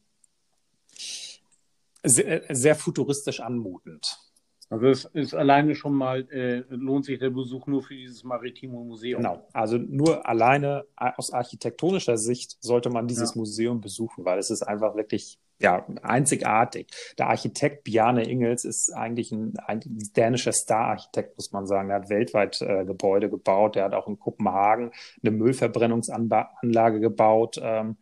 sehr, 2.04 2.44
sehr 2.50 2.76
futuristisch 2.76 3.42
anmutend. 3.42 4.25
Also 4.76 4.88
es 4.88 5.06
ist 5.06 5.34
alleine 5.34 5.74
schon 5.74 5.94
mal, 5.94 6.30
äh, 6.32 6.64
lohnt 6.70 7.06
sich 7.06 7.18
der 7.18 7.30
Besuch 7.30 7.66
nur 7.66 7.82
für 7.82 7.96
dieses 7.96 8.24
maritime 8.24 8.74
Museum. 8.74 9.22
Genau, 9.22 9.48
also 9.54 9.78
nur 9.78 10.28
alleine 10.28 10.86
aus 10.96 11.32
architektonischer 11.32 12.18
Sicht 12.18 12.58
sollte 12.60 12.90
man 12.90 13.08
dieses 13.08 13.36
ja. 13.36 13.40
Museum 13.40 13.80
besuchen, 13.80 14.26
weil 14.26 14.38
es 14.38 14.50
ist 14.50 14.64
einfach 14.64 14.96
wirklich 14.96 15.40
ja, 15.60 15.86
einzigartig. 16.02 16.88
Der 17.18 17.30
Architekt 17.30 17.86
Bjarne 17.86 18.30
Ingels 18.30 18.66
ist 18.66 18.92
eigentlich 18.92 19.32
ein, 19.32 19.54
ein 19.66 19.80
dänischer 19.86 20.52
Star-Architekt, 20.52 21.38
muss 21.38 21.54
man 21.54 21.66
sagen. 21.66 21.90
Er 21.90 21.98
hat 21.98 22.10
weltweit 22.10 22.62
äh, 22.62 22.84
Gebäude 22.84 23.30
gebaut. 23.30 23.78
Er 23.78 23.86
hat 23.86 23.94
auch 23.94 24.10
in 24.10 24.20
Kopenhagen 24.20 24.92
eine 25.24 25.32
Müllverbrennungsanlage 25.32 27.00
gebaut. 27.00 27.58
Ähm, 27.62 27.96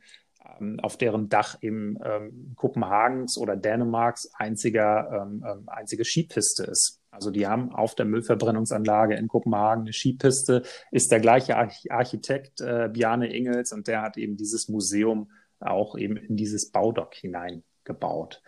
ähm, 0.63 0.80
auf 0.80 0.97
deren 0.97 1.30
Dach 1.30 1.58
eben 1.62 1.97
ähm, 2.04 2.54
Kopenhagens 2.56 3.38
oder 3.38 3.56
Dänemarks 3.56 4.32
einziger, 4.34 5.23
ähm, 5.23 5.45
ähm, 5.47 5.63
einzige 5.67 6.06
Skipiste 6.06 6.63
ist. 6.63 7.02
Also 7.12 7.30
die 7.30 7.45
haben 7.45 7.71
auf 7.71 7.95
der 7.95 8.06
Müllverbrennungsanlage 8.06 9.15
in 9.15 9.28
Kopenhagen 9.28 9.84
eine 9.84 9.93
Skipiste, 9.93 10.63
ist 10.91 11.12
der 11.12 11.19
gleiche 11.19 11.56
Architekt 11.58 12.62
äh, 12.62 12.89
Bjarne 12.91 13.36
Ingels 13.36 13.71
und 13.71 13.88
der 13.88 14.02
hat 14.02 14.17
eben 14.17 14.36
dieses 14.36 14.67
Museum 14.67 15.30
auch 15.60 15.95
eben 15.97 16.17
in 16.17 16.36
dieses 16.36 16.71
Baudock 16.71 17.13
hineingebaut. 17.13 18.41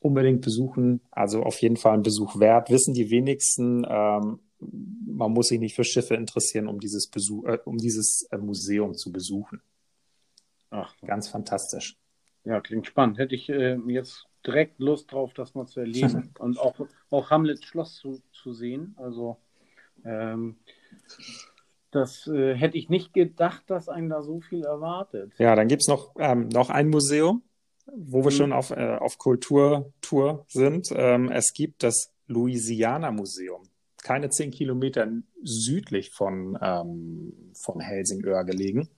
Unbedingt 0.00 0.42
besuchen, 0.42 1.00
also 1.10 1.42
auf 1.42 1.60
jeden 1.62 1.76
Fall 1.76 1.94
ein 1.94 2.02
Besuch 2.02 2.38
wert. 2.38 2.70
Wissen 2.70 2.92
die 2.92 3.10
wenigsten, 3.10 3.86
ähm, 3.88 4.40
man 4.60 5.32
muss 5.32 5.48
sich 5.48 5.58
nicht 5.58 5.74
für 5.74 5.84
Schiffe 5.84 6.14
interessieren, 6.14 6.68
um 6.68 6.78
dieses 6.78 7.08
Besuch, 7.08 7.46
äh, 7.46 7.58
um 7.64 7.78
dieses 7.78 8.28
äh, 8.30 8.36
Museum 8.36 8.94
zu 8.94 9.12
besuchen. 9.12 9.62
Ach, 10.74 10.92
ganz 11.06 11.28
fantastisch. 11.28 11.96
Ja, 12.42 12.60
klingt 12.60 12.86
spannend. 12.86 13.18
Hätte 13.18 13.36
ich 13.36 13.48
äh, 13.48 13.76
jetzt 13.86 14.26
direkt 14.44 14.80
Lust 14.80 15.12
drauf, 15.12 15.32
das 15.32 15.54
mal 15.54 15.66
zu 15.66 15.80
erleben 15.80 16.34
und 16.40 16.58
auch, 16.58 16.74
auch 17.10 17.30
Hamlets 17.30 17.64
Schloss 17.64 17.94
zu, 17.94 18.20
zu 18.32 18.52
sehen. 18.52 18.96
Also 18.98 19.36
ähm, 20.04 20.56
das 21.92 22.26
äh, 22.26 22.54
hätte 22.56 22.76
ich 22.76 22.88
nicht 22.88 23.14
gedacht, 23.14 23.62
dass 23.68 23.88
einen 23.88 24.08
da 24.08 24.22
so 24.22 24.40
viel 24.40 24.64
erwartet. 24.64 25.32
Ja, 25.38 25.54
dann 25.54 25.68
gibt 25.68 25.82
es 25.82 25.88
noch, 25.88 26.12
ähm, 26.18 26.48
noch 26.48 26.70
ein 26.70 26.88
Museum, 26.88 27.42
wo 27.86 28.24
wir 28.24 28.32
mhm. 28.32 28.36
schon 28.36 28.52
auf, 28.52 28.72
äh, 28.72 28.96
auf 28.96 29.16
Kulturtour 29.18 30.44
sind. 30.48 30.88
Ähm, 30.90 31.30
es 31.30 31.52
gibt 31.54 31.84
das 31.84 32.12
Louisiana 32.26 33.12
Museum. 33.12 33.62
Keine 34.02 34.28
zehn 34.28 34.50
Kilometer 34.50 35.08
südlich 35.44 36.10
von, 36.10 36.58
ähm, 36.60 37.52
von 37.54 37.78
Helsingör 37.78 38.44
gelegen 38.44 38.88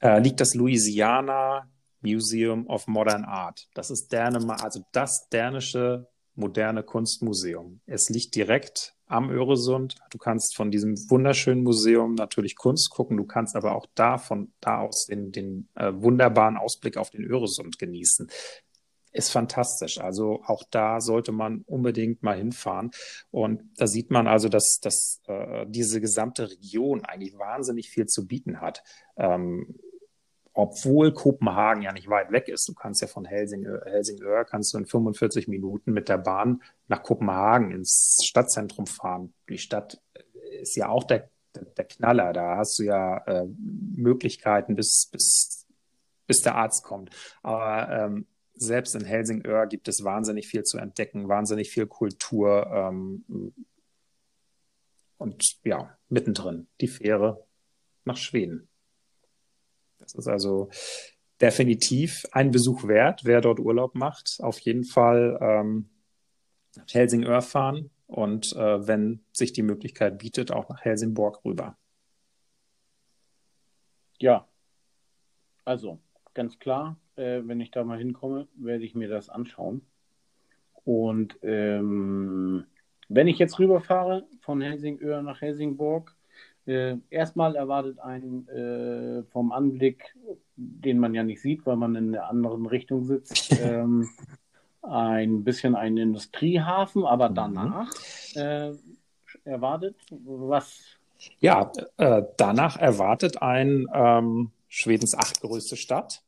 äh, 0.00 0.20
liegt 0.20 0.40
das 0.40 0.54
Louisiana 0.54 1.68
Museum 2.00 2.66
of 2.66 2.86
Modern 2.86 3.24
Art. 3.24 3.68
Das 3.74 3.90
ist 3.90 4.12
Dänemark, 4.12 4.62
also 4.62 4.80
das 4.92 5.28
dänische 5.28 6.08
moderne 6.34 6.82
Kunstmuseum. 6.82 7.80
Es 7.86 8.08
liegt 8.08 8.34
direkt 8.34 8.94
am 9.06 9.30
Öresund. 9.30 9.96
Du 10.10 10.18
kannst 10.18 10.56
von 10.56 10.70
diesem 10.70 10.96
wunderschönen 11.10 11.62
Museum 11.62 12.14
natürlich 12.14 12.56
Kunst 12.56 12.90
gucken. 12.90 13.18
Du 13.18 13.24
kannst 13.24 13.54
aber 13.54 13.76
auch 13.76 13.86
da 13.94 14.16
von 14.18 14.52
da 14.60 14.80
aus 14.80 15.06
den, 15.06 15.32
den 15.32 15.68
äh, 15.74 15.92
wunderbaren 15.94 16.56
Ausblick 16.56 16.96
auf 16.96 17.10
den 17.10 17.24
Öresund 17.24 17.78
genießen 17.78 18.28
ist 19.12 19.30
fantastisch. 19.30 19.98
Also 20.00 20.42
auch 20.46 20.64
da 20.70 21.00
sollte 21.00 21.32
man 21.32 21.62
unbedingt 21.66 22.22
mal 22.22 22.36
hinfahren. 22.36 22.90
Und 23.30 23.62
da 23.76 23.86
sieht 23.86 24.10
man 24.10 24.26
also, 24.26 24.48
dass, 24.48 24.80
dass 24.80 25.20
äh, 25.26 25.66
diese 25.68 26.00
gesamte 26.00 26.50
Region 26.50 27.04
eigentlich 27.04 27.38
wahnsinnig 27.38 27.90
viel 27.90 28.06
zu 28.06 28.26
bieten 28.26 28.60
hat. 28.60 28.82
Ähm, 29.16 29.78
obwohl 30.54 31.12
Kopenhagen 31.12 31.82
ja 31.82 31.92
nicht 31.92 32.08
weit 32.08 32.30
weg 32.30 32.48
ist. 32.48 32.68
Du 32.68 32.74
kannst 32.74 33.00
ja 33.00 33.08
von 33.08 33.24
Helsingör, 33.24 33.84
Helsingør 33.86 34.44
kannst 34.44 34.74
du 34.74 34.78
in 34.78 34.86
45 34.86 35.48
Minuten 35.48 35.92
mit 35.92 36.08
der 36.08 36.18
Bahn 36.18 36.62
nach 36.88 37.02
Kopenhagen 37.02 37.72
ins 37.72 38.20
Stadtzentrum 38.22 38.86
fahren. 38.86 39.32
Die 39.48 39.58
Stadt 39.58 40.00
ist 40.60 40.76
ja 40.76 40.88
auch 40.88 41.04
der, 41.04 41.30
der, 41.54 41.64
der 41.64 41.84
Knaller. 41.84 42.32
Da 42.32 42.56
hast 42.56 42.78
du 42.78 42.82
ja 42.82 43.18
äh, 43.26 43.46
Möglichkeiten 43.56 44.74
bis, 44.74 45.08
bis, 45.10 45.66
bis 46.26 46.40
der 46.40 46.56
Arzt 46.56 46.84
kommt. 46.84 47.10
Aber 47.42 47.90
ähm, 47.90 48.26
selbst 48.54 48.94
in 48.94 49.04
Helsingör 49.04 49.66
gibt 49.66 49.88
es 49.88 50.04
wahnsinnig 50.04 50.46
viel 50.46 50.62
zu 50.64 50.78
entdecken, 50.78 51.28
wahnsinnig 51.28 51.70
viel 51.70 51.86
Kultur. 51.86 52.66
Ähm, 52.72 53.24
und 55.18 55.58
ja, 55.64 55.96
mittendrin 56.08 56.68
die 56.80 56.88
Fähre 56.88 57.46
nach 58.04 58.16
Schweden. 58.16 58.68
Das 59.98 60.14
ist 60.14 60.26
also 60.26 60.70
definitiv 61.40 62.24
ein 62.32 62.50
Besuch 62.50 62.86
wert, 62.86 63.24
wer 63.24 63.40
dort 63.40 63.60
Urlaub 63.60 63.94
macht. 63.94 64.38
Auf 64.40 64.58
jeden 64.60 64.84
Fall 64.84 65.38
ähm, 65.40 65.90
nach 66.76 66.86
Helsingör 66.88 67.42
fahren 67.42 67.90
und 68.06 68.52
äh, 68.54 68.86
wenn 68.86 69.24
sich 69.32 69.52
die 69.52 69.62
Möglichkeit 69.62 70.18
bietet, 70.18 70.50
auch 70.50 70.68
nach 70.68 70.80
Helsingborg 70.82 71.44
rüber. 71.44 71.76
Ja, 74.18 74.48
also 75.64 76.00
ganz 76.34 76.58
klar. 76.58 76.96
Äh, 77.16 77.42
wenn 77.44 77.60
ich 77.60 77.70
da 77.70 77.84
mal 77.84 77.98
hinkomme, 77.98 78.48
werde 78.54 78.84
ich 78.84 78.94
mir 78.94 79.08
das 79.08 79.28
anschauen. 79.28 79.82
Und 80.84 81.38
ähm, 81.42 82.64
wenn 83.08 83.28
ich 83.28 83.38
jetzt 83.38 83.58
rüberfahre 83.58 84.26
von 84.40 84.60
Helsingör 84.60 85.22
nach 85.22 85.40
Helsingborg, 85.40 86.14
äh, 86.66 86.96
erstmal 87.10 87.56
erwartet 87.56 87.98
ein 87.98 88.48
äh, 88.48 89.22
vom 89.30 89.52
Anblick, 89.52 90.14
den 90.56 90.98
man 90.98 91.14
ja 91.14 91.22
nicht 91.22 91.42
sieht, 91.42 91.66
weil 91.66 91.76
man 91.76 91.94
in 91.96 92.12
der 92.12 92.28
anderen 92.28 92.66
Richtung 92.66 93.04
sitzt, 93.04 93.52
ähm, 93.62 94.08
ein 94.82 95.44
bisschen 95.44 95.74
ein 95.74 95.96
Industriehafen, 95.96 97.04
aber 97.04 97.30
mhm. 97.30 97.34
danach 97.34 97.90
äh, 98.34 98.72
erwartet 99.44 99.96
was? 100.10 100.96
Ja, 101.38 101.70
äh, 101.98 102.22
danach 102.36 102.76
erwartet 102.76 103.42
ein 103.42 103.86
ähm, 103.92 104.50
Schwedens 104.74 105.14
achtgrößte 105.14 105.76
Stadt. 105.76 106.22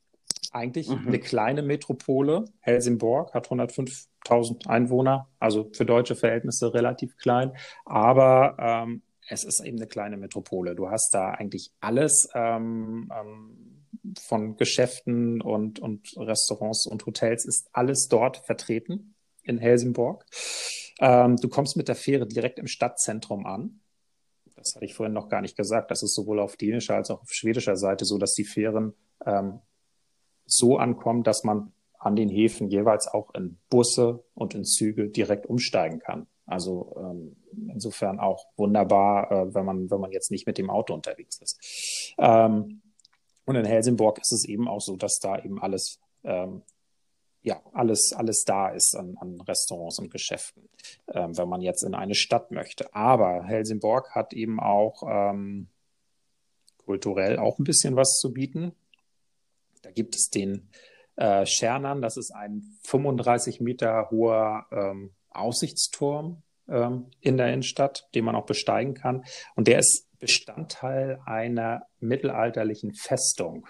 Eigentlich 0.53 0.89
mhm. 0.89 1.09
eine 1.09 1.19
kleine 1.19 1.63
Metropole. 1.63 2.45
Helsingborg 2.61 3.33
hat 3.33 3.49
105.000 3.49 4.67
Einwohner, 4.67 5.31
also 5.39 5.71
für 5.73 5.87
deutsche 5.87 6.15
Verhältnisse 6.15 6.75
relativ 6.75 7.17
klein. 7.17 7.53
Aber 7.87 8.57
ähm, 8.59 9.03
es 9.29 9.45
ist 9.45 9.65
eben 9.65 9.79
eine 9.79 9.87
kleine 9.87 10.19
Metropole. 10.19 10.75
Du 10.75 10.91
hast 10.91 11.15
da 11.15 11.31
eigentlich 11.31 11.73
alles 11.81 12.29
ähm, 12.35 13.11
ähm, 13.19 13.87
von 14.21 14.59
Geschäften 14.59 15.41
und, 15.41 15.79
und 15.79 16.15
Restaurants 16.19 16.87
und 16.87 17.07
Hotels 17.07 17.47
ist 17.47 17.71
alles 17.73 18.09
dort 18.09 18.45
vertreten 18.45 19.15
in 19.43 19.57
Helsingborg. 19.57 20.27
Ähm, 21.01 21.37
du 21.37 21.49
kommst 21.49 21.79
mit 21.79 21.89
der 21.89 21.97
Fähre 21.97 22.27
direkt 22.27 22.59
im 22.59 22.67
Stadtzentrum 22.67 23.47
an. 23.47 23.81
Das 24.65 24.75
hatte 24.75 24.87
ich 24.87 24.95
vorhin 24.95 25.13
noch 25.13 25.29
gar 25.29 25.43
nicht 25.43 25.57
gesagt. 25.57 25.91
Das 25.91 26.03
ist 26.03 26.15
sowohl 26.15 26.41
auf 26.41 26.57
dänischer 26.57 26.97
als 26.97 27.11
auch 27.11 27.23
auf 27.23 27.33
schwedischer 27.33 27.77
Seite 27.77 28.05
so, 28.05 28.19
dass 28.19 28.33
die 28.33 28.45
Fähren 28.45 28.95
ähm, 29.27 29.61
so 30.47 30.79
ankommen, 30.79 31.23
dass 31.23 31.45
man 31.45 31.73
an 31.99 32.17
den 32.17 32.29
Häfen 32.29 32.69
jeweils 32.69 33.07
auch 33.07 33.33
in 33.35 33.59
Busse 33.71 34.25
und 34.35 34.55
in 34.55 34.65
Züge 34.65 35.09
direkt 35.09 35.47
umsteigen 35.47 36.01
kann. 36.01 36.27
Also 36.47 36.95
ähm, 36.99 37.37
insofern 37.73 38.21
auch 38.21 38.47
wunderbar, 38.57 39.31
äh, 39.31 39.55
wenn 39.55 39.65
man 39.65 39.91
wenn 39.91 40.01
man 40.01 40.13
jetzt 40.13 40.31
nicht 40.31 40.47
mit 40.47 40.59
dem 40.59 40.71
Auto 40.71 40.93
unterwegs 40.93 41.39
ist. 41.41 42.15
Ähm, 42.19 42.83
und 43.47 43.57
in 43.57 43.65
Helsingborg 43.65 44.19
ist 44.19 44.33
es 44.33 44.47
eben 44.47 44.69
auch 44.69 44.81
so, 44.81 44.97
dass 44.97 45.19
da 45.19 45.39
eben 45.39 45.61
alles, 45.61 46.01
ähm, 46.23 46.63
ja, 47.45 47.61
alles, 47.75 48.15
alles 48.17 48.45
da 48.45 48.71
ist 48.71 48.97
an, 48.97 49.17
an 49.21 49.39
Restaurants 49.43 49.99
und 49.99 50.11
Geschäften, 50.11 50.69
ähm, 51.13 51.37
wenn 51.37 51.49
man 51.49 51.61
jetzt 51.61 51.85
in 51.85 51.95
eine 51.95 52.15
Stadt 52.15 52.51
möchte. 52.51 52.95
Aber 52.95 53.45
Helsingborg 53.45 54.15
hat 54.15 54.33
eben 54.33 54.59
auch 54.59 55.03
ähm, 55.07 55.69
kulturell 56.79 57.39
auch 57.39 57.59
ein 57.59 57.65
bisschen 57.65 57.97
was 57.97 58.19
zu 58.19 58.33
bieten. 58.33 58.73
Da 59.83 59.91
gibt 59.91 60.17
es 60.17 60.31
den 60.31 60.71
äh, 61.17 61.45
Schernern, 61.45 62.01
das 62.01 62.17
ist 62.17 62.35
ein 62.35 62.79
35 62.85 63.61
Meter 63.61 64.11
hoher 64.11 64.67
ähm, 64.73 65.13
Aussichtsturm 65.29 66.43
ähm, 66.67 67.11
in 67.21 67.37
der 67.37 67.53
Innenstadt, 67.53 68.09
den 68.15 68.25
man 68.25 68.37
auch 68.37 68.47
besteigen 68.47 68.95
kann. 68.95 69.23
Und 69.55 69.69
der 69.69 69.81
ist 69.81 70.09
Bestandteil 70.19 71.21
einer 71.27 71.87
mittelalterlichen 72.01 72.95
Festung. 72.95 73.69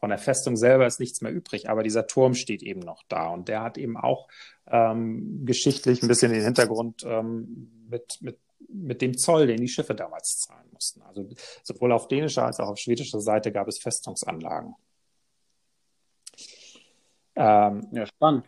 Von 0.00 0.08
der 0.08 0.18
Festung 0.18 0.56
selber 0.56 0.86
ist 0.86 0.98
nichts 0.98 1.20
mehr 1.20 1.30
übrig, 1.30 1.68
aber 1.68 1.82
dieser 1.82 2.06
Turm 2.06 2.32
steht 2.32 2.62
eben 2.62 2.80
noch 2.80 3.02
da 3.08 3.28
und 3.28 3.48
der 3.48 3.62
hat 3.62 3.76
eben 3.76 3.98
auch 3.98 4.28
ähm, 4.66 5.44
geschichtlich 5.44 6.02
ein 6.02 6.08
bisschen 6.08 6.32
den 6.32 6.42
Hintergrund 6.42 7.04
ähm, 7.06 7.70
mit, 7.90 8.16
mit, 8.22 8.38
mit 8.70 9.02
dem 9.02 9.18
Zoll, 9.18 9.46
den 9.46 9.60
die 9.60 9.68
Schiffe 9.68 9.94
damals 9.94 10.40
zahlen 10.40 10.66
mussten. 10.72 11.02
Also 11.02 11.28
sowohl 11.62 11.92
auf 11.92 12.08
dänischer 12.08 12.46
als 12.46 12.60
auch 12.60 12.68
auf 12.68 12.78
schwedischer 12.78 13.20
Seite 13.20 13.52
gab 13.52 13.68
es 13.68 13.78
Festungsanlagen. 13.78 14.74
Ähm, 17.36 17.86
ja, 17.92 18.06
spannend. 18.06 18.46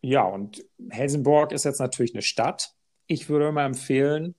Ja, 0.00 0.24
und 0.24 0.64
Helsingborg 0.90 1.52
ist 1.52 1.64
jetzt 1.64 1.78
natürlich 1.78 2.12
eine 2.12 2.22
Stadt. 2.22 2.74
Ich 3.06 3.28
würde 3.28 3.48
immer 3.48 3.64
empfehlen, 3.64 4.34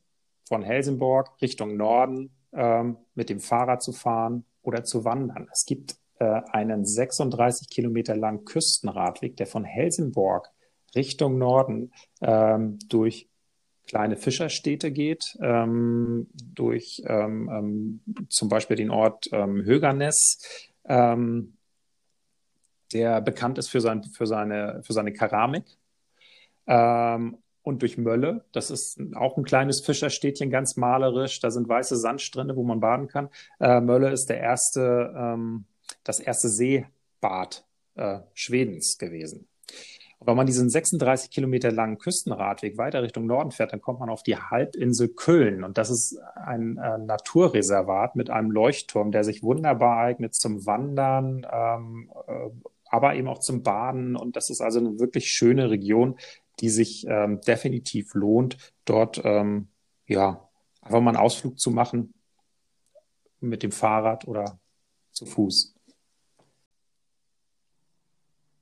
von 0.48 0.62
Helsingborg 0.62 1.42
Richtung 1.42 1.78
Norden 1.78 2.36
ähm, 2.52 2.98
mit 3.16 3.30
dem 3.30 3.40
Fahrrad 3.40 3.82
zu 3.82 3.94
fahren 3.94 4.46
oder 4.66 4.84
zu 4.84 5.06
wandern. 5.06 5.48
Es 5.52 5.66
gibt 5.66 5.96
äh, 6.20 6.42
einen 6.52 6.86
36 6.86 7.70
Kilometer 7.70 8.16
langen 8.16 8.46
Küstenradweg, 8.46 9.38
der 9.38 9.48
von 9.48 9.64
Helsingborg 9.64 10.50
Richtung 10.96 11.38
Norden 11.38 11.92
ähm, 12.22 12.80
durch 12.88 13.30
kleine 13.88 14.16
Fischerstädte 14.16 14.92
geht, 14.92 15.38
ähm, 15.42 16.28
durch 16.34 17.04
ähm, 17.06 17.50
ähm, 17.52 18.28
zum 18.30 18.50
Beispiel 18.50 18.78
den 18.78 18.90
Ort 18.90 19.28
ähm, 19.32 19.64
Höganäs, 19.64 20.72
ähm, 20.86 21.58
der 22.94 23.22
bekannt 23.22 23.58
ist 23.58 23.70
für, 23.70 23.82
sein, 23.82 24.04
für, 24.04 24.26
seine, 24.26 24.82
für 24.84 24.94
seine 24.94 25.14
Keramik. 25.14 25.66
Ähm, 26.68 27.38
und 27.66 27.82
durch 27.82 27.98
Mölle. 27.98 28.46
Das 28.52 28.70
ist 28.70 29.00
auch 29.16 29.38
ein 29.38 29.44
kleines 29.44 29.82
Fischerstädtchen, 29.84 30.52
ganz 30.52 30.78
malerisch. 30.78 31.40
Da 31.40 31.50
sind 31.50 31.68
weiße 31.68 31.98
Sandstrände, 31.98 32.56
wo 32.56 32.64
man 32.64 32.80
baden 32.80 33.08
kann. 33.08 33.30
Äh, 33.60 33.82
Mölle 33.82 34.12
ist 34.12 34.28
der 34.28 34.40
erste, 34.40 35.14
ähm, 35.18 35.66
das 36.04 36.20
erste 36.20 36.48
Seebad 36.48 37.66
äh, 37.96 38.20
Schwedens 38.34 38.98
gewesen. 39.00 39.48
Und 40.20 40.28
wenn 40.28 40.38
man 40.38 40.46
diesen 40.46 40.70
36 40.70 41.32
Kilometer 41.32 41.72
langen 41.72 41.98
Küstenradweg 41.98 42.78
weiter 42.78 43.02
Richtung 43.02 43.26
Norden 43.26 43.52
fährt, 43.52 43.74
dann 43.74 43.82
kommt 43.82 44.00
man 44.00 44.10
auf 44.10 44.22
die 44.22 44.38
Halbinsel 44.38 45.10
Köln. 45.10 45.64
Und 45.64 45.80
das 45.80 45.90
ist 45.90 46.20
ein 46.36 46.78
äh, 46.78 47.00
Naturreservat 47.00 48.16
mit 48.16 48.30
einem 48.30 48.52
Leuchtturm, 48.52 49.12
der 49.12 49.24
sich 49.24 49.42
wunderbar 49.42 49.98
eignet 49.98 50.36
zum 50.36 50.68
Wandern, 50.68 51.48
ähm, 51.52 52.12
äh, 52.28 52.50
aber 52.90 53.16
eben 53.16 53.28
auch 53.28 53.40
zum 53.40 53.64
Baden. 53.64 54.16
Und 54.16 54.36
das 54.36 54.52
ist 54.52 54.62
also 54.62 54.80
eine 54.80 55.00
wirklich 55.00 55.30
schöne 55.30 55.72
Region, 55.72 56.18
die 56.60 56.70
sich 56.70 57.06
ähm, 57.08 57.42
definitiv 57.42 58.14
lohnt, 58.14 58.58
dort 58.86 59.22
ähm, 59.24 59.70
ja 60.08 60.50
einfach 60.82 61.02
mal 61.02 61.12
einen 61.12 61.18
Ausflug 61.18 61.60
zu 61.60 61.72
machen 61.72 62.14
mit 63.40 63.64
dem 63.64 63.72
Fahrrad 63.72 64.28
oder 64.28 64.60
zu 65.12 65.26
Fuß. 65.26 65.74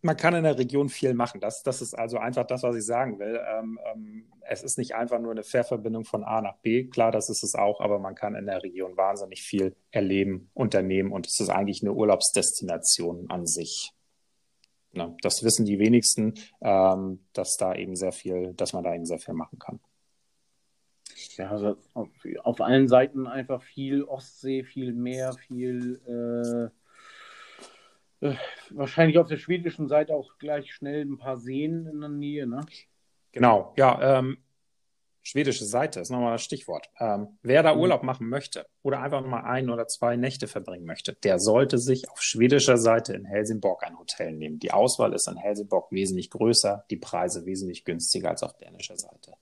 Man 0.06 0.18
kann 0.18 0.36
in 0.36 0.44
der 0.44 0.58
Region 0.58 0.90
viel 0.90 1.14
machen. 1.14 1.40
Das, 1.40 1.64
das 1.64 1.82
ist 1.82 1.94
also 1.94 2.18
einfach 2.18 2.46
das, 2.46 2.64
was 2.64 2.76
ich 2.76 2.86
sagen 2.86 3.20
will. 3.20 3.40
Ähm, 3.48 3.80
ähm, 3.86 4.26
es 4.42 4.62
ist 4.62 4.78
nicht 4.78 4.96
einfach 4.96 5.20
nur 5.20 5.32
eine 5.32 5.44
Fährverbindung 5.44 6.04
von 6.04 6.26
A 6.26 6.42
nach 6.42 6.58
B. 6.58 6.90
Klar, 6.90 7.12
das 7.12 7.30
ist 7.30 7.42
es 7.42 7.56
auch, 7.56 7.80
aber 7.80 8.00
man 8.00 8.14
kann 8.14 8.36
in 8.36 8.46
der 8.46 8.64
Region 8.64 8.98
wahnsinnig 8.98 9.44
viel 9.44 9.78
erleben, 9.92 10.50
unternehmen 10.54 11.14
und 11.14 11.28
es 11.28 11.40
ist 11.40 11.50
eigentlich 11.50 11.82
eine 11.82 11.94
Urlaubsdestination 11.94 13.30
an 13.30 13.48
sich. 13.48 13.94
Ne? 14.94 15.16
Das 15.22 15.44
wissen 15.44 15.66
die 15.66 15.80
wenigsten, 15.80 16.36
ähm, 16.62 17.26
dass 17.34 17.58
da 17.58 17.76
eben 17.76 17.96
sehr 17.96 18.12
viel, 18.12 18.54
dass 18.54 18.74
man 18.74 18.84
da 18.84 18.94
eben 18.94 19.06
sehr 19.06 19.20
viel 19.20 19.34
machen 19.34 19.60
kann. 19.60 19.80
Ja, 21.38 21.50
also 21.50 21.78
auf, 21.94 22.10
auf 22.44 22.62
allen 22.62 22.88
Seiten 22.88 23.28
einfach 23.28 23.62
viel 23.64 24.04
Ostsee, 24.04 24.64
viel 24.64 24.94
Meer, 24.94 25.34
viel 25.34 26.72
äh, 28.22 28.28
äh, 28.28 28.36
wahrscheinlich 28.70 29.18
auf 29.18 29.28
der 29.28 29.38
schwedischen 29.38 29.88
Seite 29.88 30.14
auch 30.14 30.38
gleich 30.38 30.74
schnell 30.74 31.02
ein 31.02 31.18
paar 31.18 31.38
Seen 31.38 31.88
in 31.88 32.00
der 32.00 32.10
Nähe, 32.10 32.48
ne? 32.48 32.62
Genau, 33.32 33.74
ja, 33.78 34.20
ähm, 34.20 34.38
schwedische 35.24 35.66
Seite 35.66 36.02
ist 36.02 36.12
nochmal 36.12 36.34
das 36.34 36.44
Stichwort. 36.44 36.90
Ähm, 37.00 37.40
wer 37.42 37.64
da 37.64 37.74
mhm. 37.74 37.82
Urlaub 37.82 38.04
machen 38.04 38.30
möchte 38.30 38.68
oder 38.82 39.02
einfach 39.02 39.26
mal 39.26 39.42
ein 39.42 39.70
oder 39.70 39.88
zwei 39.88 40.18
Nächte 40.18 40.48
verbringen 40.48 40.86
möchte, 40.86 41.14
der 41.24 41.40
sollte 41.40 41.80
sich 41.80 42.10
auf 42.12 42.22
schwedischer 42.22 42.78
Seite 42.78 43.14
in 43.14 43.26
Helsingborg 43.26 43.84
ein 43.84 43.98
Hotel 43.98 44.34
nehmen. 44.34 44.60
Die 44.60 44.72
Auswahl 44.72 45.14
ist 45.14 45.28
in 45.28 45.38
Helsingborg 45.38 45.92
wesentlich 45.92 46.30
größer, 46.30 46.86
die 46.90 46.98
Preise 46.98 47.46
wesentlich 47.46 47.86
günstiger 47.86 48.30
als 48.30 48.44
auf 48.44 48.56
dänischer 48.58 48.98
Seite. 48.98 49.34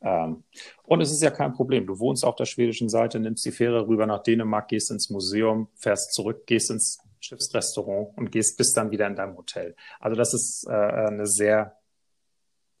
Ähm, 0.00 0.44
und 0.84 1.00
es 1.02 1.12
ist 1.12 1.22
ja 1.22 1.30
kein 1.30 1.52
Problem. 1.52 1.86
Du 1.86 1.98
wohnst 1.98 2.24
auf 2.24 2.34
der 2.36 2.46
schwedischen 2.46 2.88
Seite, 2.88 3.20
nimmst 3.20 3.44
die 3.44 3.52
Fähre 3.52 3.86
rüber 3.86 4.06
nach 4.06 4.22
Dänemark, 4.22 4.68
gehst 4.68 4.90
ins 4.90 5.10
Museum, 5.10 5.68
fährst 5.74 6.14
zurück, 6.14 6.46
gehst 6.46 6.70
ins 6.70 7.00
Schiffsrestaurant 7.20 8.16
und 8.16 8.30
gehst 8.30 8.56
bis 8.56 8.72
dann 8.72 8.90
wieder 8.90 9.06
in 9.06 9.16
deinem 9.16 9.36
Hotel. 9.36 9.76
Also 10.00 10.16
das 10.16 10.32
ist 10.32 10.66
äh, 10.68 10.72
eine 10.72 11.26
sehr 11.26 11.76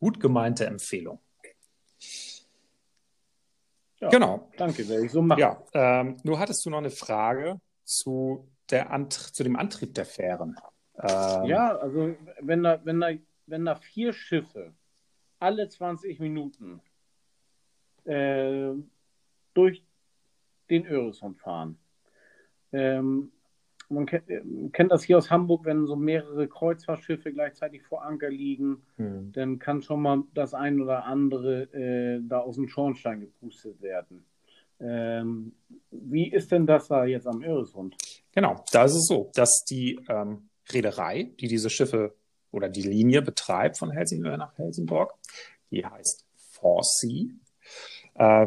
gut 0.00 0.20
gemeinte 0.20 0.64
Empfehlung. 0.66 1.20
Ja, 4.00 4.08
genau. 4.08 4.48
Danke, 4.56 4.88
werde 4.88 5.06
ich 5.06 5.12
so 5.12 5.22
machen. 5.22 5.40
Ja, 5.40 5.62
ähm, 5.72 6.16
nur 6.22 6.38
hattest 6.38 6.64
du 6.64 6.70
noch 6.70 6.78
eine 6.78 6.90
Frage 6.90 7.60
zu, 7.84 8.48
der 8.70 8.90
Ant 8.90 9.12
zu 9.12 9.42
dem 9.42 9.56
Antrieb 9.56 9.94
der 9.94 10.06
Fähren. 10.06 10.56
Ähm, 11.00 11.44
ja, 11.44 11.76
also 11.76 12.14
wenn 12.40 12.62
da, 12.62 12.80
wenn, 12.84 13.00
da, 13.00 13.10
wenn 13.46 13.64
da 13.64 13.74
vier 13.76 14.12
Schiffe 14.12 14.72
alle 15.38 15.68
20 15.68 16.18
Minuten 16.20 16.80
äh, 18.04 18.70
durch 19.54 19.84
den 20.70 20.86
Öresund 20.86 21.38
fahren, 21.38 21.78
ähm, 22.72 23.32
man 23.88 24.06
kennt, 24.06 24.28
äh, 24.28 24.42
kennt, 24.72 24.92
das 24.92 25.02
hier 25.02 25.18
aus 25.18 25.30
Hamburg, 25.30 25.64
wenn 25.64 25.86
so 25.86 25.96
mehrere 25.96 26.48
Kreuzfahrtschiffe 26.48 27.32
gleichzeitig 27.32 27.82
vor 27.82 28.04
Anker 28.04 28.30
liegen, 28.30 28.82
hm. 28.96 29.32
dann 29.32 29.58
kann 29.58 29.82
schon 29.82 30.02
mal 30.02 30.22
das 30.34 30.54
ein 30.54 30.80
oder 30.80 31.04
andere 31.04 31.62
äh, 31.72 32.20
da 32.22 32.40
aus 32.40 32.56
dem 32.56 32.68
Schornstein 32.68 33.20
gepustet 33.20 33.80
werden. 33.80 34.24
Ähm, 34.80 35.52
wie 35.90 36.30
ist 36.30 36.52
denn 36.52 36.66
das 36.66 36.88
da 36.88 37.04
jetzt 37.04 37.26
am 37.26 37.42
Öresund? 37.42 37.96
Genau, 38.32 38.64
da 38.72 38.84
ist 38.84 38.94
es 38.94 39.06
so, 39.06 39.30
dass 39.34 39.64
die 39.68 39.98
ähm, 40.08 40.48
Reederei, 40.72 41.32
die 41.40 41.48
diese 41.48 41.70
Schiffe 41.70 42.14
oder 42.52 42.68
die 42.68 42.82
Linie 42.82 43.22
betreibt 43.22 43.78
von 43.78 43.90
Helsingör 43.90 44.36
nach 44.36 44.56
Helsingborg, 44.56 45.14
die 45.70 45.84
heißt 45.84 46.24
Forsea. 46.36 47.30
Äh, 48.14 48.46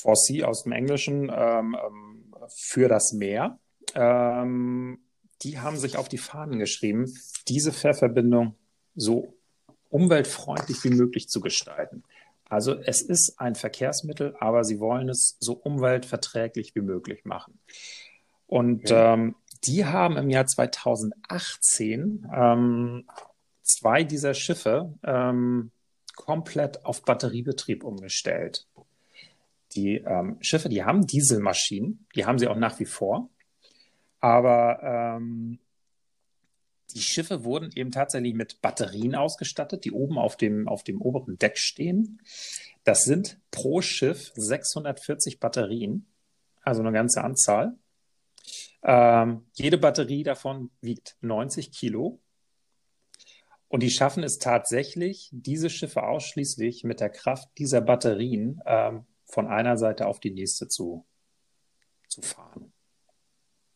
Forsea 0.00 0.46
aus 0.46 0.64
dem 0.64 0.72
Englischen 0.72 1.30
ähm, 1.32 1.76
ähm, 1.86 2.34
für 2.48 2.88
das 2.88 3.12
Meer. 3.12 3.58
Ähm, 3.94 4.98
die 5.42 5.60
haben 5.60 5.76
sich 5.76 5.96
auf 5.96 6.08
die 6.08 6.18
Fahnen 6.18 6.58
geschrieben, 6.58 7.12
diese 7.46 7.72
Fährverbindung 7.72 8.54
so 8.94 9.34
umweltfreundlich 9.90 10.82
wie 10.84 10.90
möglich 10.90 11.28
zu 11.28 11.40
gestalten. 11.40 12.02
Also 12.48 12.74
es 12.74 13.02
ist 13.02 13.38
ein 13.38 13.54
Verkehrsmittel, 13.54 14.34
aber 14.40 14.64
sie 14.64 14.80
wollen 14.80 15.08
es 15.08 15.36
so 15.38 15.52
umweltverträglich 15.52 16.74
wie 16.74 16.80
möglich 16.80 17.24
machen. 17.24 17.58
Und 18.46 18.90
okay. 18.90 19.14
ähm, 19.14 19.34
die 19.64 19.84
haben 19.84 20.16
im 20.16 20.30
Jahr 20.30 20.46
2018 20.46 22.26
ähm, 22.34 23.04
zwei 23.62 24.02
dieser 24.04 24.34
Schiffe 24.34 24.94
ähm, 25.04 25.70
komplett 26.16 26.84
auf 26.84 27.02
Batteriebetrieb 27.02 27.84
umgestellt. 27.84 28.66
Die 29.72 29.96
ähm, 29.96 30.38
Schiffe, 30.40 30.70
die 30.70 30.84
haben 30.84 31.06
Dieselmaschinen, 31.06 32.06
die 32.14 32.24
haben 32.24 32.38
sie 32.38 32.48
auch 32.48 32.56
nach 32.56 32.80
wie 32.80 32.86
vor. 32.86 33.28
Aber 34.20 34.80
ähm, 34.82 35.58
die 36.94 37.00
Schiffe 37.00 37.44
wurden 37.44 37.70
eben 37.74 37.90
tatsächlich 37.90 38.34
mit 38.34 38.60
Batterien 38.62 39.14
ausgestattet, 39.14 39.84
die 39.84 39.92
oben 39.92 40.18
auf 40.18 40.36
dem, 40.36 40.68
auf 40.68 40.82
dem 40.82 41.00
oberen 41.00 41.38
Deck 41.38 41.58
stehen. 41.58 42.20
Das 42.84 43.04
sind 43.04 43.38
pro 43.50 43.82
Schiff 43.82 44.32
640 44.34 45.40
Batterien, 45.40 46.06
also 46.62 46.80
eine 46.80 46.92
ganze 46.92 47.22
Anzahl. 47.22 47.76
Ähm, 48.82 49.46
jede 49.52 49.76
Batterie 49.76 50.22
davon 50.22 50.70
wiegt 50.80 51.16
90 51.20 51.72
Kilo. 51.72 52.20
Und 53.68 53.82
die 53.82 53.90
schaffen 53.90 54.22
es 54.22 54.38
tatsächlich, 54.38 55.28
diese 55.30 55.68
Schiffe 55.68 56.04
ausschließlich 56.04 56.84
mit 56.84 57.00
der 57.00 57.10
Kraft 57.10 57.50
dieser 57.58 57.82
Batterien 57.82 58.62
ähm, 58.64 59.04
von 59.26 59.46
einer 59.46 59.76
Seite 59.76 60.06
auf 60.06 60.20
die 60.20 60.30
nächste 60.30 60.68
zu, 60.68 61.04
zu 62.08 62.22
fahren. 62.22 62.72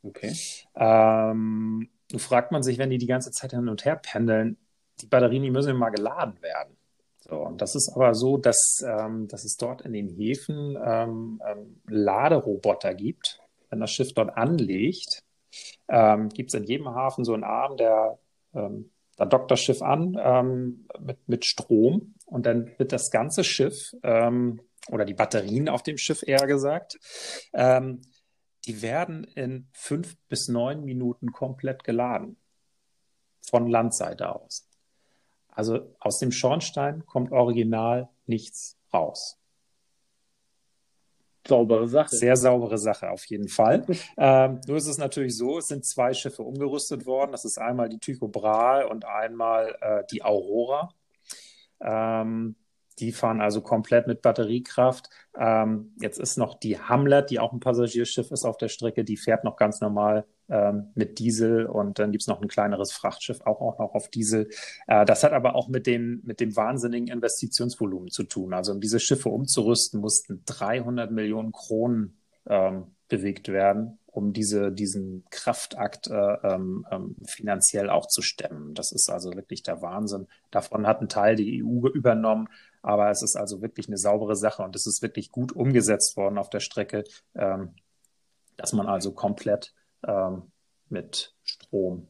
Okay. 0.03 0.35
Ähm, 0.75 1.89
fragt 2.17 2.53
man 2.53 2.63
sich, 2.63 2.79
wenn 2.79 2.91
die 2.91 2.99
die 2.99 3.07
ganze 3.07 3.31
Zeit 3.31 3.53
hin 3.53 3.69
und 3.69 3.85
her 3.85 3.97
pendeln, 3.97 4.57
die 5.01 5.07
Batterien, 5.07 5.43
die 5.43 5.51
müssen 5.51 5.77
mal 5.77 5.91
geladen 5.91 6.41
werden. 6.43 6.77
So, 7.21 7.37
und 7.37 7.63
das 7.63 7.75
ist 7.75 7.91
aber 7.95 8.15
so, 8.15 8.37
dass, 8.37 8.85
ähm, 8.87 9.29
dass 9.29 9.45
es 9.45 9.57
dort 9.57 9.83
in 9.83 9.93
den 9.93 10.09
Häfen 10.09 10.77
ähm, 10.85 11.41
ähm, 11.47 11.81
Laderoboter 11.87 12.95
gibt. 12.95 13.41
Wenn 13.71 13.81
das 13.81 13.93
Schiff 13.93 14.13
dort 14.13 14.37
anlegt, 14.37 15.23
ähm, 15.89 16.29
gibt 16.31 16.51
es 16.51 16.55
in 16.55 16.65
jedem 16.65 16.89
Hafen 16.89 17.25
so 17.25 17.33
einen 17.33 17.45
Arm, 17.45 17.77
der 17.77 18.19
ähm, 18.55 18.91
da 19.17 19.25
dockt 19.25 19.51
das 19.51 19.61
Schiff 19.61 19.83
an 19.83 20.19
ähm, 20.21 20.87
mit, 21.01 21.29
mit 21.29 21.45
Strom 21.45 22.15
und 22.27 22.47
dann 22.47 22.73
wird 22.79 22.93
das 22.93 23.11
ganze 23.11 23.45
Schiff 23.45 23.95
ähm, 24.03 24.61
oder 24.89 25.05
die 25.05 25.15
Batterien 25.15 25.69
auf 25.69 25.83
dem 25.83 25.99
Schiff 25.99 26.23
eher 26.27 26.47
gesagt, 26.47 26.99
ähm, 27.53 28.03
die 28.67 28.83
werden 28.83 29.25
in 29.25 29.69
fünf 29.73 30.17
bis 30.29 30.49
neun 30.49 30.85
Minuten 30.85 31.33
komplett 31.33 31.85
geladen. 31.85 32.37
Von 33.45 33.69
Landseite 33.69 34.35
aus. 34.35 34.69
Also 35.49 35.95
aus 35.99 36.19
dem 36.19 36.31
Schornstein 36.31 37.05
kommt 37.07 37.33
original 37.33 38.09
nichts 38.27 38.79
raus. 38.95 39.39
Saubere 41.47 41.89
Sache. 41.89 42.17
Sehr 42.17 42.37
saubere 42.37 42.79
Sache, 42.79 43.11
auf 43.11 43.25
jeden 43.27 43.49
Fall. 43.49 43.85
ähm, 44.17 44.61
nur 44.67 44.77
ist 44.77 44.87
es 44.87 44.99
natürlich 44.99 45.37
so, 45.37 45.59
es 45.59 45.67
sind 45.67 45.85
zwei 45.85 46.15
Schiffe 46.15 46.43
umgerüstet 46.43 47.05
worden. 47.05 47.33
Das 47.33 47.45
ist 47.45 47.59
einmal 47.59 47.89
die 47.89 47.99
Tycho 47.99 48.29
Brahe 48.29 48.89
und 48.89 49.05
einmal 49.05 49.77
äh, 49.81 50.05
die 50.11 50.23
Aurora. 50.23 50.95
Ähm, 51.81 52.55
die 52.99 53.13
fahren 53.13 53.41
also 53.41 53.61
komplett 53.61 54.07
mit 54.07 54.23
Batteriekraft. 54.23 55.09
Ähm, 55.39 55.93
jetzt 56.01 56.19
ist 56.19 56.37
noch 56.37 56.59
die 56.59 56.79
Hamlet, 56.79 57.31
die 57.31 57.39
auch 57.39 57.53
ein 57.53 57.61
Passagierschiff 57.61 58.31
ist 58.31 58.45
auf 58.45 58.57
der 58.57 58.69
Strecke, 58.69 59.05
die 59.05 59.17
fährt 59.17 59.45
noch 59.45 59.57
ganz 59.57 59.81
normal 59.81 60.27
ähm, 60.49 60.91
mit 60.95 61.19
Diesel 61.19 61.67
und 61.67 61.99
dann 61.99 62.13
gibt 62.13 62.23
es 62.23 62.29
noch 62.29 62.43
ein 62.43 62.49
kleineres 62.49 62.93
Frachtschiff, 62.93 63.41
auch, 63.43 63.61
auch 63.61 63.79
noch 63.79 63.95
auf 63.95 64.09
Diesel. 64.09 64.51
Äh, 64.87 65.05
das 65.05 65.25
hat 65.25 65.33
aber 65.33 65.55
auch 65.55 65.69
mit, 65.69 65.87
den, 65.87 66.21
mit 66.25 66.41
dem 66.41 66.55
wahnsinnigen 66.57 67.09
Investitionsvolumen 67.09 68.11
zu 68.11 68.25
tun. 68.25 68.53
Also 68.53 68.73
um 68.73 68.81
diese 68.81 69.01
Schiffe 69.01 69.31
umzurüsten, 69.31 70.01
mussten 70.01 70.43
300 70.45 71.11
Millionen 71.11 71.53
Kronen 71.53 72.19
ähm, 72.47 72.87
bewegt 73.09 73.49
werden, 73.49 73.99
um 74.07 74.33
diese, 74.33 74.73
diesen 74.73 75.25
Kraftakt 75.31 76.09
äh, 76.09 76.15
ähm, 76.15 76.87
ähm, 76.91 77.17
finanziell 77.25 77.91
auch 77.91 78.07
zu 78.07 78.23
stemmen. 78.23 78.75
Das 78.75 78.93
ist 78.93 79.11
also 79.11 79.35
wirklich 79.35 79.63
der 79.63 79.83
Wahnsinn. 79.83 80.29
Davon 80.51 80.87
hat 80.87 81.01
ein 81.01 81.09
Teil 81.09 81.37
die 81.37 81.63
EU 81.63 81.89
übernommen, 81.89 82.49
aber 82.83 83.11
es 83.11 83.23
ist 83.23 83.37
also 83.37 83.63
wirklich 83.63 83.89
eine 83.89 83.97
saubere 83.97 84.37
Sache 84.37 84.63
und 84.63 84.77
es 84.77 84.87
ist 84.87 85.03
wirklich 85.03 85.31
gut 85.31 85.53
umgesetzt 85.53 86.17
worden 86.17 86.39
auf 86.39 86.51
der 86.51 86.61
Strecke, 86.61 87.05
ähm, 87.35 87.75
dass 88.57 88.73
man 88.73 88.87
also 88.87 89.13
komplett 89.13 89.73
ähm, 90.07 90.53
mit 90.89 91.35
Strom 91.43 92.09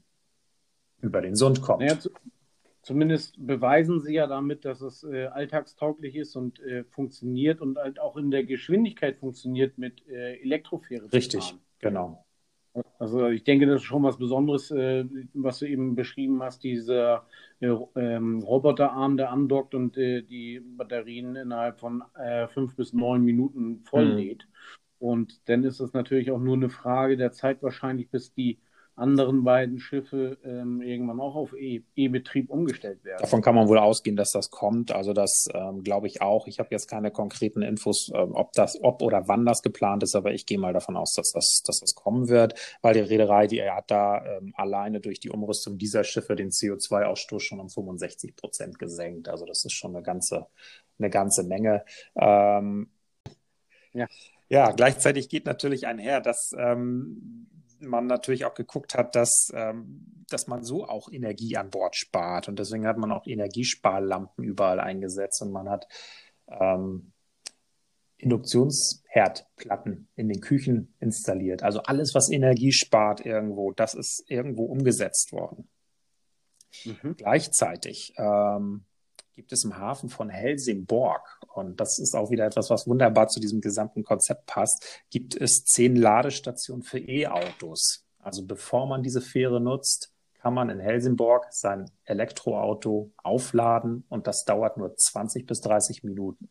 über 1.01 1.21
den 1.21 1.37
Sund 1.37 1.63
kommt. 1.63 1.81
Naja, 1.81 1.99
zumindest 2.83 3.35
beweisen 3.39 4.01
sie 4.01 4.15
ja 4.15 4.27
damit, 4.27 4.65
dass 4.65 4.81
es 4.81 5.05
äh, 5.05 5.27
alltagstauglich 5.27 6.17
ist 6.17 6.37
und 6.37 6.61
äh, 6.61 6.85
funktioniert 6.85 7.61
und 7.61 7.79
halt 7.79 8.01
auch 8.01 8.17
in 8.17 8.31
der 8.31 8.45
Geschwindigkeit 8.45 9.17
funktioniert 9.17 9.79
mit 9.79 10.07
äh, 10.09 10.41
Elektrofähre. 10.41 11.13
Richtig, 11.13 11.55
genau. 11.79 12.25
Also 12.99 13.29
ich 13.29 13.45
denke, 13.45 13.67
das 13.67 13.83
ist 13.83 13.87
schon 13.87 14.03
was 14.03 14.17
Besonderes, 14.17 14.71
äh, 14.71 15.05
was 15.35 15.59
du 15.59 15.67
eben 15.67 15.95
beschrieben 15.95 16.43
hast, 16.43 16.65
dieser 16.65 17.27
äh, 17.61 17.67
ähm, 17.97 18.43
Roboterarm, 18.43 19.17
der 19.17 19.31
andockt 19.31 19.75
und 19.75 19.97
äh, 19.99 20.23
die 20.23 20.61
Batterien 20.61 21.37
innerhalb 21.37 21.81
von 21.81 22.03
äh, 22.15 22.49
fünf 22.49 22.75
bis 22.77 22.93
neun 22.93 23.23
Minuten 23.23 23.83
volllädt. 23.85 24.47
Mhm. 24.47 25.07
Und 25.07 25.49
dann 25.49 25.65
ist 25.65 25.81
es 25.81 25.93
natürlich 25.93 26.31
auch 26.31 26.39
nur 26.39 26.55
eine 26.55 26.71
Frage 26.71 27.17
der 27.17 27.33
Zeit 27.33 27.63
wahrscheinlich, 27.63 28.09
bis 28.09 28.33
die 28.33 28.59
anderen 28.95 29.43
beiden 29.43 29.81
Schiffe 29.81 30.39
ähm, 30.45 30.83
irgendwann 30.83 31.21
auch 31.21 31.35
auf 31.35 31.55
e-, 31.55 31.83
E-Betrieb 31.97 32.51
umgestellt 32.51 33.05
werden. 33.05 33.21
Davon 33.21 33.41
kann 33.41 33.55
man 33.55 33.69
wohl 33.69 33.79
ausgehen, 33.79 34.17
dass 34.17 34.33
das 34.33 34.51
kommt. 34.51 34.93
Also 34.93 35.13
das 35.13 35.47
ähm, 35.55 35.83
glaube 35.83 36.07
ich 36.07 36.21
auch. 36.21 36.47
Ich 36.47 36.59
habe 36.59 36.69
jetzt 36.73 36.89
keine 36.89 37.11
konkreten 37.11 37.63
Infos, 37.63 38.11
ähm, 38.15 38.33
ob 38.35 38.53
das, 38.53 38.79
ob 38.83 39.03
oder 39.03 39.29
wann 39.29 39.47
das 39.47 39.63
geplant 39.63 40.03
ist, 40.03 40.15
aber 40.15 40.33
ich 40.33 40.45
gehe 40.45 40.59
mal 40.59 40.73
davon 40.73 40.97
aus, 40.97 41.15
dass 41.15 41.33
das, 41.33 41.63
dass 41.65 41.81
das 41.81 41.95
kommen 41.95 42.29
wird, 42.29 42.55
weil 42.83 42.95
die 42.95 43.01
Reederei, 43.01 43.47
die 43.47 43.63
hat 43.63 43.91
da 43.91 44.25
ähm, 44.25 44.53
alleine 44.57 45.01
durch 45.01 45.21
die 45.21 45.31
Umrüstung 45.31 45.79
dieser 45.79 46.05
Schiffe 46.05 46.37
den 46.37 46.51
CO2-Ausstoß 46.51 47.41
schon 47.41 47.61
um 47.61 47.71
65 47.71 48.37
Prozent 48.37 48.79
gesenkt. 48.79 49.29
Also 49.29 49.47
das 49.47 49.65
ist 49.65 49.73
schon 49.73 49.97
eine 49.97 50.03
ganze, 50.03 50.47
eine 50.99 51.09
ganze 51.09 51.45
Menge. 51.45 51.85
Ähm, 52.15 52.91
ja. 53.95 54.07
Ja, 54.49 54.71
gleichzeitig 54.73 55.31
geht 55.31 55.47
natürlich 55.47 55.87
einher, 55.87 56.21
dass 56.21 56.55
ähm, 56.59 57.47
man 57.83 58.07
natürlich 58.07 58.45
auch 58.45 58.55
geguckt 58.55 58.95
hat, 58.95 59.15
dass, 59.15 59.51
ähm, 59.55 60.25
dass 60.29 60.47
man 60.47 60.65
so 60.65 60.87
auch 60.87 61.11
Energie 61.11 61.57
an 61.57 61.71
Bord 61.71 61.97
spart. 61.97 62.49
Und 62.49 62.59
deswegen 62.59 62.87
hat 62.87 62.99
man 62.99 63.13
auch 63.13 63.27
Energiesparlampen 63.27 64.45
überall 64.45 64.81
eingesetzt 64.81 65.43
und 65.43 65.53
man 65.53 65.69
hat 65.69 65.87
ähm, 66.49 67.13
Induktionsherdplatten 68.19 70.09
in 70.15 70.29
den 70.29 70.41
Küchen 70.41 70.95
installiert. 71.01 71.63
Also 71.63 71.83
alles, 71.83 72.15
was 72.15 72.31
Energie 72.31 72.73
spart 72.73 73.25
irgendwo, 73.27 73.73
das 73.73 73.95
ist 73.95 74.25
irgendwo 74.29 74.65
umgesetzt 74.65 75.33
worden. 75.33 75.69
Mhm. 76.85 77.17
Gleichzeitig 77.17 78.15
ähm, 78.17 78.85
gibt 79.35 79.53
es 79.53 79.65
im 79.65 79.77
Hafen 79.79 80.09
von 80.09 80.29
Helsingborg, 80.29 81.41
und 81.55 81.81
das 81.81 81.99
ist 81.99 82.15
auch 82.15 82.31
wieder 82.31 82.47
etwas, 82.47 82.71
was 82.71 82.87
wunderbar 82.87 83.29
zu 83.29 83.41
diesem 83.41 83.61
gesamten 83.61 84.05
Konzept 84.05 84.47
passt, 84.47 85.05
gibt 85.11 85.35
es 85.35 85.65
zehn 85.65 85.97
Ladestationen 85.97 86.83
für 86.83 86.99
E-Autos. 86.99 88.05
Also 88.19 88.45
bevor 88.47 88.87
man 88.87 89.03
diese 89.03 89.21
Fähre 89.21 89.61
nutzt, 89.61 90.13
kann 90.35 90.55
man 90.55 90.71
in 90.71 90.81
Helsingborg 90.81 91.47
sein 91.51 91.91
Elektroauto 92.05 93.13
aufladen 93.17 94.05
und 94.09 94.27
das 94.27 94.45
dauert 94.45 94.77
nur 94.77 94.97
20 94.97 95.47
bis 95.47 95.61
30 95.61 96.03
Minuten. 96.03 96.49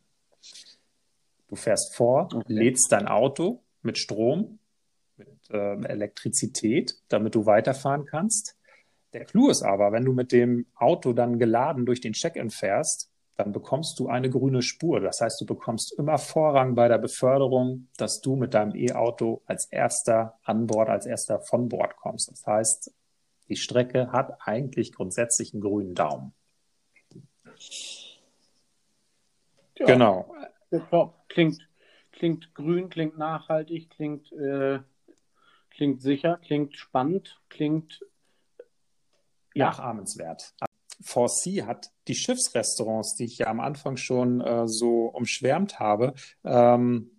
Du 1.48 1.56
fährst 1.56 1.94
vor, 1.94 2.28
okay. 2.32 2.44
lädst 2.46 2.90
dein 2.90 3.06
Auto 3.06 3.62
mit 3.82 3.98
Strom, 3.98 4.58
mit 5.18 5.28
äh, 5.50 5.74
Elektrizität, 5.84 6.96
damit 7.08 7.34
du 7.34 7.44
weiterfahren 7.44 8.06
kannst. 8.06 8.56
Der 9.12 9.24
Clou 9.26 9.50
ist 9.50 9.62
aber, 9.62 9.92
wenn 9.92 10.04
du 10.04 10.12
mit 10.12 10.32
dem 10.32 10.66
Auto 10.74 11.12
dann 11.12 11.38
geladen 11.38 11.84
durch 11.84 12.00
den 12.00 12.14
Check-in 12.14 12.50
fährst, 12.50 13.10
dann 13.36 13.52
bekommst 13.52 13.98
du 13.98 14.08
eine 14.08 14.30
grüne 14.30 14.62
Spur. 14.62 15.00
Das 15.00 15.20
heißt, 15.20 15.40
du 15.40 15.46
bekommst 15.46 15.92
immer 15.98 16.18
Vorrang 16.18 16.74
bei 16.74 16.88
der 16.88 16.98
Beförderung, 16.98 17.88
dass 17.96 18.20
du 18.20 18.36
mit 18.36 18.54
deinem 18.54 18.74
E-Auto 18.74 19.42
als 19.46 19.66
erster 19.66 20.38
an 20.44 20.66
Bord, 20.66 20.88
als 20.88 21.06
erster 21.06 21.40
von 21.40 21.68
Bord 21.68 21.96
kommst. 21.96 22.30
Das 22.30 22.46
heißt, 22.46 22.92
die 23.48 23.56
Strecke 23.56 24.12
hat 24.12 24.38
eigentlich 24.40 24.92
grundsätzlich 24.92 25.52
einen 25.52 25.62
grünen 25.62 25.94
Daumen. 25.94 26.34
Ja, 29.78 29.86
genau. 29.86 30.34
Klingt, 31.28 31.68
klingt 32.12 32.54
grün, 32.54 32.88
klingt 32.88 33.18
nachhaltig, 33.18 33.90
klingt, 33.90 34.30
äh, 34.32 34.80
klingt 35.70 36.00
sicher, 36.00 36.38
klingt 36.42 36.76
spannend, 36.76 37.40
klingt 37.48 38.04
ja. 39.54 39.66
nachahmenswert. 39.66 40.54
4C 41.04 41.66
hat 41.66 41.90
die 42.08 42.14
Schiffsrestaurants, 42.14 43.16
die 43.16 43.24
ich 43.24 43.38
ja 43.38 43.46
am 43.48 43.60
Anfang 43.60 43.96
schon 43.96 44.40
äh, 44.40 44.68
so 44.68 45.06
umschwärmt 45.06 45.80
habe, 45.80 46.14
ähm, 46.44 47.10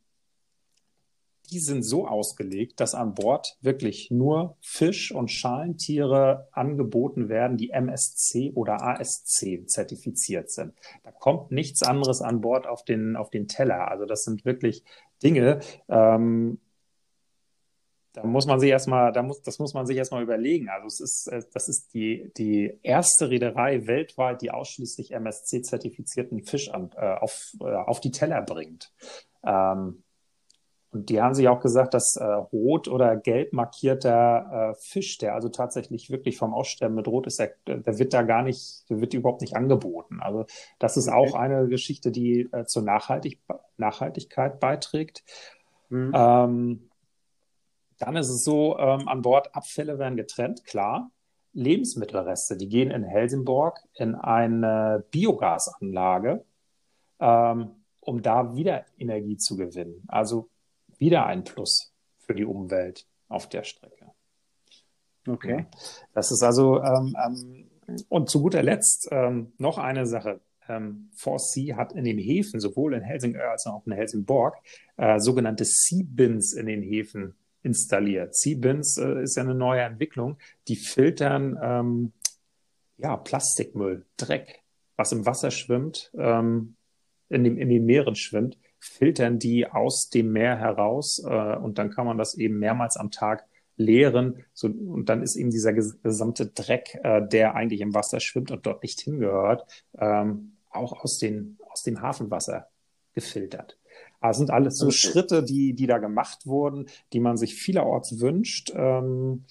die 1.52 1.60
sind 1.60 1.84
so 1.84 2.08
ausgelegt, 2.08 2.80
dass 2.80 2.96
an 2.96 3.14
Bord 3.14 3.58
wirklich 3.62 4.10
nur 4.10 4.58
Fisch- 4.62 5.14
und 5.14 5.30
Schalentiere 5.30 6.48
angeboten 6.52 7.30
werden, 7.30 7.58
die 7.58 7.70
MSC 7.70 8.54
oder 8.56 8.82
ASC 8.82 9.68
zertifiziert 9.68 10.50
sind. 10.50 10.74
Da 11.04 11.12
kommt 11.12 11.52
nichts 11.52 11.84
anderes 11.84 12.22
an 12.22 12.42
Bord 12.42 12.66
auf 12.66 12.84
den, 12.84 13.16
auf 13.16 13.30
den 13.30 13.48
Teller. 13.48 13.90
Also 13.90 14.06
das 14.06 14.24
sind 14.24 14.46
wirklich 14.46 14.84
Dinge, 15.22 15.60
ähm, 15.90 16.60
da 18.14 18.24
muss 18.24 18.46
man 18.46 18.60
sich 18.60 18.70
erstmal, 18.70 19.12
da 19.12 19.24
muss, 19.24 19.42
das 19.42 19.58
muss 19.58 19.74
man 19.74 19.88
sich 19.88 19.98
erstmal 19.98 20.22
überlegen. 20.22 20.70
Also 20.70 20.88
es 20.88 21.00
ist, 21.00 21.28
äh, 21.28 21.42
das 21.52 21.68
ist 21.68 21.94
die, 21.94 22.32
die 22.38 22.80
erste 22.84 23.30
Reederei 23.30 23.88
weltweit, 23.88 24.42
die 24.42 24.52
ausschließlich 24.52 25.12
MSC-zertifizierten 25.12 26.44
Fisch 26.44 26.70
an, 26.70 26.92
äh, 26.96 27.16
auf, 27.16 27.54
äh, 27.60 27.66
auf 27.66 28.00
die 28.00 28.12
Teller 28.12 28.42
bringt. 28.42 28.92
Ähm, 29.44 30.04
und 30.92 31.10
die 31.10 31.20
haben 31.20 31.34
sich 31.34 31.48
auch 31.48 31.60
gesagt, 31.60 31.96
dass 31.96 32.16
äh, 32.18 32.24
rot 32.24 32.88
oder 32.88 33.18
gelb 33.18 33.52
markierter 33.52 34.74
äh, 34.74 34.76
Fisch, 34.80 35.18
der 35.18 35.34
also 35.34 35.50
tatsächlich 35.50 36.12
wirklich 36.12 36.38
vom 36.38 36.54
Aussterben 36.54 37.00
rot 37.00 37.26
ist, 37.26 37.40
der, 37.40 37.56
der 37.66 37.98
wird 37.98 38.14
da 38.14 38.22
gar 38.22 38.44
nicht, 38.44 38.88
der 38.92 39.02
wird 39.02 39.16
überhaupt 39.16 39.42
nicht 39.42 39.56
angeboten. 39.56 40.20
Also 40.22 40.46
das 40.78 40.98
ist 40.98 41.08
okay. 41.08 41.18
auch 41.18 41.34
eine 41.34 41.68
Geschichte, 41.68 42.12
die 42.12 42.48
äh, 42.52 42.66
zur 42.66 42.84
Nachhaltig 42.84 43.40
Nachhaltigkeit 43.78 44.60
beiträgt. 44.60 45.24
Mhm. 45.90 46.12
Ähm, 46.14 46.90
dann 48.04 48.16
ist 48.16 48.30
es 48.30 48.44
so, 48.44 48.78
ähm, 48.78 49.08
an 49.08 49.22
Bord 49.22 49.56
Abfälle 49.56 50.00
werden 50.00 50.18
getrennt, 50.18 50.66
klar. 50.66 51.12
Lebensmittelreste, 51.54 52.58
die 52.58 52.68
gehen 52.68 52.92
in 52.92 53.04
Helsingborg 53.04 53.80
in 53.94 54.16
eine 54.16 55.06
Biogasanlage, 55.12 56.44
ähm, 57.20 57.72
um 58.00 58.22
da 58.22 58.56
wieder 58.56 58.86
Energie 58.98 59.38
zu 59.38 59.56
gewinnen. 59.56 60.04
Also 60.08 60.50
wieder 60.98 61.26
ein 61.26 61.44
Plus 61.44 61.94
für 62.18 62.34
die 62.34 62.46
Umwelt 62.46 63.06
auf 63.30 63.48
der 63.50 63.64
Strecke. 63.64 64.12
Okay. 65.28 65.68
Das 66.14 66.32
ist 66.32 66.44
also, 66.44 66.82
ähm, 66.82 67.16
ähm, 67.24 67.70
und 68.10 68.30
zu 68.30 68.42
guter 68.42 68.64
Letzt 68.64 69.08
ähm, 69.12 69.54
noch 69.58 69.78
eine 69.78 70.06
Sache. 70.06 70.42
Ähm, 70.68 71.12
4C 71.18 71.76
hat 71.76 71.94
in 71.94 72.06
den 72.06 72.18
Häfen, 72.18 72.60
sowohl 72.60 72.94
in 72.94 73.02
Helsingör 73.02 73.52
als 73.52 73.68
auch 73.68 73.86
in 73.86 73.92
Helsingborg, 73.92 74.58
äh, 74.98 75.20
sogenannte 75.20 75.66
Sea-Bins 75.66 76.54
in 76.54 76.66
den 76.66 76.82
Häfen 76.82 77.36
installiert. 77.64 78.36
Sea-Bins 78.36 78.98
äh, 78.98 79.24
ist 79.24 79.36
ja 79.36 79.44
eine 79.44 79.56
neue 79.56 79.82
Entwicklung. 79.82 80.38
Die 80.68 80.76
filtern 80.76 81.58
ähm, 81.62 82.14
ja, 82.98 83.18
Plastikmüll, 83.18 84.06
Dreck, 84.18 84.62
was 84.96 85.12
im 85.12 85.26
Wasser 85.26 85.52
schwimmt, 85.52 86.12
ähm, 86.18 86.76
in, 87.30 87.44
dem, 87.44 87.58
in 87.58 87.70
den 87.70 87.86
Meeren 87.86 88.16
schwimmt, 88.16 88.58
filtern 88.80 89.40
die 89.40 89.66
aus 89.68 90.10
dem 90.10 90.32
Meer 90.32 90.58
heraus 90.58 91.24
äh, 91.26 91.56
und 91.56 91.78
dann 91.78 91.90
kann 91.90 92.06
man 92.06 92.18
das 92.18 92.36
eben 92.36 92.60
mehrmals 92.60 92.98
am 92.98 93.12
Tag 93.12 93.46
leeren. 93.78 94.46
So, 94.54 94.68
und 94.68 95.10
dann 95.10 95.24
ist 95.24 95.36
eben 95.36 95.50
dieser 95.50 95.74
gesamte 95.74 96.48
Dreck, 96.48 97.00
äh, 97.04 97.26
der 97.28 97.56
eigentlich 97.56 97.82
im 97.82 97.94
Wasser 97.94 98.20
schwimmt 98.20 98.52
und 98.52 98.66
dort 98.66 98.84
nicht 98.84 99.00
hingehört, 99.00 99.66
ähm, 99.98 100.58
auch 100.70 101.04
aus, 101.04 101.18
den, 101.18 101.58
aus 101.70 101.84
dem 101.84 102.02
Hafenwasser 102.02 102.68
gefiltert. 103.14 103.78
Das 104.24 104.38
sind 104.38 104.52
alles 104.52 104.78
so 104.78 104.90
Schritte, 104.90 105.44
die, 105.44 105.74
die 105.74 105.86
da 105.86 105.98
gemacht 105.98 106.48
wurden, 106.48 106.88
die 107.12 107.20
man 107.20 107.36
sich 107.36 107.56
vielerorts 107.56 108.22
wünscht, 108.22 108.72
ähm, 108.74 109.44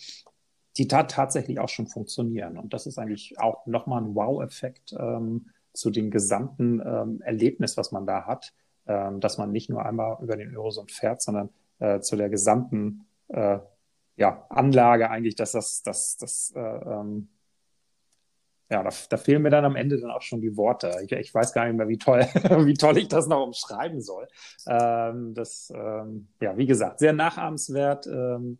die 0.78 0.88
da 0.88 1.02
tatsächlich 1.02 1.60
auch 1.60 1.68
schon 1.68 1.86
funktionieren. 1.86 2.56
Und 2.56 2.72
das 2.72 2.86
ist 2.86 2.98
eigentlich 2.98 3.38
auch 3.38 3.66
nochmal 3.66 4.02
ein 4.02 4.14
Wow-Effekt 4.14 4.94
ähm, 4.98 5.50
zu 5.74 5.90
dem 5.90 6.10
gesamten 6.10 6.80
ähm, 6.80 7.20
Erlebnis, 7.20 7.76
was 7.76 7.92
man 7.92 8.06
da 8.06 8.24
hat, 8.24 8.54
ähm, 8.86 9.20
dass 9.20 9.36
man 9.36 9.52
nicht 9.52 9.68
nur 9.68 9.84
einmal 9.84 10.16
über 10.22 10.36
den 10.36 10.56
Eurosund 10.56 10.90
fährt, 10.90 11.20
sondern 11.20 11.50
äh, 11.78 12.00
zu 12.00 12.16
der 12.16 12.30
gesamten 12.30 13.04
äh, 13.28 13.58
ja, 14.16 14.46
Anlage 14.48 15.10
eigentlich, 15.10 15.34
dass 15.34 15.52
das, 15.52 15.82
das, 15.82 16.16
das 16.16 16.52
äh, 16.56 16.60
ähm, 16.60 17.28
ja, 18.72 18.82
da, 18.82 18.90
da, 19.10 19.16
fehlen 19.18 19.42
mir 19.42 19.50
dann 19.50 19.66
am 19.66 19.76
Ende 19.76 20.00
dann 20.00 20.10
auch 20.10 20.22
schon 20.22 20.40
die 20.40 20.56
Worte. 20.56 20.90
Ich, 21.04 21.12
ich 21.12 21.34
weiß 21.34 21.52
gar 21.52 21.66
nicht 21.66 21.76
mehr, 21.76 21.88
wie 21.88 21.98
toll, 21.98 22.20
wie 22.66 22.74
toll 22.74 22.96
ich 22.96 23.06
das 23.06 23.26
noch 23.26 23.44
umschreiben 23.44 24.00
soll. 24.00 24.26
Ähm, 24.66 25.34
das, 25.34 25.70
ähm, 25.76 26.28
ja, 26.40 26.56
wie 26.56 26.64
gesagt, 26.64 26.98
sehr 26.98 27.12
nachahmenswert. 27.12 28.06
Ähm, 28.06 28.58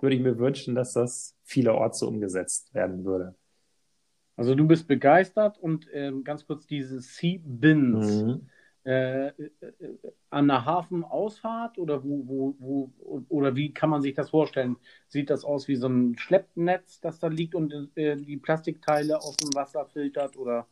würde 0.00 0.16
ich 0.16 0.22
mir 0.22 0.38
wünschen, 0.38 0.74
dass 0.74 0.92
das 0.92 1.34
vielerorts 1.42 2.00
so 2.00 2.08
umgesetzt 2.08 2.74
werden 2.74 3.06
würde. 3.06 3.34
Also 4.36 4.54
du 4.54 4.66
bist 4.66 4.86
begeistert 4.88 5.56
und 5.58 5.86
ähm, 5.94 6.22
ganz 6.22 6.44
kurz 6.46 6.66
diese 6.66 7.00
Sea-Bins. 7.00 8.22
Mhm. 8.22 8.50
Äh, 8.84 9.28
äh, 9.28 9.32
an 10.28 10.48
der 10.48 10.66
Hafenausfahrt 10.66 11.78
oder 11.78 12.04
wo, 12.04 12.22
wo, 12.26 12.54
wo, 12.58 13.24
oder 13.30 13.56
wie 13.56 13.72
kann 13.72 13.88
man 13.88 14.02
sich 14.02 14.12
das 14.12 14.28
vorstellen? 14.28 14.76
Sieht 15.08 15.30
das 15.30 15.42
aus 15.42 15.68
wie 15.68 15.76
so 15.76 15.88
ein 15.88 16.18
Schleppnetz, 16.18 17.00
das 17.00 17.18
da 17.18 17.28
liegt 17.28 17.54
und 17.54 17.72
äh, 17.94 18.16
die 18.16 18.36
Plastikteile 18.36 19.16
aus 19.16 19.36
dem 19.38 19.54
Wasser 19.54 19.86
filtert 19.86 20.36
oder, 20.36 20.66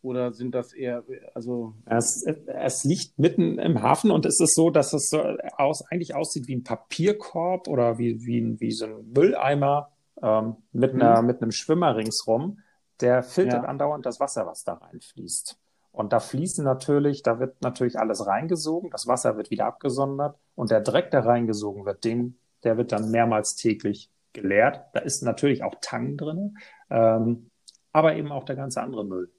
oder 0.00 0.32
sind 0.32 0.54
das 0.54 0.72
eher, 0.72 1.04
also. 1.34 1.74
Es, 1.84 2.24
es 2.46 2.84
liegt 2.84 3.18
mitten 3.18 3.58
im 3.58 3.82
Hafen 3.82 4.10
und 4.10 4.24
es 4.24 4.40
ist 4.40 4.54
so, 4.54 4.70
dass 4.70 4.94
es 4.94 5.10
so 5.10 5.20
aus, 5.58 5.84
eigentlich 5.90 6.14
aussieht 6.14 6.48
wie 6.48 6.56
ein 6.56 6.64
Papierkorb 6.64 7.68
oder 7.68 7.98
wie, 7.98 8.24
wie, 8.24 8.58
wie 8.58 8.72
so 8.72 8.86
ein 8.86 9.12
Mülleimer 9.14 9.90
ähm, 10.22 10.56
mit, 10.72 10.94
mhm. 10.94 11.02
einer, 11.02 11.20
mit 11.20 11.42
einem 11.42 11.52
Schwimmer 11.52 11.94
ringsrum. 11.94 12.60
Der 13.02 13.22
filtert 13.22 13.64
ja. 13.64 13.68
andauernd 13.68 14.06
das 14.06 14.18
Wasser, 14.18 14.46
was 14.46 14.62
da 14.64 14.74
reinfließt. 14.74 15.58
Und 15.92 16.12
da 16.12 16.20
fließen 16.20 16.64
natürlich, 16.64 17.22
da 17.22 17.40
wird 17.40 17.62
natürlich 17.62 17.98
alles 17.98 18.26
reingesogen, 18.26 18.90
das 18.90 19.06
Wasser 19.06 19.36
wird 19.36 19.50
wieder 19.50 19.66
abgesondert 19.66 20.38
und 20.54 20.70
der 20.70 20.80
Dreck, 20.80 21.10
der 21.10 21.26
reingesogen 21.26 21.84
wird, 21.84 22.04
den, 22.04 22.38
der 22.62 22.76
wird 22.76 22.92
dann 22.92 23.10
mehrmals 23.10 23.56
täglich 23.56 24.08
geleert. 24.32 24.82
Da 24.92 25.00
ist 25.00 25.22
natürlich 25.22 25.64
auch 25.64 25.74
Tang 25.80 26.16
drin, 26.16 26.58
ähm, 26.90 27.50
aber 27.92 28.14
eben 28.14 28.30
auch 28.30 28.44
der 28.44 28.56
ganze 28.56 28.82
andere 28.82 29.04
Müll. 29.04 29.30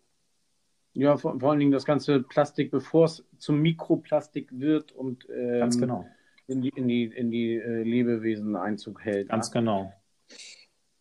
Ja, 0.94 1.16
vor, 1.16 1.40
vor 1.40 1.52
allen 1.52 1.60
Dingen 1.60 1.72
das 1.72 1.86
ganze 1.86 2.22
Plastik, 2.22 2.70
bevor 2.70 3.06
es 3.06 3.26
zum 3.38 3.62
Mikroplastik 3.62 4.50
wird 4.52 4.92
und 4.92 5.26
ähm, 5.34 5.60
ganz 5.60 5.80
genau. 5.80 6.06
in 6.48 6.62
die, 6.62 6.70
in 6.76 6.88
die, 6.90 7.04
in 7.06 7.32
die 7.32 7.56
äh, 7.56 7.84
Lebewesen 7.84 8.58
Einzug 8.58 9.06
hält. 9.06 9.30
Ganz 9.30 9.48
ja? 9.48 9.62
genau. 9.62 9.94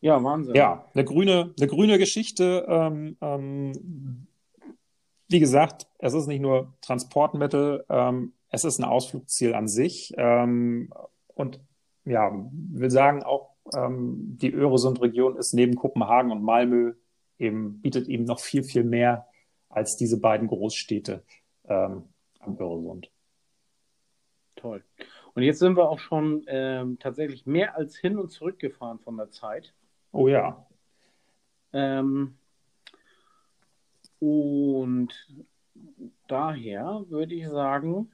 Ja, 0.00 0.22
Wahnsinn. 0.22 0.54
Ja, 0.54 0.86
eine 0.94 1.04
grüne, 1.04 1.52
eine 1.58 1.66
grüne 1.66 1.98
Geschichte. 1.98 2.64
Ähm, 2.68 3.16
ähm, 3.20 4.28
wie 5.30 5.40
gesagt, 5.40 5.86
es 5.98 6.12
ist 6.12 6.26
nicht 6.26 6.40
nur 6.40 6.74
Transportmittel, 6.80 7.84
ähm, 7.88 8.32
es 8.48 8.64
ist 8.64 8.78
ein 8.78 8.84
Ausflugsziel 8.84 9.54
an 9.54 9.68
sich. 9.68 10.12
Ähm, 10.16 10.92
und 11.34 11.60
ja, 12.04 12.32
will 12.52 12.90
sagen, 12.90 13.22
auch 13.22 13.54
ähm, 13.72 14.36
die 14.40 14.52
Öresund-Region 14.52 15.36
ist 15.36 15.54
neben 15.54 15.76
Kopenhagen 15.76 16.32
und 16.32 16.42
Malmö 16.42 16.94
eben, 17.38 17.80
bietet 17.80 18.08
eben 18.08 18.24
noch 18.24 18.40
viel, 18.40 18.64
viel 18.64 18.82
mehr 18.82 19.26
als 19.68 19.96
diese 19.96 20.20
beiden 20.20 20.48
Großstädte 20.48 21.22
ähm, 21.68 22.04
am 22.40 22.58
Öresund. 22.58 23.10
Toll. 24.56 24.84
Und 25.34 25.44
jetzt 25.44 25.60
sind 25.60 25.76
wir 25.76 25.88
auch 25.88 26.00
schon 26.00 26.44
ähm, 26.48 26.98
tatsächlich 26.98 27.46
mehr 27.46 27.76
als 27.76 27.96
hin 27.96 28.18
und 28.18 28.30
zurück 28.32 28.58
gefahren 28.58 28.98
von 28.98 29.16
der 29.16 29.30
Zeit. 29.30 29.72
Oh 30.10 30.26
ja. 30.26 30.66
Ähm, 31.72 32.36
und 34.20 35.12
daher 36.28 37.04
würde 37.08 37.34
ich 37.34 37.48
sagen, 37.48 38.12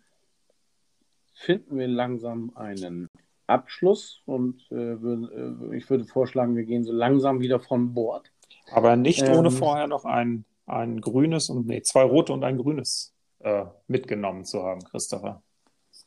finden 1.34 1.76
wir 1.78 1.88
langsam 1.88 2.52
einen 2.54 3.10
Abschluss 3.46 4.22
und 4.24 4.62
äh, 4.70 5.00
würd, 5.00 5.72
äh, 5.72 5.76
ich 5.76 5.88
würde 5.90 6.04
vorschlagen, 6.04 6.56
wir 6.56 6.64
gehen 6.64 6.84
so 6.84 6.92
langsam 6.92 7.40
wieder 7.40 7.60
von 7.60 7.94
Bord. 7.94 8.32
Aber 8.72 8.96
nicht 8.96 9.22
ähm, 9.22 9.36
ohne 9.36 9.50
vorher 9.50 9.86
noch 9.86 10.04
ein, 10.04 10.44
ein 10.66 11.00
grünes 11.00 11.50
und 11.50 11.66
nee, 11.66 11.82
zwei 11.82 12.02
rote 12.02 12.32
und 12.32 12.42
ein 12.42 12.58
grünes 12.58 13.14
äh, 13.40 13.66
mitgenommen 13.86 14.44
zu 14.44 14.62
haben, 14.62 14.82
Christopher. 14.84 15.42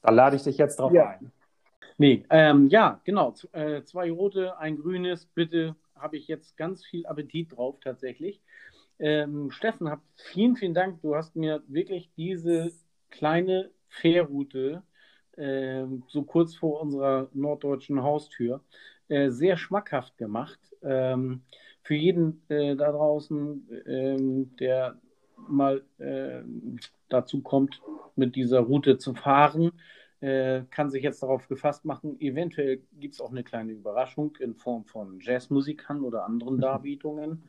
Da 0.02 0.12
lade 0.12 0.36
ich 0.36 0.44
dich 0.44 0.58
jetzt 0.58 0.80
drauf 0.80 0.94
ja. 0.94 1.10
ein. 1.10 1.32
Nee, 1.98 2.26
ähm, 2.30 2.68
ja, 2.70 3.02
genau. 3.04 3.32
Z 3.32 3.54
äh, 3.54 3.84
zwei 3.84 4.10
rote, 4.12 4.58
ein 4.58 4.78
grünes. 4.78 5.26
Bitte 5.26 5.76
habe 5.96 6.18
ich 6.18 6.28
jetzt 6.28 6.56
ganz 6.56 6.86
viel 6.86 7.06
Appetit 7.06 7.56
drauf 7.56 7.78
tatsächlich. 7.82 8.42
Ähm, 9.00 9.50
Steffen, 9.52 9.90
hab, 9.90 10.02
vielen, 10.16 10.56
vielen 10.56 10.74
Dank. 10.74 11.02
Du 11.02 11.16
hast 11.16 11.36
mir 11.36 11.64
wirklich 11.68 12.12
diese 12.18 12.72
kleine 13.10 13.72
Fährroute 13.88 14.84
äh, 15.38 15.86
so 16.08 16.24
kurz 16.24 16.56
vor 16.56 16.82
unserer 16.82 17.30
norddeutschen 17.34 18.04
Haustür 18.04 18.62
äh, 19.08 19.30
sehr 19.30 19.58
schmackhaft 19.58 20.18
gemacht. 20.18 20.60
Ähm, 20.82 21.42
für 21.82 21.96
jeden 21.96 22.44
äh, 22.50 22.76
da 22.76 22.92
draußen, 22.92 23.68
ähm, 23.88 24.56
der 24.58 25.00
mal 25.48 25.84
äh, 25.98 26.42
dazu 27.08 27.42
kommt, 27.42 27.82
mit 28.16 28.36
dieser 28.36 28.60
Route 28.60 28.98
zu 28.98 29.14
fahren. 29.14 29.72
äh, 30.22 30.64
kann 30.70 30.90
sich 30.90 31.02
jetzt 31.04 31.24
darauf 31.24 31.48
gefasst 31.48 31.86
machen, 31.86 32.20
eventuell 32.20 32.82
gibt 33.00 33.14
es 33.14 33.22
auch 33.22 33.32
eine 33.32 33.44
kleine 33.44 33.72
Überraschung 33.72 34.36
in 34.42 34.54
Form 34.56 34.84
von 34.86 35.20
Jazzmusikern 35.22 36.04
oder 36.04 36.26
anderen 36.26 36.58
mhm. 36.58 36.62
Darbietungen, 36.62 37.44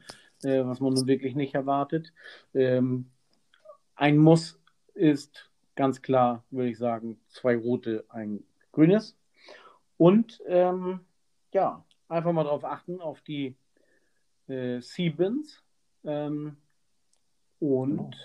äh, 0.44 0.64
was 0.64 0.80
man 0.80 0.94
nun 0.94 1.06
wirklich 1.06 1.34
nicht 1.34 1.54
erwartet. 1.54 2.12
Ähm, 2.54 3.10
ein 3.94 4.18
Muss 4.18 4.60
ist 4.94 5.50
ganz 5.76 6.02
klar, 6.02 6.44
würde 6.50 6.70
ich 6.70 6.78
sagen, 6.78 7.20
zwei 7.28 7.56
rote, 7.56 8.04
ein 8.08 8.42
grünes. 8.72 9.16
Und 9.96 10.40
ähm, 10.46 11.00
ja, 11.52 11.84
einfach 12.08 12.32
mal 12.32 12.44
darauf 12.44 12.64
achten, 12.64 13.00
auf 13.00 13.20
die 13.22 13.56
äh, 14.48 14.80
Seabins. 14.80 15.62
Ähm, 16.04 16.56
und 17.58 18.16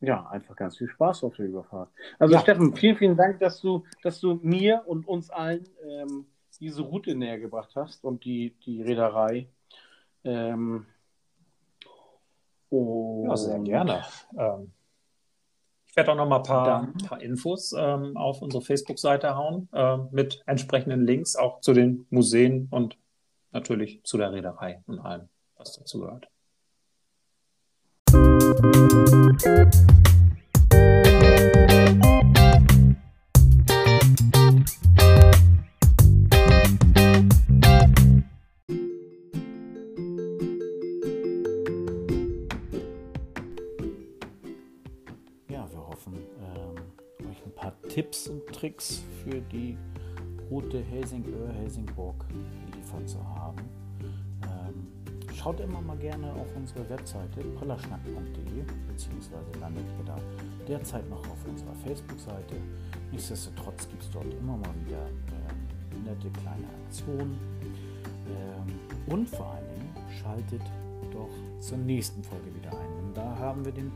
genau. 0.00 0.12
ja, 0.12 0.26
einfach 0.28 0.56
ganz 0.56 0.78
viel 0.78 0.88
Spaß 0.88 1.24
auf 1.24 1.36
der 1.36 1.46
Überfahrt. 1.46 1.90
Also 2.18 2.34
ja. 2.34 2.40
Steffen, 2.40 2.74
vielen, 2.74 2.96
vielen 2.96 3.16
Dank, 3.16 3.40
dass 3.40 3.60
du, 3.60 3.84
dass 4.02 4.20
du 4.20 4.40
mir 4.42 4.82
und 4.86 5.06
uns 5.06 5.30
allen 5.30 5.68
ähm, 5.86 6.26
diese 6.60 6.82
Route 6.82 7.14
näher 7.14 7.38
gebracht 7.38 7.72
hast 7.76 8.04
und 8.04 8.24
die, 8.24 8.54
die 8.64 8.82
Reederei. 8.82 9.48
Ähm, 10.24 10.86
ja, 12.70 13.36
sehr 13.36 13.58
gerne. 13.60 14.04
Ähm, 14.36 14.72
ich 15.86 15.96
werde 15.96 16.12
auch 16.12 16.16
noch 16.16 16.28
mal 16.28 16.36
ein 16.38 16.42
paar, 16.42 16.92
paar 17.06 17.20
Infos 17.20 17.74
ähm, 17.76 18.16
auf 18.16 18.42
unsere 18.42 18.62
Facebook-Seite 18.62 19.34
hauen 19.36 19.68
ähm, 19.72 20.08
mit 20.12 20.42
entsprechenden 20.46 21.04
Links 21.04 21.34
auch 21.34 21.60
zu 21.60 21.72
den 21.72 22.06
Museen 22.10 22.68
und 22.70 22.98
natürlich 23.52 24.02
zu 24.04 24.18
der 24.18 24.32
Reederei 24.32 24.82
und 24.86 25.00
allem, 25.00 25.28
was 25.56 25.72
dazu 25.72 26.00
gehört. 26.00 26.28
Tipps 47.98 48.28
und 48.28 48.46
Tricks 48.54 49.02
für 49.24 49.40
die 49.40 49.76
Route 50.52 50.78
Helsingör-Helsingborg 50.78 52.14
geliefert 52.70 53.08
zu 53.08 53.18
haben. 53.18 53.58
Ähm, 54.44 55.34
schaut 55.34 55.58
immer 55.58 55.80
mal 55.80 55.96
gerne 55.96 56.32
auf 56.34 56.46
unsere 56.54 56.88
Webseite 56.88 57.40
pollerschnack.de 57.58 58.62
beziehungsweise 58.86 59.50
landet 59.60 59.84
ihr 59.98 60.04
da 60.04 60.16
derzeit 60.68 61.10
noch 61.10 61.28
auf 61.28 61.44
unserer 61.48 61.74
Facebook-Seite. 61.74 62.54
Nichtsdestotrotz 63.10 63.88
gibt 63.88 64.04
es 64.04 64.10
dort 64.12 64.32
immer 64.32 64.56
mal 64.56 64.74
wieder 64.86 65.04
äh, 65.04 66.08
nette 66.08 66.30
kleine 66.38 66.68
Aktionen. 66.84 67.36
Ähm, 68.28 69.12
und 69.12 69.28
vor 69.28 69.46
allen 69.46 69.68
Dingen 69.74 69.92
schaltet 70.22 70.62
doch 71.10 71.30
zur 71.58 71.78
nächsten 71.78 72.22
Folge 72.22 72.54
wieder 72.54 72.70
ein. 72.70 72.96
Denn 72.96 73.14
da 73.14 73.36
haben 73.40 73.64
wir 73.64 73.72
den 73.72 73.90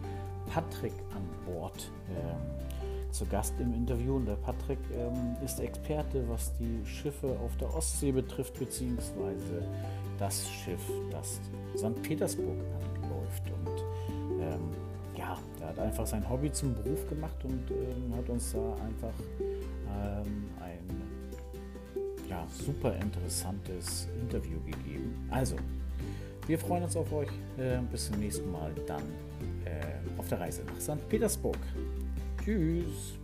Patrick 0.53 0.95
an 1.15 1.23
Bord. 1.47 1.89
Ähm, 2.11 2.72
zu 3.13 3.27
Gast 3.27 3.55
im 3.61 3.75
Interview 3.75 4.17
und 4.17 4.27
der 4.27 4.37
Patrick 4.37 4.79
ähm, 4.95 5.37
ist 5.45 5.61
Experte, 5.61 6.25
was 6.29 6.53
die 6.59 6.85
Schiffe 6.87 7.37
auf 7.45 7.57
der 7.59 7.73
Ostsee 7.75 8.11
betrifft, 8.11 8.59
beziehungsweise 8.59 9.63
das 10.19 10.49
Schiff, 10.49 10.81
das 11.11 11.41
St. 11.77 12.03
Petersburg 12.03 12.57
anläuft. 12.81 13.43
Und 13.51 14.41
ähm, 14.41 14.61
ja, 15.17 15.39
der 15.61 15.69
hat 15.69 15.79
einfach 15.79 16.07
sein 16.07 16.29
Hobby 16.29 16.51
zum 16.51 16.75
Beruf 16.75 17.07
gemacht 17.09 17.45
und 17.45 17.71
ähm, 17.71 18.17
hat 18.17 18.29
uns 18.29 18.53
da 18.53 18.75
einfach 18.83 19.15
ähm, 19.89 20.49
ein 20.61 21.03
ja, 22.29 22.47
super 22.49 22.97
interessantes 22.97 24.09
Interview 24.21 24.59
gegeben. 24.65 25.29
Also, 25.31 25.57
wir 26.47 26.59
freuen 26.59 26.85
uns 26.85 26.97
auf 26.97 27.13
euch. 27.13 27.29
Äh, 27.59 27.79
bis 27.91 28.07
zum 28.07 28.19
nächsten 28.19 28.51
Mal 28.51 28.73
dann 28.87 29.03
äh, 29.65 30.19
auf 30.19 30.29
der 30.29 30.41
Reise 30.41 30.63
nach 30.65 30.81
St. 30.81 31.09
Petersburg. 31.09 31.59
Tschüss. 32.45 33.22